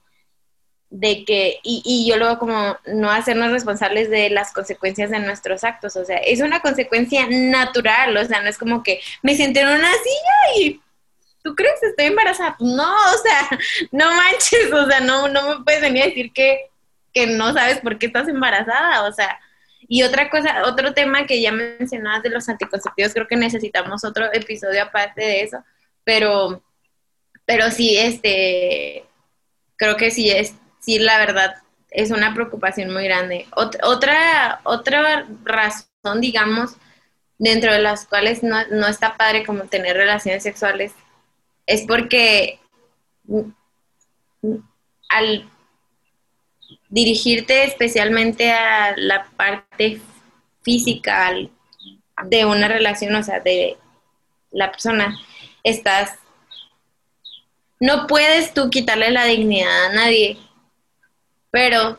de 0.90 1.24
que, 1.24 1.58
y, 1.62 1.82
y 1.84 2.08
yo 2.08 2.16
luego 2.16 2.38
como 2.38 2.76
no 2.86 3.10
hacernos 3.10 3.52
responsables 3.52 4.10
de 4.10 4.30
las 4.30 4.52
consecuencias 4.52 5.10
de 5.10 5.20
nuestros 5.20 5.64
actos, 5.64 5.96
o 5.96 6.04
sea, 6.04 6.18
es 6.18 6.40
una 6.40 6.60
consecuencia 6.60 7.26
natural, 7.28 8.16
o 8.16 8.24
sea, 8.24 8.40
no 8.40 8.48
es 8.48 8.58
como 8.58 8.82
que 8.82 9.00
me 9.22 9.36
senté 9.36 9.60
en 9.60 9.68
una 9.68 9.92
silla 9.92 10.60
y 10.60 10.80
¿tú 11.46 11.54
crees 11.54 11.78
que 11.80 11.86
estoy 11.86 12.06
embarazada? 12.06 12.56
No, 12.58 12.92
o 12.92 13.18
sea, 13.22 13.48
no 13.92 14.12
manches, 14.12 14.72
o 14.72 14.86
sea, 14.86 15.00
no, 15.00 15.28
no 15.28 15.58
me 15.58 15.64
puedes 15.64 15.80
venir 15.80 16.02
a 16.02 16.06
decir 16.06 16.32
que, 16.32 16.70
que 17.14 17.28
no 17.28 17.52
sabes 17.52 17.78
por 17.78 17.98
qué 17.98 18.06
estás 18.06 18.26
embarazada, 18.26 19.04
o 19.04 19.12
sea, 19.12 19.38
y 19.88 20.02
otra 20.02 20.30
cosa, 20.30 20.64
otro 20.66 20.94
tema 20.94 21.26
que 21.26 21.40
ya 21.40 21.52
mencionabas 21.52 22.22
de 22.22 22.30
los 22.30 22.48
anticonceptivos, 22.48 23.12
creo 23.12 23.28
que 23.28 23.36
necesitamos 23.36 24.04
otro 24.04 24.32
episodio 24.32 24.82
aparte 24.82 25.22
de 25.22 25.42
eso, 25.42 25.64
pero, 26.04 26.62
pero 27.44 27.70
sí, 27.70 27.96
este, 27.96 29.04
creo 29.76 29.96
que 29.96 30.10
sí 30.10 30.30
es, 30.30 30.54
sí, 30.80 30.98
la 30.98 31.18
verdad, 31.18 31.54
es 31.90 32.10
una 32.10 32.34
preocupación 32.34 32.92
muy 32.92 33.04
grande. 33.04 33.46
otra, 33.54 34.60
otra 34.64 35.26
razón, 35.44 36.20
digamos, 36.20 36.76
dentro 37.38 37.72
de 37.72 37.80
las 37.80 38.06
cuales 38.06 38.42
no, 38.42 38.56
no 38.68 38.88
está 38.88 39.16
padre 39.16 39.44
como 39.44 39.64
tener 39.64 39.96
relaciones 39.96 40.42
sexuales, 40.42 40.92
es 41.66 41.82
porque 41.82 42.60
al 45.08 45.48
dirigirte 46.88 47.64
especialmente 47.64 48.52
a 48.52 48.94
la 48.96 49.26
parte 49.36 50.00
física 50.62 51.32
de 52.24 52.44
una 52.44 52.68
relación, 52.68 53.14
o 53.14 53.22
sea, 53.22 53.40
de 53.40 53.76
la 54.50 54.70
persona, 54.70 55.18
estás, 55.62 56.18
no 57.80 58.06
puedes 58.06 58.54
tú 58.54 58.70
quitarle 58.70 59.10
la 59.10 59.24
dignidad 59.24 59.86
a 59.86 59.92
nadie, 59.92 60.38
pero 61.50 61.98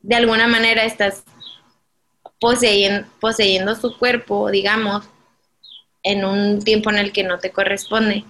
de 0.00 0.16
alguna 0.16 0.46
manera 0.46 0.84
estás 0.84 1.24
poseyendo, 2.40 3.08
poseyendo 3.20 3.74
su 3.74 3.98
cuerpo, 3.98 4.50
digamos, 4.50 5.04
en 6.02 6.24
un 6.24 6.62
tiempo 6.62 6.90
en 6.90 6.98
el 6.98 7.12
que 7.12 7.24
no 7.24 7.38
te 7.38 7.50
corresponde 7.50 8.24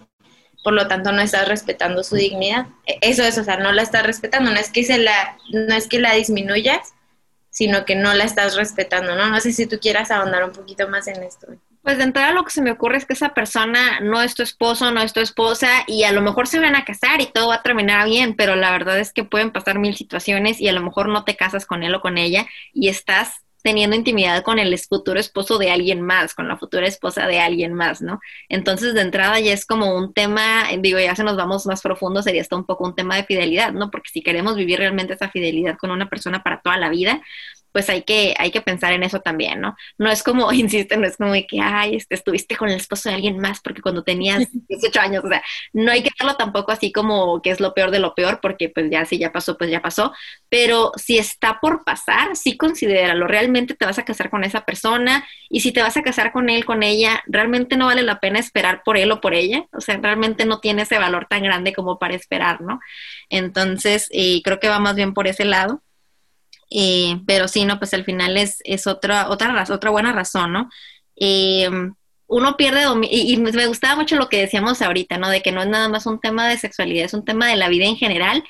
por 0.62 0.72
lo 0.72 0.88
tanto 0.88 1.12
no 1.12 1.22
estás 1.22 1.48
respetando 1.48 2.02
su 2.02 2.16
dignidad. 2.16 2.66
E, 2.86 2.98
eso 3.02 3.22
es, 3.22 3.38
o 3.38 3.44
sea, 3.44 3.56
no 3.56 3.72
la 3.72 3.82
estás 3.82 4.04
respetando, 4.04 4.50
no 4.50 4.58
es 4.58 4.70
que 4.70 4.84
se 4.84 4.98
la, 4.98 5.36
no 5.52 5.74
es 5.74 5.86
que 5.86 5.98
la 5.98 6.14
disminuyas, 6.14 6.94
sino 7.50 7.84
que 7.84 7.96
no 7.96 8.14
la 8.14 8.24
estás 8.24 8.56
respetando, 8.56 9.14
¿no? 9.14 9.28
No 9.28 9.40
sé 9.40 9.52
si 9.52 9.66
tú 9.66 9.78
quieras 9.80 10.10
ahondar 10.10 10.44
un 10.44 10.52
poquito 10.52 10.88
más 10.88 11.08
en 11.08 11.22
esto. 11.22 11.48
Pues 11.82 11.96
de 11.96 12.04
entrada 12.04 12.32
lo 12.32 12.44
que 12.44 12.50
se 12.50 12.60
me 12.60 12.70
ocurre 12.70 12.98
es 12.98 13.06
que 13.06 13.14
esa 13.14 13.34
persona 13.34 14.00
no 14.00 14.20
es 14.20 14.34
tu 14.34 14.42
esposo, 14.42 14.90
no 14.92 15.00
es 15.00 15.12
tu 15.12 15.20
esposa 15.20 15.68
y 15.86 16.04
a 16.04 16.12
lo 16.12 16.20
mejor 16.20 16.46
se 16.46 16.60
van 16.60 16.76
a 16.76 16.84
casar 16.84 17.20
y 17.20 17.26
todo 17.26 17.48
va 17.48 17.56
a 17.56 17.62
terminar 17.62 18.06
bien, 18.06 18.34
pero 18.36 18.56
la 18.56 18.70
verdad 18.70 18.98
es 18.98 19.12
que 19.12 19.24
pueden 19.24 19.52
pasar 19.52 19.78
mil 19.78 19.96
situaciones 19.96 20.60
y 20.60 20.68
a 20.68 20.72
lo 20.72 20.82
mejor 20.82 21.08
no 21.08 21.24
te 21.24 21.36
casas 21.36 21.66
con 21.66 21.82
él 21.82 21.94
o 21.94 22.00
con 22.00 22.18
ella 22.18 22.46
y 22.74 22.88
estás 22.88 23.42
teniendo 23.68 23.94
intimidad 23.94 24.42
con 24.44 24.58
el 24.58 24.78
futuro 24.78 25.20
esposo 25.20 25.58
de 25.58 25.70
alguien 25.70 26.00
más, 26.00 26.32
con 26.32 26.48
la 26.48 26.56
futura 26.56 26.86
esposa 26.86 27.26
de 27.26 27.38
alguien 27.38 27.74
más, 27.74 28.00
¿no? 28.00 28.18
Entonces, 28.48 28.94
de 28.94 29.02
entrada 29.02 29.38
ya 29.40 29.52
es 29.52 29.66
como 29.66 29.94
un 29.94 30.14
tema, 30.14 30.64
digo, 30.78 30.98
ya 30.98 31.14
se 31.14 31.22
nos 31.22 31.36
vamos 31.36 31.66
más 31.66 31.82
profundo, 31.82 32.22
sería 32.22 32.40
hasta 32.40 32.56
un 32.56 32.64
poco 32.64 32.84
un 32.86 32.94
tema 32.94 33.16
de 33.16 33.24
fidelidad, 33.24 33.74
¿no? 33.74 33.90
Porque 33.90 34.08
si 34.10 34.22
queremos 34.22 34.56
vivir 34.56 34.78
realmente 34.78 35.12
esa 35.12 35.28
fidelidad 35.28 35.76
con 35.76 35.90
una 35.90 36.08
persona 36.08 36.42
para 36.42 36.62
toda 36.62 36.78
la 36.78 36.88
vida, 36.88 37.20
pues 37.72 37.88
hay 37.90 38.02
que, 38.02 38.34
hay 38.38 38.50
que 38.50 38.60
pensar 38.60 38.92
en 38.92 39.02
eso 39.02 39.20
también, 39.20 39.60
¿no? 39.60 39.76
No 39.98 40.10
es 40.10 40.22
como, 40.22 40.52
insisto, 40.52 40.96
no 40.96 41.06
es 41.06 41.16
como 41.16 41.32
de 41.32 41.46
que, 41.46 41.60
ay, 41.60 41.96
este, 41.96 42.14
estuviste 42.14 42.56
con 42.56 42.68
el 42.68 42.76
esposo 42.76 43.08
de 43.08 43.14
alguien 43.16 43.38
más 43.38 43.60
porque 43.60 43.82
cuando 43.82 44.02
tenías 44.04 44.46
18 44.68 45.00
años, 45.00 45.24
o 45.24 45.28
sea, 45.28 45.42
no 45.72 45.90
hay 45.92 46.02
que 46.02 46.10
verlo 46.18 46.36
tampoco 46.36 46.72
así 46.72 46.92
como 46.92 47.40
que 47.42 47.50
es 47.50 47.60
lo 47.60 47.74
peor 47.74 47.90
de 47.90 47.98
lo 48.00 48.14
peor, 48.14 48.40
porque 48.40 48.68
pues 48.68 48.90
ya 48.90 49.04
si 49.04 49.18
ya 49.18 49.32
pasó, 49.32 49.56
pues 49.58 49.70
ya 49.70 49.80
pasó, 49.82 50.12
pero 50.48 50.92
si 50.96 51.18
está 51.18 51.58
por 51.60 51.84
pasar, 51.84 52.36
sí 52.36 52.56
considéralo, 52.56 53.26
realmente 53.26 53.74
te 53.74 53.86
vas 53.86 53.98
a 53.98 54.04
casar 54.04 54.30
con 54.30 54.44
esa 54.44 54.64
persona 54.64 55.26
y 55.48 55.60
si 55.60 55.72
te 55.72 55.82
vas 55.82 55.96
a 55.96 56.02
casar 56.02 56.32
con 56.32 56.48
él, 56.50 56.64
con 56.64 56.82
ella, 56.82 57.22
realmente 57.26 57.76
no 57.76 57.86
vale 57.86 58.02
la 58.02 58.20
pena 58.20 58.38
esperar 58.38 58.82
por 58.84 58.96
él 58.96 59.10
o 59.12 59.20
por 59.20 59.34
ella, 59.34 59.66
o 59.72 59.80
sea, 59.80 59.98
realmente 59.98 60.44
no 60.44 60.60
tiene 60.60 60.82
ese 60.82 60.98
valor 60.98 61.26
tan 61.28 61.42
grande 61.42 61.72
como 61.74 61.98
para 61.98 62.14
esperar, 62.14 62.60
¿no? 62.60 62.80
Entonces, 63.30 64.08
eh, 64.12 64.40
creo 64.42 64.60
que 64.60 64.68
va 64.68 64.78
más 64.78 64.94
bien 64.96 65.14
por 65.14 65.26
ese 65.26 65.44
lado. 65.44 65.82
Eh, 66.70 67.20
pero 67.26 67.48
sí, 67.48 67.64
no, 67.64 67.78
pues 67.78 67.94
al 67.94 68.04
final 68.04 68.36
es, 68.36 68.58
es 68.64 68.86
otra, 68.86 69.28
otra, 69.30 69.64
otra 69.70 69.90
buena 69.90 70.12
razón, 70.12 70.52
¿no? 70.52 70.70
Eh, 71.16 71.68
uno 72.28 72.56
pierde 72.56 72.82
y, 73.10 73.32
y, 73.32 73.36
me 73.38 73.66
gustaba 73.66 73.96
mucho 73.96 74.16
lo 74.16 74.28
que 74.28 74.38
decíamos 74.38 74.82
ahorita, 74.82 75.16
¿no? 75.16 75.30
De 75.30 75.40
que 75.40 75.50
no 75.50 75.62
es 75.62 75.68
nada 75.68 75.88
más 75.88 76.04
un 76.06 76.20
tema 76.20 76.46
de 76.46 76.58
sexualidad, 76.58 77.06
es 77.06 77.14
un 77.14 77.24
tema 77.24 77.46
de 77.48 77.56
la 77.56 77.68
vida 77.68 77.86
en 77.86 77.96
general, 77.96 78.44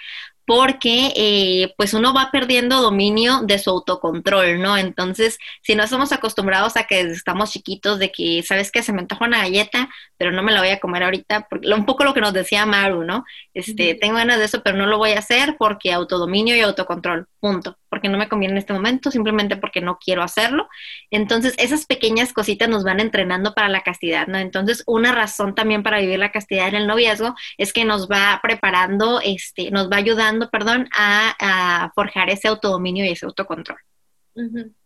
porque 0.48 1.12
eh, 1.14 1.74
pues 1.76 1.92
uno 1.92 2.14
va 2.14 2.30
perdiendo 2.32 2.80
dominio 2.80 3.42
de 3.42 3.58
su 3.58 3.68
autocontrol, 3.68 4.62
¿no? 4.62 4.78
Entonces, 4.78 5.38
si 5.62 5.74
no 5.74 5.84
estamos 5.84 6.10
acostumbrados 6.10 6.78
a 6.78 6.84
que 6.84 7.02
estamos 7.02 7.50
chiquitos, 7.50 7.98
de 7.98 8.10
que, 8.10 8.42
¿sabes 8.42 8.72
qué? 8.72 8.82
Se 8.82 8.94
me 8.94 9.00
antoja 9.00 9.26
una 9.26 9.40
galleta, 9.40 9.90
pero 10.16 10.32
no 10.32 10.42
me 10.42 10.52
la 10.52 10.60
voy 10.60 10.70
a 10.70 10.80
comer 10.80 11.02
ahorita, 11.02 11.46
porque, 11.50 11.68
un 11.70 11.84
poco 11.84 12.02
lo 12.02 12.14
que 12.14 12.22
nos 12.22 12.32
decía 12.32 12.64
Maru, 12.64 13.04
¿no? 13.04 13.24
Este, 13.52 13.94
tengo 13.94 14.14
ganas 14.16 14.38
de 14.38 14.46
eso, 14.46 14.62
pero 14.62 14.78
no 14.78 14.86
lo 14.86 14.96
voy 14.96 15.10
a 15.10 15.18
hacer 15.18 15.56
porque 15.58 15.92
autodominio 15.92 16.56
y 16.56 16.60
autocontrol, 16.60 17.26
punto, 17.40 17.76
porque 17.88 18.08
no 18.08 18.18
me 18.18 18.28
conviene 18.28 18.52
en 18.52 18.58
este 18.58 18.72
momento, 18.72 19.10
simplemente 19.10 19.56
porque 19.56 19.80
no 19.80 19.98
quiero 19.98 20.22
hacerlo. 20.22 20.68
Entonces, 21.10 21.54
esas 21.58 21.86
pequeñas 21.86 22.32
cositas 22.32 22.68
nos 22.68 22.84
van 22.84 23.00
entrenando 23.00 23.54
para 23.54 23.68
la 23.68 23.82
castidad, 23.82 24.26
¿no? 24.26 24.38
Entonces, 24.38 24.82
una 24.86 25.12
razón 25.12 25.54
también 25.54 25.82
para 25.82 26.00
vivir 26.00 26.18
la 26.18 26.32
castidad 26.32 26.68
en 26.68 26.74
el 26.74 26.86
noviazgo 26.86 27.34
es 27.56 27.72
que 27.72 27.84
nos 27.84 28.08
va 28.08 28.40
preparando, 28.42 29.20
este, 29.22 29.70
nos 29.70 29.90
va 29.90 29.96
ayudando 29.96 30.50
perdón, 30.50 30.88
a, 30.92 31.90
forjar 31.94 32.30
ese 32.30 32.48
autodominio 32.48 33.04
y 33.04 33.10
ese 33.10 33.26
autocontrol. 33.26 33.78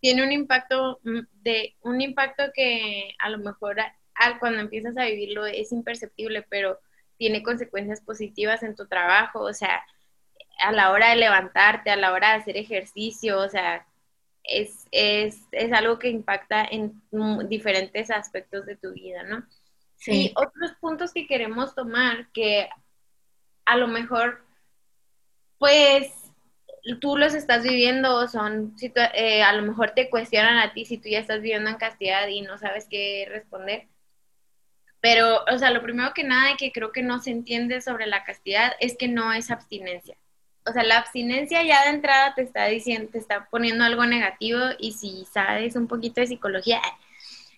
Tiene 0.01 0.23
un 0.23 0.33
impacto 0.33 1.01
mm, 1.05 1.21
de 1.43 1.77
un 1.83 2.01
impacto 2.01 2.45
que 2.55 3.15
a 3.19 3.29
lo 3.29 3.39
mejor 3.39 3.77
cuando 4.41 4.61
empiezas 4.61 4.97
a 4.97 5.05
vivirlo 5.05 5.47
es 5.47 5.73
imperceptible, 5.73 6.43
pero 6.49 6.79
tiene 7.17 7.43
consecuencias 7.43 8.01
positivas 8.01 8.63
en 8.63 8.75
tu 8.75 8.87
trabajo, 8.87 9.41
o 9.41 9.53
sea, 9.53 9.83
a 10.61 10.73
la 10.73 10.91
hora 10.91 11.11
de 11.11 11.17
levantarte, 11.17 11.91
a 11.91 11.97
la 11.97 12.13
hora 12.13 12.31
de 12.31 12.35
hacer 12.35 12.57
ejercicio, 12.57 13.39
o 13.39 13.49
sea, 13.49 13.87
es, 14.45 14.87
es, 14.91 15.41
es 15.53 15.73
algo 15.73 15.99
que 15.99 16.09
impacta 16.09 16.65
en 16.65 17.01
diferentes 17.49 18.11
aspectos 18.11 18.67
de 18.67 18.77
tu 18.77 18.93
vida, 18.93 19.23
¿no? 19.23 19.47
Sí. 19.97 20.13
Y 20.13 20.33
otros 20.35 20.73
puntos 20.81 21.13
que 21.13 21.27
queremos 21.27 21.75
tomar 21.75 22.29
que 22.33 22.69
a 23.65 23.77
lo 23.77 23.87
mejor 23.87 24.45
pues 25.59 26.13
tú 27.01 27.17
los 27.17 27.35
estás 27.35 27.63
viviendo, 27.63 28.27
son, 28.27 28.75
eh, 29.15 29.43
a 29.43 29.53
lo 29.53 29.63
mejor 29.63 29.93
te 29.93 30.11
cuestionan 30.11 30.59
a 30.59 30.73
ti 30.73 30.85
si 30.85 30.99
tú 30.99 31.09
ya 31.09 31.21
estás 31.21 31.41
viviendo 31.41 31.71
en 31.71 31.77
castidad 31.77 32.27
y 32.27 32.43
no 32.43 32.59
sabes 32.59 32.87
qué 32.91 33.27
responder. 33.29 33.87
Pero, 35.01 35.45
o 35.53 35.59
sea, 35.59 35.71
lo 35.71 35.83
primero 35.83 36.13
que 36.15 36.25
nada 36.25 36.57
que 36.57 36.73
creo 36.73 36.93
que 36.93 37.03
no 37.03 37.21
se 37.21 37.31
entiende 37.31 37.81
sobre 37.81 38.07
la 38.07 38.25
castidad 38.25 38.73
es 38.81 38.97
que 38.97 39.09
no 39.09 39.33
es 39.33 39.51
abstinencia. 39.51 40.17
O 40.65 40.73
sea, 40.73 40.85
la 40.85 40.99
abstinencia 40.99 41.63
ya 41.63 41.85
de 41.85 41.91
entrada 41.91 42.35
te 42.35 42.43
está 42.43 42.67
diciendo, 42.67 43.11
te 43.11 43.19
está 43.19 43.49
poniendo 43.51 43.85
algo 43.85 44.07
negativo 44.07 44.61
y 44.79 44.93
si 44.93 45.27
sabes 45.33 45.75
un 45.77 45.89
poquito 45.89 46.21
de 46.21 46.29
psicología, 46.29 46.81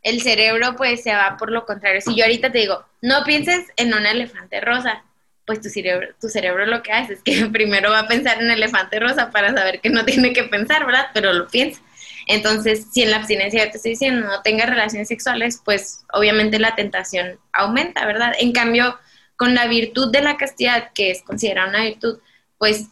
el 0.02 0.22
cerebro 0.22 0.76
pues 0.76 1.02
se 1.02 1.14
va 1.14 1.36
por 1.36 1.50
lo 1.50 1.66
contrario. 1.66 2.00
Si 2.00 2.14
yo 2.14 2.24
ahorita 2.24 2.52
te 2.52 2.58
digo, 2.58 2.84
no 3.02 3.24
pienses 3.24 3.66
en 3.76 3.92
un 3.92 4.06
elefante 4.06 4.60
rosa, 4.60 5.04
pues 5.46 5.60
tu 5.60 5.68
cerebro, 5.68 6.08
tu 6.20 6.28
cerebro 6.28 6.64
lo 6.66 6.82
que 6.82 6.92
hace 6.92 7.14
es 7.14 7.22
que 7.22 7.46
primero 7.52 7.90
va 7.90 8.00
a 8.00 8.08
pensar 8.08 8.40
en 8.40 8.50
elefante 8.50 9.00
rosa 9.00 9.30
para 9.30 9.52
saber 9.52 9.80
que 9.80 9.90
no 9.90 10.04
tiene 10.04 10.32
que 10.32 10.44
pensar, 10.44 10.86
¿verdad? 10.86 11.08
Pero 11.12 11.32
lo 11.32 11.48
piensa. 11.48 11.80
Entonces, 12.26 12.86
si 12.92 13.02
en 13.02 13.10
la 13.10 13.18
abstinencia, 13.18 13.70
te 13.70 13.76
estoy 13.76 13.92
diciendo, 13.92 14.26
no 14.26 14.42
tengas 14.42 14.68
relaciones 14.70 15.08
sexuales, 15.08 15.60
pues 15.64 16.04
obviamente 16.12 16.58
la 16.58 16.74
tentación 16.74 17.38
aumenta, 17.52 18.06
¿verdad? 18.06 18.32
En 18.38 18.52
cambio, 18.52 18.98
con 19.36 19.54
la 19.54 19.66
virtud 19.66 20.10
de 20.10 20.22
la 20.22 20.36
castidad, 20.36 20.92
que 20.94 21.10
es 21.10 21.22
considerada 21.22 21.68
una 21.68 21.84
virtud, 21.84 22.18
pues 22.58 22.86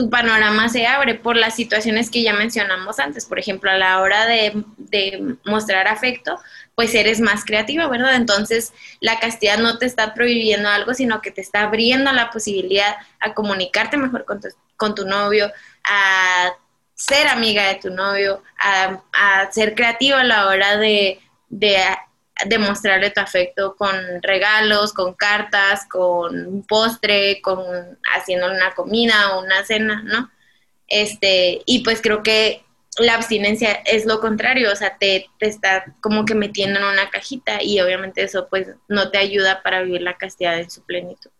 tu 0.00 0.08
panorama 0.08 0.70
se 0.70 0.86
abre 0.86 1.14
por 1.14 1.36
las 1.36 1.54
situaciones 1.54 2.10
que 2.10 2.22
ya 2.22 2.32
mencionamos 2.32 2.98
antes. 2.98 3.26
Por 3.26 3.38
ejemplo, 3.38 3.70
a 3.70 3.76
la 3.76 4.00
hora 4.00 4.24
de, 4.24 4.64
mostrar 5.44 5.86
afecto, 5.88 6.38
pues 6.74 6.94
eres 6.94 7.20
más 7.20 7.44
creativa, 7.44 7.86
¿verdad? 7.86 8.14
Entonces, 8.14 8.72
la 9.00 9.20
castidad 9.20 9.58
no 9.58 9.76
te 9.76 9.84
está 9.84 10.14
prohibiendo 10.14 10.70
algo, 10.70 10.94
sino 10.94 11.20
que 11.20 11.30
te 11.30 11.42
está 11.42 11.64
abriendo 11.64 12.10
la 12.12 12.30
posibilidad 12.30 12.96
a 13.20 13.34
comunicarte 13.34 13.98
mejor 13.98 14.24
con 14.24 14.40
tu, 14.40 14.48
con 14.78 14.94
tu 14.94 15.04
novio, 15.04 15.52
a 15.84 16.48
ser 16.94 17.28
amiga 17.28 17.68
de 17.68 17.74
tu 17.74 17.90
novio, 17.90 18.42
a, 18.58 19.50
ser 19.52 19.74
creativa 19.74 20.20
a 20.20 20.24
la 20.24 20.46
hora 20.46 20.78
de 20.78 21.20
demostrarle 22.46 23.10
tu 23.10 23.20
afecto 23.20 23.76
con 23.76 23.94
regalos, 24.22 24.92
con 24.92 25.14
cartas, 25.14 25.86
con 25.88 26.46
un 26.46 26.66
postre, 26.66 27.40
con 27.42 27.58
haciendo 28.14 28.50
una 28.50 28.72
comida 28.72 29.36
o 29.36 29.42
una 29.42 29.64
cena, 29.64 30.02
¿no? 30.04 30.30
Este, 30.88 31.62
y 31.66 31.84
pues 31.84 32.00
creo 32.02 32.22
que 32.22 32.64
la 32.98 33.14
abstinencia 33.14 33.72
es 33.84 34.04
lo 34.04 34.20
contrario, 34.20 34.72
o 34.72 34.76
sea, 34.76 34.98
te, 34.98 35.28
te, 35.38 35.46
está 35.46 35.94
como 36.00 36.24
que 36.24 36.34
metiendo 36.34 36.80
en 36.80 36.86
una 36.86 37.08
cajita 37.10 37.62
y 37.62 37.80
obviamente 37.80 38.22
eso 38.22 38.48
pues 38.48 38.68
no 38.88 39.10
te 39.10 39.18
ayuda 39.18 39.62
para 39.62 39.82
vivir 39.82 40.02
la 40.02 40.16
castidad 40.18 40.58
en 40.58 40.70
su 40.70 40.82
plenitud. 40.84 41.30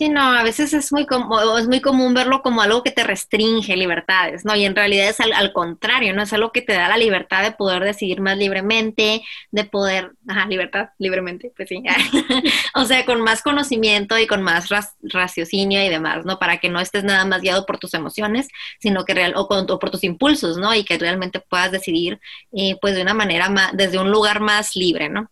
Sí, 0.00 0.08
no, 0.08 0.22
a 0.22 0.42
veces 0.42 0.72
es 0.72 0.92
muy, 0.92 1.04
como, 1.04 1.58
es 1.58 1.68
muy 1.68 1.82
común 1.82 2.14
verlo 2.14 2.40
como 2.40 2.62
algo 2.62 2.82
que 2.82 2.90
te 2.90 3.04
restringe 3.04 3.76
libertades, 3.76 4.46
¿no? 4.46 4.56
Y 4.56 4.64
en 4.64 4.74
realidad 4.74 5.10
es 5.10 5.20
al, 5.20 5.52
contrario, 5.52 6.14
¿no? 6.14 6.22
Es 6.22 6.32
algo 6.32 6.52
que 6.52 6.62
te 6.62 6.72
da 6.72 6.88
la 6.88 6.96
libertad 6.96 7.42
de 7.42 7.52
poder 7.52 7.84
decidir 7.84 8.22
más 8.22 8.38
libremente, 8.38 9.20
de 9.50 9.64
poder, 9.64 10.12
ajá, 10.26 10.46
libertad, 10.46 10.88
libremente, 10.96 11.52
pues 11.54 11.68
sí. 11.68 11.82
o 12.74 12.86
sea, 12.86 13.04
con 13.04 13.20
más 13.20 13.42
conocimiento 13.42 14.18
y 14.18 14.26
con 14.26 14.42
más 14.42 14.70
raciocinio 15.02 15.84
y 15.84 15.90
demás, 15.90 16.24
¿no? 16.24 16.38
Para 16.38 16.56
que 16.60 16.70
no 16.70 16.80
estés 16.80 17.04
nada 17.04 17.26
más 17.26 17.42
guiado 17.42 17.66
por 17.66 17.76
tus 17.76 17.92
emociones, 17.92 18.48
sino 18.78 19.04
que 19.04 19.12
real, 19.12 19.34
o, 19.36 19.48
por 19.48 19.90
tus 19.90 20.02
impulsos, 20.02 20.56
¿no? 20.56 20.74
Y 20.74 20.82
que 20.82 20.96
realmente 20.96 21.40
puedas 21.40 21.72
decidir, 21.72 22.20
eh, 22.52 22.76
pues, 22.80 22.94
de 22.94 23.02
una 23.02 23.12
manera 23.12 23.50
más, 23.50 23.76
desde 23.76 23.98
un 23.98 24.10
lugar 24.10 24.40
más 24.40 24.76
libre, 24.76 25.10
¿no? 25.10 25.30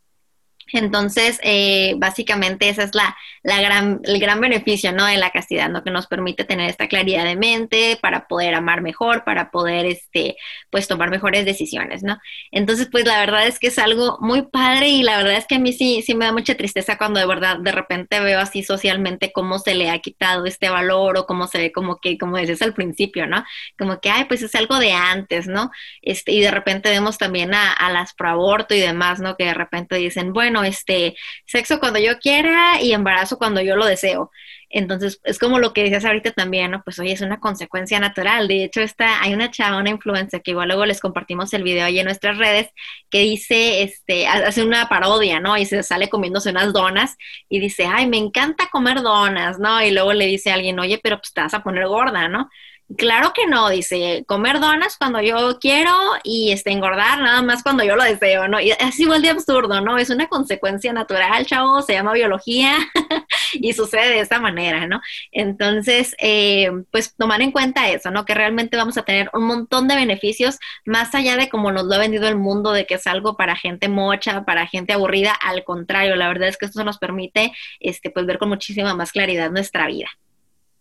Entonces, 0.72 1.40
eh, 1.42 1.94
básicamente 1.96 2.68
ese 2.68 2.84
es 2.84 2.94
la, 2.94 3.16
la 3.42 3.60
gran, 3.60 4.00
el 4.04 4.18
gran 4.20 4.40
beneficio 4.40 4.92
¿no? 4.92 5.06
de 5.06 5.16
la 5.16 5.30
castidad, 5.30 5.68
¿no? 5.68 5.82
que 5.82 5.90
nos 5.90 6.06
permite 6.06 6.44
tener 6.44 6.68
esta 6.68 6.88
claridad 6.88 7.24
de 7.24 7.36
mente 7.36 7.98
para 8.00 8.26
poder 8.26 8.54
amar 8.54 8.82
mejor, 8.82 9.24
para 9.24 9.50
poder 9.50 9.86
este, 9.86 10.36
pues, 10.70 10.88
tomar 10.88 11.10
mejores 11.10 11.44
decisiones. 11.44 12.02
¿no? 12.02 12.18
Entonces, 12.50 12.88
pues 12.90 13.06
la 13.06 13.20
verdad 13.20 13.46
es 13.46 13.58
que 13.58 13.68
es 13.68 13.78
algo 13.78 14.18
muy 14.20 14.42
padre 14.42 14.88
y 14.88 15.02
la 15.02 15.16
verdad 15.16 15.34
es 15.34 15.46
que 15.46 15.56
a 15.56 15.58
mí 15.58 15.72
sí, 15.72 16.02
sí 16.02 16.14
me 16.14 16.24
da 16.24 16.32
mucha 16.32 16.54
tristeza 16.54 16.98
cuando 16.98 17.20
de 17.20 17.26
verdad 17.26 17.58
de 17.58 17.72
repente 17.72 18.20
veo 18.20 18.40
así 18.40 18.62
socialmente 18.62 19.32
cómo 19.32 19.58
se 19.58 19.74
le 19.74 19.90
ha 19.90 19.98
quitado 20.00 20.44
este 20.46 20.68
valor 20.68 21.16
o 21.16 21.26
cómo 21.26 21.46
se 21.46 21.58
ve 21.58 21.72
como 21.72 21.96
que, 21.96 22.18
como 22.18 22.36
decías 22.36 22.62
al 22.62 22.74
principio, 22.74 23.26
¿no? 23.26 23.44
Como 23.78 24.00
que, 24.00 24.10
ay, 24.10 24.24
pues 24.24 24.42
es 24.42 24.54
algo 24.54 24.78
de 24.78 24.92
antes, 24.92 25.46
¿no? 25.46 25.70
Este, 26.02 26.32
y 26.32 26.40
de 26.40 26.50
repente 26.50 26.90
vemos 26.90 27.18
también 27.18 27.54
a, 27.54 27.72
a 27.72 27.90
las 27.92 28.14
pro 28.14 28.30
aborto 28.30 28.74
y 28.74 28.80
demás, 28.80 29.20
¿no? 29.20 29.36
Que 29.36 29.46
de 29.46 29.54
repente 29.54 29.96
dicen, 29.96 30.32
bueno, 30.32 30.57
este, 30.64 31.16
sexo 31.46 31.80
cuando 31.80 31.98
yo 31.98 32.18
quiera 32.18 32.80
y 32.80 32.92
embarazo 32.92 33.38
cuando 33.38 33.60
yo 33.60 33.76
lo 33.76 33.86
deseo. 33.86 34.30
Entonces, 34.70 35.20
es 35.24 35.38
como 35.38 35.58
lo 35.58 35.72
que 35.72 35.82
decías 35.82 36.04
ahorita 36.04 36.32
también, 36.32 36.70
¿no? 36.70 36.82
Pues 36.84 36.98
oye, 36.98 37.12
es 37.12 37.22
una 37.22 37.40
consecuencia 37.40 37.98
natural. 38.00 38.48
De 38.48 38.64
hecho, 38.64 38.80
está, 38.82 39.22
hay 39.22 39.32
una 39.32 39.50
chava, 39.50 39.78
una 39.78 39.90
influencer, 39.90 40.42
que 40.42 40.50
igual 40.50 40.68
luego 40.68 40.84
les 40.84 41.00
compartimos 41.00 41.54
el 41.54 41.62
video 41.62 41.86
ahí 41.86 41.98
en 41.98 42.04
nuestras 42.04 42.36
redes, 42.36 42.68
que 43.10 43.20
dice, 43.20 43.82
este, 43.82 44.26
hace 44.26 44.62
una 44.62 44.88
parodia, 44.88 45.40
¿no? 45.40 45.56
Y 45.56 45.64
se 45.64 45.82
sale 45.82 46.08
comiéndose 46.10 46.50
unas 46.50 46.72
donas 46.74 47.16
y 47.48 47.60
dice, 47.60 47.86
ay, 47.86 48.06
me 48.06 48.18
encanta 48.18 48.68
comer 48.70 49.00
donas, 49.02 49.58
¿no? 49.58 49.82
Y 49.82 49.90
luego 49.90 50.12
le 50.12 50.26
dice 50.26 50.50
a 50.50 50.54
alguien, 50.54 50.78
oye, 50.78 51.00
pero 51.02 51.18
pues 51.18 51.32
te 51.32 51.40
vas 51.40 51.54
a 51.54 51.62
poner 51.62 51.86
gorda, 51.88 52.28
¿no? 52.28 52.50
Claro 52.96 53.34
que 53.34 53.46
no, 53.46 53.68
dice, 53.68 54.24
comer 54.26 54.60
donas 54.60 54.96
cuando 54.96 55.20
yo 55.20 55.58
quiero 55.60 55.92
y 56.24 56.52
este, 56.52 56.70
engordar 56.70 57.20
nada 57.20 57.42
más 57.42 57.62
cuando 57.62 57.84
yo 57.84 57.96
lo 57.96 58.02
deseo, 58.02 58.48
¿no? 58.48 58.60
Y 58.60 58.70
es 58.70 58.98
igual 58.98 59.20
de 59.20 59.28
absurdo, 59.28 59.82
¿no? 59.82 59.98
Es 59.98 60.08
una 60.08 60.26
consecuencia 60.26 60.90
natural, 60.94 61.44
chavo, 61.44 61.82
se 61.82 61.92
llama 61.92 62.14
biología 62.14 62.78
y 63.52 63.74
sucede 63.74 64.08
de 64.08 64.20
esta 64.20 64.40
manera, 64.40 64.86
¿no? 64.86 65.02
Entonces, 65.32 66.16
eh, 66.18 66.70
pues 66.90 67.14
tomar 67.14 67.42
en 67.42 67.52
cuenta 67.52 67.90
eso, 67.90 68.10
¿no? 68.10 68.24
Que 68.24 68.32
realmente 68.32 68.78
vamos 68.78 68.96
a 68.96 69.02
tener 69.02 69.28
un 69.34 69.44
montón 69.44 69.86
de 69.86 69.94
beneficios 69.94 70.58
más 70.86 71.14
allá 71.14 71.36
de 71.36 71.50
como 71.50 71.70
nos 71.72 71.84
lo 71.84 71.94
ha 71.94 71.98
vendido 71.98 72.26
el 72.26 72.36
mundo, 72.36 72.72
de 72.72 72.86
que 72.86 72.94
es 72.94 73.06
algo 73.06 73.36
para 73.36 73.54
gente 73.54 73.90
mocha, 73.90 74.46
para 74.46 74.66
gente 74.66 74.94
aburrida, 74.94 75.32
al 75.32 75.62
contrario, 75.62 76.16
la 76.16 76.28
verdad 76.28 76.48
es 76.48 76.56
que 76.56 76.64
esto 76.64 76.82
nos 76.84 76.96
permite, 76.96 77.52
este, 77.80 78.10
pues 78.10 78.24
ver 78.24 78.38
con 78.38 78.48
muchísima 78.48 78.94
más 78.94 79.12
claridad 79.12 79.50
nuestra 79.50 79.86
vida. 79.88 80.08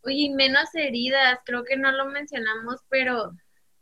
Oye, 0.08 0.30
menos 0.34 0.74
heridas, 0.74 1.40
creo 1.46 1.66
que 1.66 1.76
no 1.76 1.92
lo 1.92 2.06
mencionamos, 2.06 2.80
pero 2.90 3.34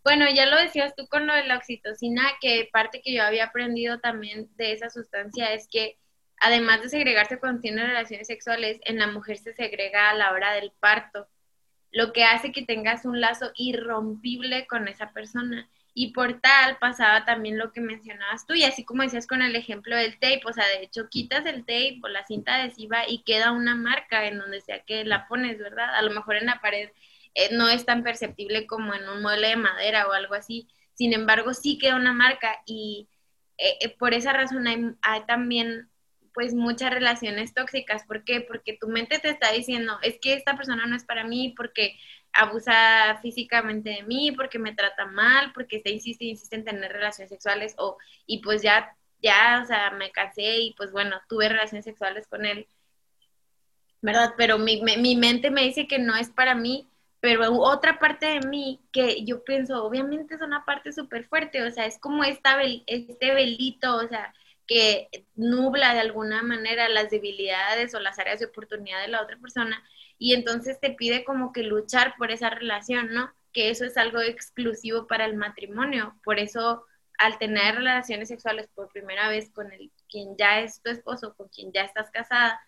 bueno, 0.04 0.26
ya 0.34 0.48
lo 0.48 0.58
decías 0.58 0.96
tú 0.96 1.08
con 1.08 1.28
lo 1.28 1.36
de 1.36 1.46
la 1.46 1.58
oxitocina, 1.58 2.24
que 2.42 2.68
parte 2.74 3.02
que 3.04 3.14
yo 3.14 3.22
había 3.22 3.46
aprendido 3.46 4.00
también 4.00 4.50
de 4.56 4.72
esa 4.72 4.90
sustancia 4.90 5.54
es 5.54 5.68
que 5.68 6.00
además 6.38 6.82
de 6.82 6.90
segregarse 6.90 7.40
cuando 7.40 7.62
tiene 7.62 7.86
relaciones 7.86 8.26
sexuales, 8.26 8.80
en 8.86 8.98
la 8.98 9.06
mujer 9.06 9.38
se 9.38 9.54
segrega 9.54 10.10
a 10.10 10.16
la 10.16 10.32
hora 10.32 10.54
del 10.54 10.72
parto, 10.80 11.28
lo 11.96 12.12
que 12.12 12.26
hace 12.26 12.52
que 12.52 12.62
tengas 12.62 13.06
un 13.06 13.22
lazo 13.22 13.52
irrompible 13.56 14.68
con 14.68 14.90
esa 14.90 15.12
persona. 15.14 15.70
Y 15.94 16.12
por 16.12 16.42
tal 16.42 16.78
pasaba 16.78 17.24
también 17.24 17.58
lo 17.58 17.72
que 17.72 17.80
mencionabas 17.80 18.46
tú, 18.46 18.54
y 18.54 18.66
así 18.66 18.84
como 18.84 19.04
decías 19.04 19.28
con 19.28 19.42
el 19.42 19.56
ejemplo 19.56 19.96
del 19.96 20.20
tape, 20.20 20.42
o 20.46 20.52
sea, 20.52 20.68
de 20.68 20.84
hecho 20.84 21.08
quitas 21.10 21.46
el 21.46 21.62
tape 21.62 22.02
o 22.04 22.10
la 22.10 22.26
cinta 22.26 22.56
adhesiva 22.56 23.08
y 23.08 23.24
queda 23.24 23.54
una 23.54 23.76
marca 23.76 24.28
en 24.28 24.40
donde 24.40 24.60
sea 24.60 24.82
que 24.84 25.06
la 25.06 25.26
pones, 25.30 25.58
¿verdad? 25.58 25.96
A 25.96 26.02
lo 26.02 26.12
mejor 26.12 26.36
en 26.36 26.48
la 26.48 26.60
pared 26.60 26.90
eh, 27.34 27.48
no 27.54 27.70
es 27.70 27.86
tan 27.86 28.04
perceptible 28.04 28.68
como 28.68 28.94
en 28.94 29.08
un 29.08 29.22
mueble 29.22 29.48
de 29.48 29.56
madera 29.56 30.06
o 30.10 30.12
algo 30.12 30.34
así, 30.36 30.68
sin 30.96 31.14
embargo 31.14 31.54
sí 31.54 31.78
queda 31.78 31.96
una 31.96 32.12
marca 32.12 32.62
y 32.66 33.08
eh, 33.58 33.78
eh, 33.80 33.96
por 33.98 34.14
esa 34.14 34.34
razón 34.34 34.68
hay, 34.68 34.84
hay 35.02 35.26
también 35.28 35.90
pues 36.36 36.54
muchas 36.54 36.92
relaciones 36.92 37.54
tóxicas. 37.54 38.04
¿Por 38.04 38.24
qué? 38.26 38.42
Porque 38.42 38.78
tu 38.80 38.88
mente 38.88 39.18
te 39.20 39.30
está 39.30 39.52
diciendo, 39.52 39.98
es 40.04 40.20
que 40.20 40.34
esta 40.34 40.56
persona 40.56 40.86
no 40.86 40.96
es 40.96 41.06
para 41.06 41.24
mí, 41.24 41.54
porque 41.58 41.98
abusa 42.34 43.18
físicamente 43.22 43.92
de 43.92 44.04
mí, 44.04 44.34
porque 44.34 44.60
me 44.60 44.76
trata 44.76 45.06
mal, 45.06 45.54
porque 45.54 45.80
se 45.82 45.90
insiste, 45.90 46.26
insiste 46.26 46.58
en 46.58 46.66
tener 46.66 46.92
relaciones 46.92 47.30
sexuales, 47.30 47.74
o, 47.78 47.98
y 48.28 48.40
pues 48.44 48.62
ya, 48.62 48.96
ya, 49.24 49.62
o 49.64 49.66
sea, 49.66 49.92
me 49.92 50.12
casé 50.12 50.58
y 50.60 50.74
pues 50.74 50.92
bueno, 50.92 51.20
tuve 51.30 51.48
relaciones 51.50 51.86
sexuales 51.86 52.28
con 52.28 52.46
él, 52.46 52.68
¿verdad? 54.02 54.34
Pero 54.38 54.60
mi, 54.60 54.82
mi 54.82 55.16
mente 55.16 55.50
me 55.50 55.64
dice 55.64 55.88
que 55.88 55.98
no 55.98 56.16
es 56.18 56.30
para 56.30 56.54
mí, 56.54 56.88
pero 57.22 57.52
otra 57.54 57.98
parte 57.98 58.26
de 58.28 58.48
mí 58.48 58.82
que 58.92 59.24
yo 59.26 59.44
pienso, 59.44 59.84
obviamente 59.84 60.36
es 60.36 60.42
una 60.42 60.66
parte 60.66 60.92
súper 60.92 61.26
fuerte, 61.26 61.64
o 61.64 61.72
sea, 61.72 61.86
es 61.86 61.98
como 61.98 62.24
esta 62.24 62.62
este 62.62 63.34
velito, 63.34 63.96
o 63.96 64.08
sea, 64.08 64.34
que 64.68 65.10
nubla 65.36 65.94
de 65.94 66.00
alguna 66.00 66.42
manera 66.44 66.90
las 66.90 67.10
debilidades 67.10 67.94
o 67.94 68.00
las 68.00 68.20
áreas 68.20 68.40
de 68.40 68.48
oportunidad 68.48 69.02
de 69.02 69.10
la 69.10 69.22
otra 69.22 69.38
persona 69.38 69.84
y 70.18 70.34
entonces 70.34 70.80
te 70.80 70.92
pide 70.92 71.24
como 71.24 71.52
que 71.52 71.64
luchar 71.64 72.16
por 72.18 72.32
esa 72.32 72.50
relación, 72.50 73.14
¿no? 73.14 73.34
Que 73.54 73.70
eso 73.70 73.86
es 73.86 73.98
algo 73.98 74.22
exclusivo 74.22 75.08
para 75.08 75.26
el 75.26 75.36
matrimonio. 75.36 76.16
Por 76.24 76.40
eso, 76.40 76.86
al 77.18 77.38
tener 77.38 77.76
relaciones 77.76 78.30
sexuales 78.30 78.70
por 78.74 78.92
primera 78.92 79.30
vez 79.30 79.52
con 79.52 79.72
el, 79.72 79.92
quien 80.10 80.36
ya 80.38 80.62
es 80.62 80.82
tu 80.82 80.90
esposo, 80.90 81.36
con 81.36 81.50
quien 81.50 81.72
ya 81.74 81.84
estás 81.84 82.12
casada, 82.12 82.60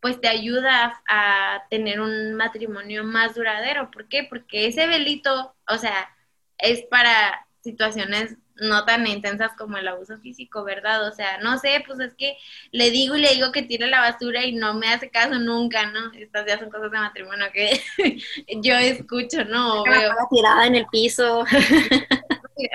pues 0.00 0.20
te 0.20 0.28
ayuda 0.28 1.02
a, 1.08 1.56
a 1.56 1.68
tener 1.68 2.00
un 2.00 2.34
matrimonio 2.34 3.04
más 3.04 3.34
duradero. 3.34 3.90
¿Por 3.90 4.08
qué? 4.08 4.24
Porque 4.24 4.66
ese 4.66 4.86
velito, 4.86 5.54
o 5.68 5.78
sea, 5.78 6.10
es 6.58 6.82
para 6.82 7.46
situaciones 7.62 8.36
no 8.56 8.84
tan 8.84 9.06
intensas 9.06 9.52
como 9.56 9.76
el 9.76 9.88
abuso 9.88 10.18
físico, 10.18 10.64
¿verdad? 10.64 11.08
O 11.08 11.12
sea, 11.12 11.38
no 11.38 11.58
sé, 11.58 11.82
pues 11.86 11.98
es 12.00 12.14
que 12.14 12.36
le 12.70 12.90
digo 12.90 13.16
y 13.16 13.20
le 13.20 13.34
digo 13.34 13.52
que 13.52 13.62
tire 13.62 13.86
la 13.88 14.00
basura 14.00 14.44
y 14.44 14.52
no 14.54 14.74
me 14.74 14.88
hace 14.88 15.10
caso 15.10 15.38
nunca, 15.38 15.86
¿no? 15.86 16.12
Estas 16.12 16.46
ya 16.46 16.58
son 16.58 16.70
cosas 16.70 16.90
de 16.90 16.98
matrimonio 16.98 17.46
que 17.52 17.80
yo 18.62 18.76
escucho, 18.76 19.44
¿no? 19.44 19.82
Veo. 19.84 20.12
tirada 20.30 20.66
en 20.66 20.76
el 20.76 20.86
piso. 20.86 21.44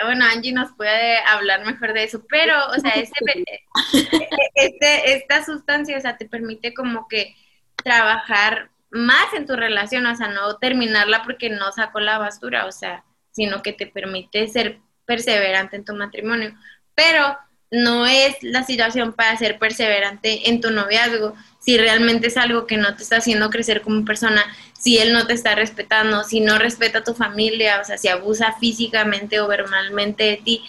Bueno, 0.03 0.25
Angie 0.25 0.51
nos 0.51 0.73
puede 0.73 1.19
hablar 1.19 1.65
mejor 1.65 1.93
de 1.93 2.03
eso, 2.03 2.21
pero, 2.30 2.53
o 2.67 2.80
sea, 2.80 2.91
este, 2.91 3.45
este, 4.55 5.13
esta 5.13 5.45
sustancia, 5.45 5.97
o 5.97 6.01
sea, 6.01 6.17
te 6.17 6.27
permite 6.27 6.73
como 6.73 7.07
que 7.07 7.34
trabajar 7.82 8.71
más 8.91 9.34
en 9.34 9.45
tu 9.45 9.55
relación, 9.55 10.05
o 10.05 10.15
sea, 10.15 10.27
no 10.27 10.57
terminarla 10.57 11.23
porque 11.23 11.49
no 11.49 11.71
sacó 11.71 12.01
la 12.01 12.17
basura, 12.17 12.65
o 12.65 12.73
sea, 12.73 13.05
sino 13.32 13.61
que 13.61 13.71
te 13.71 13.88
permite 13.88 14.47
ser 14.47 14.82
perseverante 15.10 15.76
en 15.76 15.86
tu 15.86 15.95
matrimonio, 15.95 16.53
pero 16.93 17.36
no 17.72 18.05
es 18.05 18.36
la 18.41 18.64
situación 18.64 19.14
para 19.14 19.36
ser 19.38 19.57
perseverante 19.57 20.49
en 20.49 20.62
tu 20.62 20.70
noviazgo. 20.70 21.36
Si 21.60 21.78
realmente 21.80 22.28
es 22.28 22.38
algo 22.38 22.68
que 22.68 22.78
no 22.78 22.95
te 22.95 23.01
está 23.01 23.18
haciendo 23.18 23.49
crecer 23.49 23.82
como 23.82 24.05
persona, 24.05 24.43
si 24.80 24.99
él 24.99 25.12
no 25.12 25.26
te 25.26 25.34
está 25.34 25.55
respetando, 25.55 26.24
si 26.24 26.41
no 26.41 26.60
respeta 26.60 26.99
a 26.99 27.03
tu 27.03 27.16
familia, 27.16 27.80
o 27.82 27.86
sea, 27.86 27.97
si 27.97 28.07
abusa 28.07 28.53
físicamente 28.60 29.39
o 29.39 29.47
verbalmente 29.47 30.26
de 30.26 30.38
ti, 30.38 30.64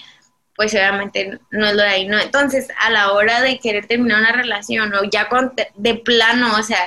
pues 0.57 0.73
obviamente 0.73 1.39
no 1.51 1.67
es 1.69 1.75
lo 1.75 1.83
de 1.83 1.89
ahí, 1.89 2.07
¿no? 2.07 2.19
Entonces, 2.19 2.69
a 2.79 2.91
la 2.91 3.13
hora 3.13 3.43
de 3.43 3.59
querer 3.59 3.87
terminar 3.87 4.21
una 4.21 4.33
relación 4.33 4.95
o 4.95 5.05
ya 5.05 5.29
con, 5.29 5.53
de 5.75 5.95
plano, 5.95 6.57
o 6.59 6.63
sea, 6.63 6.81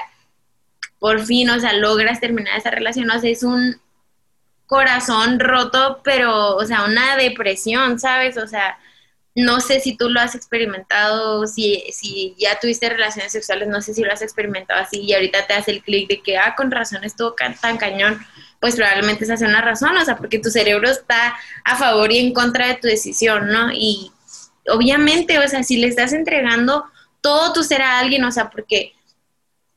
por 0.97 1.23
fin, 1.23 1.51
o 1.51 1.59
sea, 1.59 1.73
logras 1.73 2.19
terminar 2.19 2.57
esa 2.57 2.71
relación, 2.71 3.11
o 3.11 3.19
sea, 3.19 3.29
es 3.29 3.43
un 3.43 3.79
corazón 4.73 5.39
roto, 5.39 6.01
pero, 6.03 6.55
o 6.55 6.65
sea, 6.65 6.85
una 6.85 7.15
depresión, 7.15 7.99
¿sabes? 7.99 8.37
O 8.37 8.47
sea, 8.47 8.79
no 9.35 9.59
sé 9.59 9.79
si 9.79 9.95
tú 9.95 10.09
lo 10.09 10.19
has 10.19 10.33
experimentado, 10.33 11.45
si, 11.45 11.83
si 11.91 12.35
ya 12.39 12.59
tuviste 12.59 12.89
relaciones 12.89 13.31
sexuales, 13.31 13.67
no 13.67 13.83
sé 13.83 13.93
si 13.93 14.01
lo 14.01 14.11
has 14.11 14.23
experimentado 14.23 14.79
así 14.79 14.99
y 15.01 15.13
ahorita 15.13 15.45
te 15.45 15.53
hace 15.53 15.69
el 15.69 15.83
clic 15.83 16.09
de 16.09 16.23
que, 16.23 16.39
ah, 16.39 16.55
con 16.57 16.71
razón 16.71 17.03
estuvo 17.03 17.35
tan 17.61 17.77
cañón, 17.77 18.19
pues 18.59 18.75
probablemente 18.75 19.25
esa 19.25 19.37
sea 19.37 19.47
una 19.47 19.61
razón, 19.61 19.95
o 19.95 20.03
sea, 20.05 20.17
porque 20.17 20.39
tu 20.39 20.49
cerebro 20.49 20.89
está 20.89 21.35
a 21.65 21.75
favor 21.75 22.11
y 22.11 22.17
en 22.17 22.33
contra 22.33 22.65
de 22.65 22.75
tu 22.75 22.87
decisión, 22.87 23.49
¿no? 23.49 23.71
Y 23.71 24.11
obviamente, 24.69 25.37
o 25.37 25.47
sea, 25.47 25.61
si 25.61 25.77
le 25.77 25.85
estás 25.87 26.13
entregando 26.13 26.85
todo 27.21 27.53
tu 27.53 27.63
ser 27.63 27.83
a 27.83 27.99
alguien, 27.99 28.23
o 28.23 28.31
sea, 28.31 28.49
porque, 28.49 28.93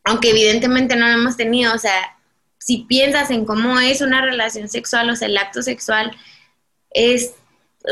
aunque 0.05 0.31
evidentemente 0.31 0.97
no 0.97 1.07
lo 1.07 1.19
hemos 1.19 1.37
tenido, 1.37 1.75
o 1.75 1.79
sea, 1.79 2.16
si 2.59 2.79
piensas 2.79 3.31
en 3.31 3.45
cómo 3.45 3.79
es 3.81 4.01
una 4.01 4.23
relación 4.23 4.69
sexual, 4.69 5.11
o 5.11 5.17
sea, 5.17 5.29
el 5.29 5.39
acto 5.39 5.63
sexual 5.63 6.13
es, 6.91 7.35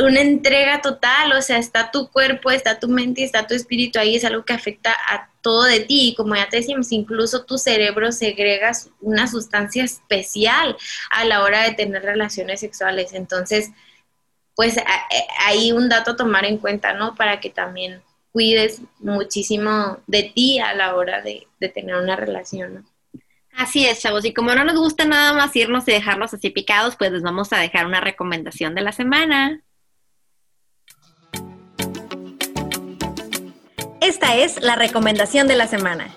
una 0.02 0.20
entrega 0.20 0.80
total, 0.80 1.32
o 1.32 1.42
sea, 1.42 1.58
está 1.58 1.90
tu 1.90 2.10
cuerpo, 2.10 2.50
está 2.50 2.78
tu 2.80 2.88
mente, 2.88 3.22
está 3.22 3.46
tu 3.46 3.54
espíritu 3.54 3.98
ahí, 3.98 4.16
es 4.16 4.24
algo 4.24 4.44
que 4.44 4.52
afecta 4.52 4.92
a 4.92 5.30
todo 5.40 5.64
de 5.64 5.80
ti. 5.80 6.08
Y 6.08 6.14
como 6.14 6.34
ya 6.34 6.48
te 6.48 6.58
decíamos, 6.58 6.90
incluso 6.92 7.44
tu 7.44 7.58
cerebro 7.58 8.10
segrega 8.12 8.72
una 9.00 9.26
sustancia 9.28 9.84
especial 9.84 10.76
a 11.10 11.24
la 11.24 11.42
hora 11.42 11.62
de 11.62 11.74
tener 11.74 12.02
relaciones 12.02 12.60
sexuales. 12.60 13.12
Entonces, 13.12 13.70
pues 14.56 14.76
hay 15.40 15.72
un 15.72 15.88
dato 15.88 16.12
a 16.12 16.16
tomar 16.16 16.44
en 16.44 16.58
cuenta, 16.58 16.92
¿no? 16.94 17.14
Para 17.14 17.40
que 17.40 17.50
también 17.50 18.02
cuides 18.32 18.80
muchísimo 18.98 20.00
de 20.06 20.24
ti 20.24 20.58
a 20.58 20.74
la 20.74 20.96
hora 20.96 21.22
de, 21.22 21.46
de 21.60 21.68
tener 21.68 21.96
una 21.96 22.16
relación, 22.16 22.74
¿no? 22.74 22.93
Así 23.56 23.86
es, 23.86 24.00
chavos. 24.00 24.24
Y 24.24 24.34
como 24.34 24.54
no 24.54 24.64
nos 24.64 24.76
gusta 24.76 25.04
nada 25.04 25.32
más 25.32 25.54
irnos 25.54 25.86
y 25.88 25.92
dejarlos 25.92 26.34
así 26.34 26.50
picados, 26.50 26.96
pues 26.96 27.12
les 27.12 27.22
vamos 27.22 27.52
a 27.52 27.58
dejar 27.58 27.86
una 27.86 28.00
recomendación 28.00 28.74
de 28.74 28.82
la 28.82 28.92
semana. 28.92 29.62
Esta 34.00 34.36
es 34.36 34.60
la 34.60 34.76
recomendación 34.76 35.48
de 35.48 35.56
la 35.56 35.66
semana. 35.66 36.14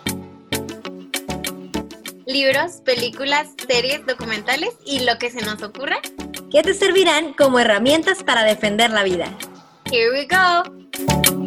Libros, 2.26 2.82
películas, 2.84 3.48
series, 3.66 4.06
documentales 4.06 4.72
y 4.86 5.06
lo 5.06 5.18
que 5.18 5.32
se 5.32 5.46
nos 5.46 5.64
ocurra. 5.64 5.98
Que 6.52 6.64
te 6.64 6.74
servirán 6.74 7.34
como 7.34 7.60
herramientas 7.60 8.24
para 8.24 8.44
defender 8.44 8.92
la 8.92 9.04
vida. 9.04 9.38
Here 9.90 10.12
we 10.12 10.28
go. 10.28 11.47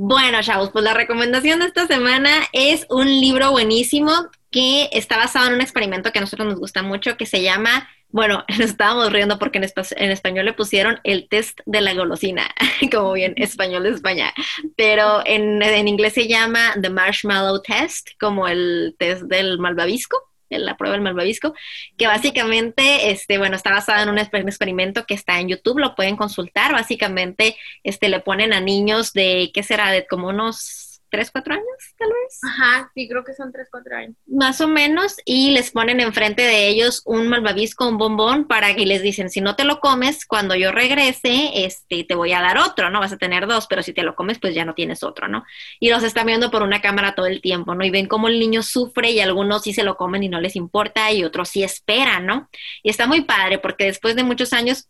Bueno, 0.00 0.40
chavos, 0.42 0.70
pues 0.70 0.84
la 0.84 0.94
recomendación 0.94 1.58
de 1.58 1.66
esta 1.66 1.88
semana 1.88 2.30
es 2.52 2.86
un 2.88 3.08
libro 3.08 3.50
buenísimo 3.50 4.12
que 4.48 4.88
está 4.92 5.16
basado 5.16 5.48
en 5.48 5.54
un 5.54 5.60
experimento 5.60 6.12
que 6.12 6.20
a 6.20 6.20
nosotros 6.20 6.46
nos 6.46 6.60
gusta 6.60 6.84
mucho, 6.84 7.16
que 7.16 7.26
se 7.26 7.42
llama 7.42 7.88
bueno, 8.10 8.44
nos 8.48 8.60
estábamos 8.60 9.12
riendo 9.12 9.40
porque 9.40 9.58
en, 9.58 10.10
español 10.12 10.44
le 10.44 10.52
pusieron 10.52 11.00
el 11.02 11.28
test 11.28 11.58
de 11.66 11.80
la 11.80 11.94
golosina, 11.94 12.48
como 12.92 13.12
bien 13.14 13.34
español 13.38 13.82
de 13.82 13.90
España, 13.90 14.32
pero 14.76 15.20
en, 15.26 15.60
en 15.60 15.88
inglés 15.88 16.12
se 16.12 16.28
llama 16.28 16.74
The 16.80 16.90
Marshmallow 16.90 17.60
Test, 17.62 18.10
como 18.20 18.46
el 18.46 18.94
test 19.00 19.22
del 19.22 19.58
malvavisco 19.58 20.27
la 20.50 20.76
prueba 20.76 20.94
del 20.94 21.02
malvavisco, 21.02 21.54
que 21.96 22.06
básicamente, 22.06 23.10
este, 23.10 23.38
bueno, 23.38 23.56
está 23.56 23.70
basada 23.70 24.02
en 24.02 24.08
un 24.08 24.18
experimento 24.18 25.04
que 25.06 25.14
está 25.14 25.40
en 25.40 25.48
YouTube, 25.48 25.78
lo 25.78 25.94
pueden 25.94 26.16
consultar, 26.16 26.72
básicamente, 26.72 27.56
este, 27.82 28.08
le 28.08 28.20
ponen 28.20 28.52
a 28.52 28.60
niños 28.60 29.12
de, 29.12 29.50
¿qué 29.52 29.62
será? 29.62 29.90
De 29.90 30.06
como 30.06 30.28
unos 30.28 30.87
tres, 31.10 31.30
cuatro 31.30 31.54
años, 31.54 31.66
tal 31.98 32.08
vez. 32.08 32.40
Ajá, 32.42 32.90
sí, 32.94 33.08
creo 33.08 33.24
que 33.24 33.34
son 33.34 33.52
tres, 33.52 33.68
cuatro 33.70 33.96
años. 33.96 34.16
Más 34.26 34.60
o 34.60 34.68
menos, 34.68 35.16
y 35.24 35.52
les 35.52 35.70
ponen 35.70 36.00
enfrente 36.00 36.42
de 36.42 36.68
ellos 36.68 37.02
un 37.04 37.28
malvavisco, 37.28 37.88
un 37.88 37.98
bombón, 37.98 38.46
para 38.46 38.74
que 38.74 38.86
les 38.86 39.02
dicen, 39.02 39.30
si 39.30 39.40
no 39.40 39.56
te 39.56 39.64
lo 39.64 39.80
comes, 39.80 40.26
cuando 40.26 40.54
yo 40.54 40.72
regrese, 40.72 41.64
este, 41.64 42.04
te 42.04 42.14
voy 42.14 42.32
a 42.32 42.40
dar 42.40 42.58
otro, 42.58 42.90
¿no? 42.90 43.00
Vas 43.00 43.12
a 43.12 43.18
tener 43.18 43.46
dos, 43.46 43.66
pero 43.68 43.82
si 43.82 43.92
te 43.92 44.02
lo 44.02 44.14
comes, 44.14 44.38
pues 44.38 44.54
ya 44.54 44.64
no 44.64 44.74
tienes 44.74 45.02
otro, 45.02 45.28
¿no? 45.28 45.44
Y 45.80 45.90
los 45.90 46.02
están 46.02 46.26
viendo 46.26 46.50
por 46.50 46.62
una 46.62 46.80
cámara 46.80 47.14
todo 47.14 47.26
el 47.26 47.40
tiempo, 47.40 47.74
¿no? 47.74 47.84
Y 47.84 47.90
ven 47.90 48.06
cómo 48.06 48.28
el 48.28 48.38
niño 48.38 48.62
sufre 48.62 49.10
y 49.10 49.20
algunos 49.20 49.62
sí 49.62 49.72
se 49.72 49.84
lo 49.84 49.96
comen 49.96 50.22
y 50.22 50.28
no 50.28 50.40
les 50.40 50.56
importa 50.56 51.10
y 51.12 51.24
otros 51.24 51.48
sí 51.48 51.62
esperan, 51.62 52.26
¿no? 52.26 52.48
Y 52.82 52.90
está 52.90 53.06
muy 53.06 53.22
padre 53.22 53.58
porque 53.58 53.84
después 53.84 54.16
de 54.16 54.22
muchos 54.22 54.52
años 54.52 54.88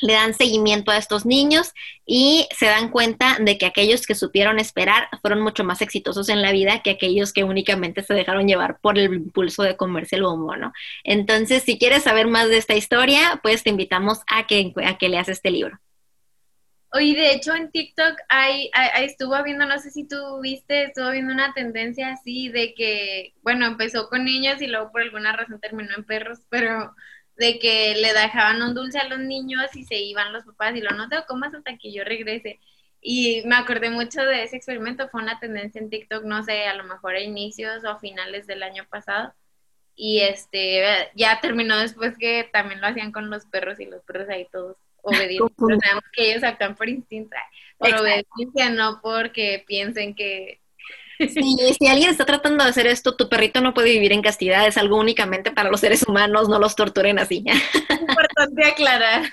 le 0.00 0.14
dan 0.14 0.34
seguimiento 0.34 0.90
a 0.90 0.98
estos 0.98 1.26
niños 1.26 1.72
y 2.06 2.46
se 2.56 2.66
dan 2.66 2.90
cuenta 2.90 3.36
de 3.40 3.58
que 3.58 3.66
aquellos 3.66 4.06
que 4.06 4.14
supieron 4.14 4.58
esperar 4.58 5.08
fueron 5.22 5.40
mucho 5.40 5.64
más 5.64 5.80
exitosos 5.82 6.28
en 6.28 6.42
la 6.42 6.52
vida 6.52 6.82
que 6.82 6.90
aquellos 6.90 7.32
que 7.32 7.44
únicamente 7.44 8.02
se 8.02 8.14
dejaron 8.14 8.48
llevar 8.48 8.78
por 8.80 8.98
el 8.98 9.14
impulso 9.14 9.62
de 9.62 9.76
comerse 9.76 10.16
el 10.16 10.22
bombón, 10.22 10.60
¿no? 10.60 10.72
Entonces, 11.04 11.62
si 11.62 11.78
quieres 11.78 12.02
saber 12.02 12.26
más 12.26 12.48
de 12.48 12.58
esta 12.58 12.74
historia, 12.74 13.40
pues 13.42 13.62
te 13.62 13.70
invitamos 13.70 14.20
a 14.26 14.46
que, 14.46 14.72
a 14.84 14.98
que 14.98 15.08
leas 15.08 15.28
este 15.28 15.50
libro. 15.50 15.78
Oye, 16.96 17.16
de 17.16 17.32
hecho 17.32 17.52
en 17.56 17.72
TikTok 17.72 18.20
hay, 18.28 18.70
estuvo 19.00 19.42
viendo, 19.42 19.66
no 19.66 19.80
sé 19.80 19.90
si 19.90 20.06
tú 20.06 20.40
viste, 20.40 20.84
estuvo 20.84 21.10
viendo 21.10 21.32
una 21.32 21.52
tendencia 21.52 22.12
así 22.12 22.50
de 22.50 22.72
que, 22.74 23.34
bueno, 23.42 23.66
empezó 23.66 24.08
con 24.08 24.24
niños 24.24 24.62
y 24.62 24.68
luego 24.68 24.92
por 24.92 25.02
alguna 25.02 25.32
razón 25.32 25.58
terminó 25.60 25.92
en 25.96 26.04
perros, 26.04 26.38
pero 26.50 26.94
de 27.36 27.58
que 27.58 27.94
le 27.96 28.12
dejaban 28.12 28.62
un 28.62 28.74
dulce 28.74 28.98
a 28.98 29.08
los 29.08 29.18
niños 29.18 29.74
y 29.74 29.84
se 29.84 29.96
iban 29.96 30.32
los 30.32 30.44
papás 30.44 30.76
y 30.76 30.80
lo 30.80 30.90
no 30.90 31.08
te 31.08 31.16
lo 31.16 31.26
comas 31.26 31.54
hasta 31.54 31.76
que 31.76 31.92
yo 31.92 32.04
regrese. 32.04 32.60
Y 33.00 33.42
me 33.44 33.56
acordé 33.56 33.90
mucho 33.90 34.22
de 34.22 34.44
ese 34.44 34.56
experimento, 34.56 35.08
fue 35.10 35.22
una 35.22 35.38
tendencia 35.38 35.80
en 35.80 35.90
TikTok, 35.90 36.24
no 36.24 36.42
sé, 36.42 36.66
a 36.66 36.74
lo 36.74 36.84
mejor 36.84 37.14
a 37.14 37.20
inicios 37.20 37.84
o 37.84 37.90
a 37.90 37.98
finales 37.98 38.46
del 38.46 38.62
año 38.62 38.86
pasado. 38.88 39.34
Y 39.94 40.20
este, 40.20 41.10
ya 41.14 41.40
terminó 41.40 41.76
después 41.78 42.16
que 42.18 42.48
también 42.52 42.80
lo 42.80 42.86
hacían 42.86 43.12
con 43.12 43.30
los 43.30 43.44
perros 43.46 43.78
y 43.78 43.84
los 43.84 44.02
perros 44.04 44.28
ahí 44.28 44.48
todos 44.50 44.76
obedientes. 45.02 45.54
Sabemos 45.56 46.04
que 46.12 46.30
ellos 46.30 46.44
actúan 46.44 46.74
por 46.74 46.88
instinto, 46.88 47.36
por 47.78 47.94
obediencia, 47.94 48.70
no 48.70 49.00
porque 49.02 49.64
piensen 49.66 50.14
que 50.14 50.60
Sí, 51.28 51.56
si 51.78 51.86
alguien 51.86 52.10
está 52.10 52.24
tratando 52.24 52.64
de 52.64 52.70
hacer 52.70 52.86
esto, 52.86 53.16
tu 53.16 53.28
perrito 53.28 53.60
no 53.60 53.74
puede 53.74 53.90
vivir 53.90 54.12
en 54.12 54.22
castidad, 54.22 54.66
es 54.66 54.76
algo 54.76 54.98
únicamente 54.98 55.52
para 55.52 55.70
los 55.70 55.80
seres 55.80 56.02
humanos, 56.06 56.48
no 56.48 56.58
los 56.58 56.76
torturen 56.76 57.18
así. 57.18 57.44
Importante 57.90 58.66
aclarar. 58.66 59.24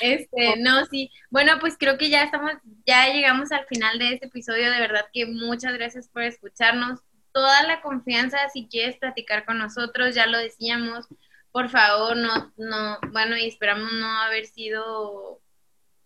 Este, 0.00 0.56
no, 0.56 0.86
sí. 0.86 1.10
Bueno, 1.28 1.58
pues 1.60 1.76
creo 1.78 1.98
que 1.98 2.08
ya 2.08 2.22
estamos, 2.22 2.52
ya 2.86 3.12
llegamos 3.12 3.52
al 3.52 3.66
final 3.66 3.98
de 3.98 4.14
este 4.14 4.28
episodio. 4.28 4.70
De 4.70 4.80
verdad 4.80 5.04
que 5.12 5.26
muchas 5.26 5.74
gracias 5.74 6.08
por 6.08 6.22
escucharnos. 6.22 7.00
Toda 7.32 7.62
la 7.64 7.82
confianza, 7.82 8.38
si 8.50 8.66
quieres 8.66 8.96
platicar 8.96 9.44
con 9.44 9.58
nosotros, 9.58 10.14
ya 10.14 10.26
lo 10.26 10.38
decíamos. 10.38 11.06
Por 11.52 11.68
favor, 11.68 12.16
no, 12.16 12.50
no, 12.56 12.98
bueno, 13.12 13.36
y 13.36 13.46
esperamos 13.46 13.92
no 13.92 14.06
haber 14.22 14.46
sido 14.46 15.42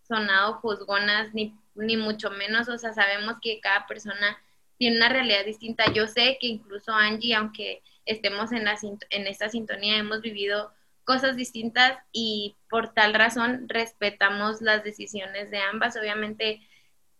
sonado 0.08 0.54
juzgonas 0.54 1.32
ni, 1.32 1.54
ni 1.74 1.96
mucho 1.96 2.30
menos. 2.30 2.68
O 2.68 2.78
sea, 2.78 2.92
sabemos 2.92 3.36
que 3.42 3.60
cada 3.60 3.86
persona 3.86 4.38
tiene 4.78 4.96
una 4.96 5.08
realidad 5.08 5.44
distinta. 5.44 5.92
Yo 5.92 6.06
sé 6.06 6.38
que 6.40 6.46
incluso 6.46 6.92
Angie, 6.92 7.34
aunque 7.34 7.82
estemos 8.04 8.52
en, 8.52 8.64
la, 8.64 8.76
en 9.10 9.26
esta 9.26 9.48
sintonía, 9.48 9.96
hemos 9.96 10.20
vivido 10.20 10.72
cosas 11.04 11.36
distintas 11.36 11.98
y 12.12 12.56
por 12.68 12.92
tal 12.94 13.14
razón 13.14 13.68
respetamos 13.68 14.62
las 14.62 14.84
decisiones 14.84 15.50
de 15.50 15.58
ambas. 15.58 15.96
Obviamente, 15.96 16.60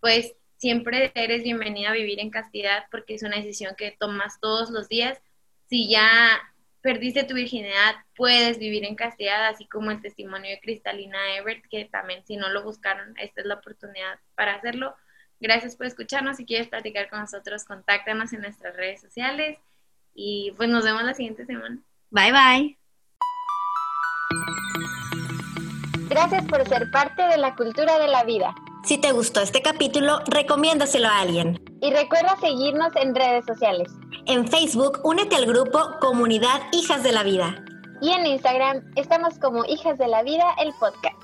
pues 0.01 0.35
siempre 0.57 1.13
eres 1.15 1.43
bienvenida 1.43 1.91
a 1.91 1.95
vivir 1.95 2.21
en 2.21 2.31
castidad 2.31 2.85
porque 2.91 3.15
es 3.15 3.23
una 3.23 3.37
decisión 3.37 3.75
que 3.77 3.97
tomas 3.99 4.41
todos 4.41 4.71
los 4.71 4.89
días. 4.89 5.21
Si 5.69 5.89
ya 5.91 6.41
perdiste 6.85 7.25
tu 7.25 7.33
virginidad, 7.33 7.95
puedes 8.15 8.59
vivir 8.59 8.85
en 8.85 8.95
castidad, 8.95 9.47
así 9.47 9.67
como 9.67 9.91
el 9.91 10.03
testimonio 10.03 10.51
de 10.51 10.61
Cristalina 10.61 11.35
Everett, 11.35 11.65
que 11.71 11.87
también 11.87 12.23
si 12.27 12.37
no 12.37 12.51
lo 12.51 12.63
buscaron, 12.63 13.15
esta 13.19 13.41
es 13.41 13.47
la 13.47 13.55
oportunidad 13.55 14.19
para 14.35 14.57
hacerlo. 14.57 14.95
Gracias 15.41 15.77
por 15.77 15.87
escucharnos. 15.87 16.37
Si 16.37 16.45
quieres 16.45 16.69
platicar 16.69 17.09
con 17.09 17.21
nosotros, 17.21 17.65
contáctanos 17.65 18.35
en 18.35 18.43
nuestras 18.43 18.77
redes 18.77 19.01
sociales. 19.01 19.57
Y 20.15 20.53
pues 20.59 20.69
nos 20.69 20.85
vemos 20.85 21.03
la 21.05 21.15
siguiente 21.15 21.47
semana. 21.47 21.79
Bye 22.11 22.33
bye. 22.33 22.79
Gracias 26.11 26.45
por 26.45 26.69
ser 26.69 26.91
parte 26.91 27.23
de 27.23 27.39
la 27.39 27.55
cultura 27.55 27.99
de 27.99 28.09
la 28.09 28.25
vida. 28.25 28.55
Si 28.85 28.99
te 28.99 29.13
gustó 29.13 29.41
este 29.41 29.63
capítulo, 29.63 30.21
recomiéndaselo 30.27 31.09
a 31.09 31.21
alguien. 31.21 31.59
Y 31.81 31.91
recuerda 31.91 32.37
seguirnos 32.39 32.95
en 32.97 33.15
redes 33.15 33.47
sociales. 33.47 33.91
En 34.27 34.47
Facebook, 34.47 35.01
únete 35.05 35.37
al 35.37 35.47
grupo 35.47 35.81
Comunidad 36.01 36.61
Hijas 36.73 37.03
de 37.03 37.13
la 37.13 37.23
Vida. 37.23 37.65
Y 38.03 38.11
en 38.11 38.27
Instagram 38.27 38.85
estamos 38.97 39.39
como 39.39 39.65
Hijas 39.65 39.97
de 39.97 40.07
la 40.07 40.23
Vida, 40.23 40.45
el 40.59 40.71
podcast. 40.79 41.17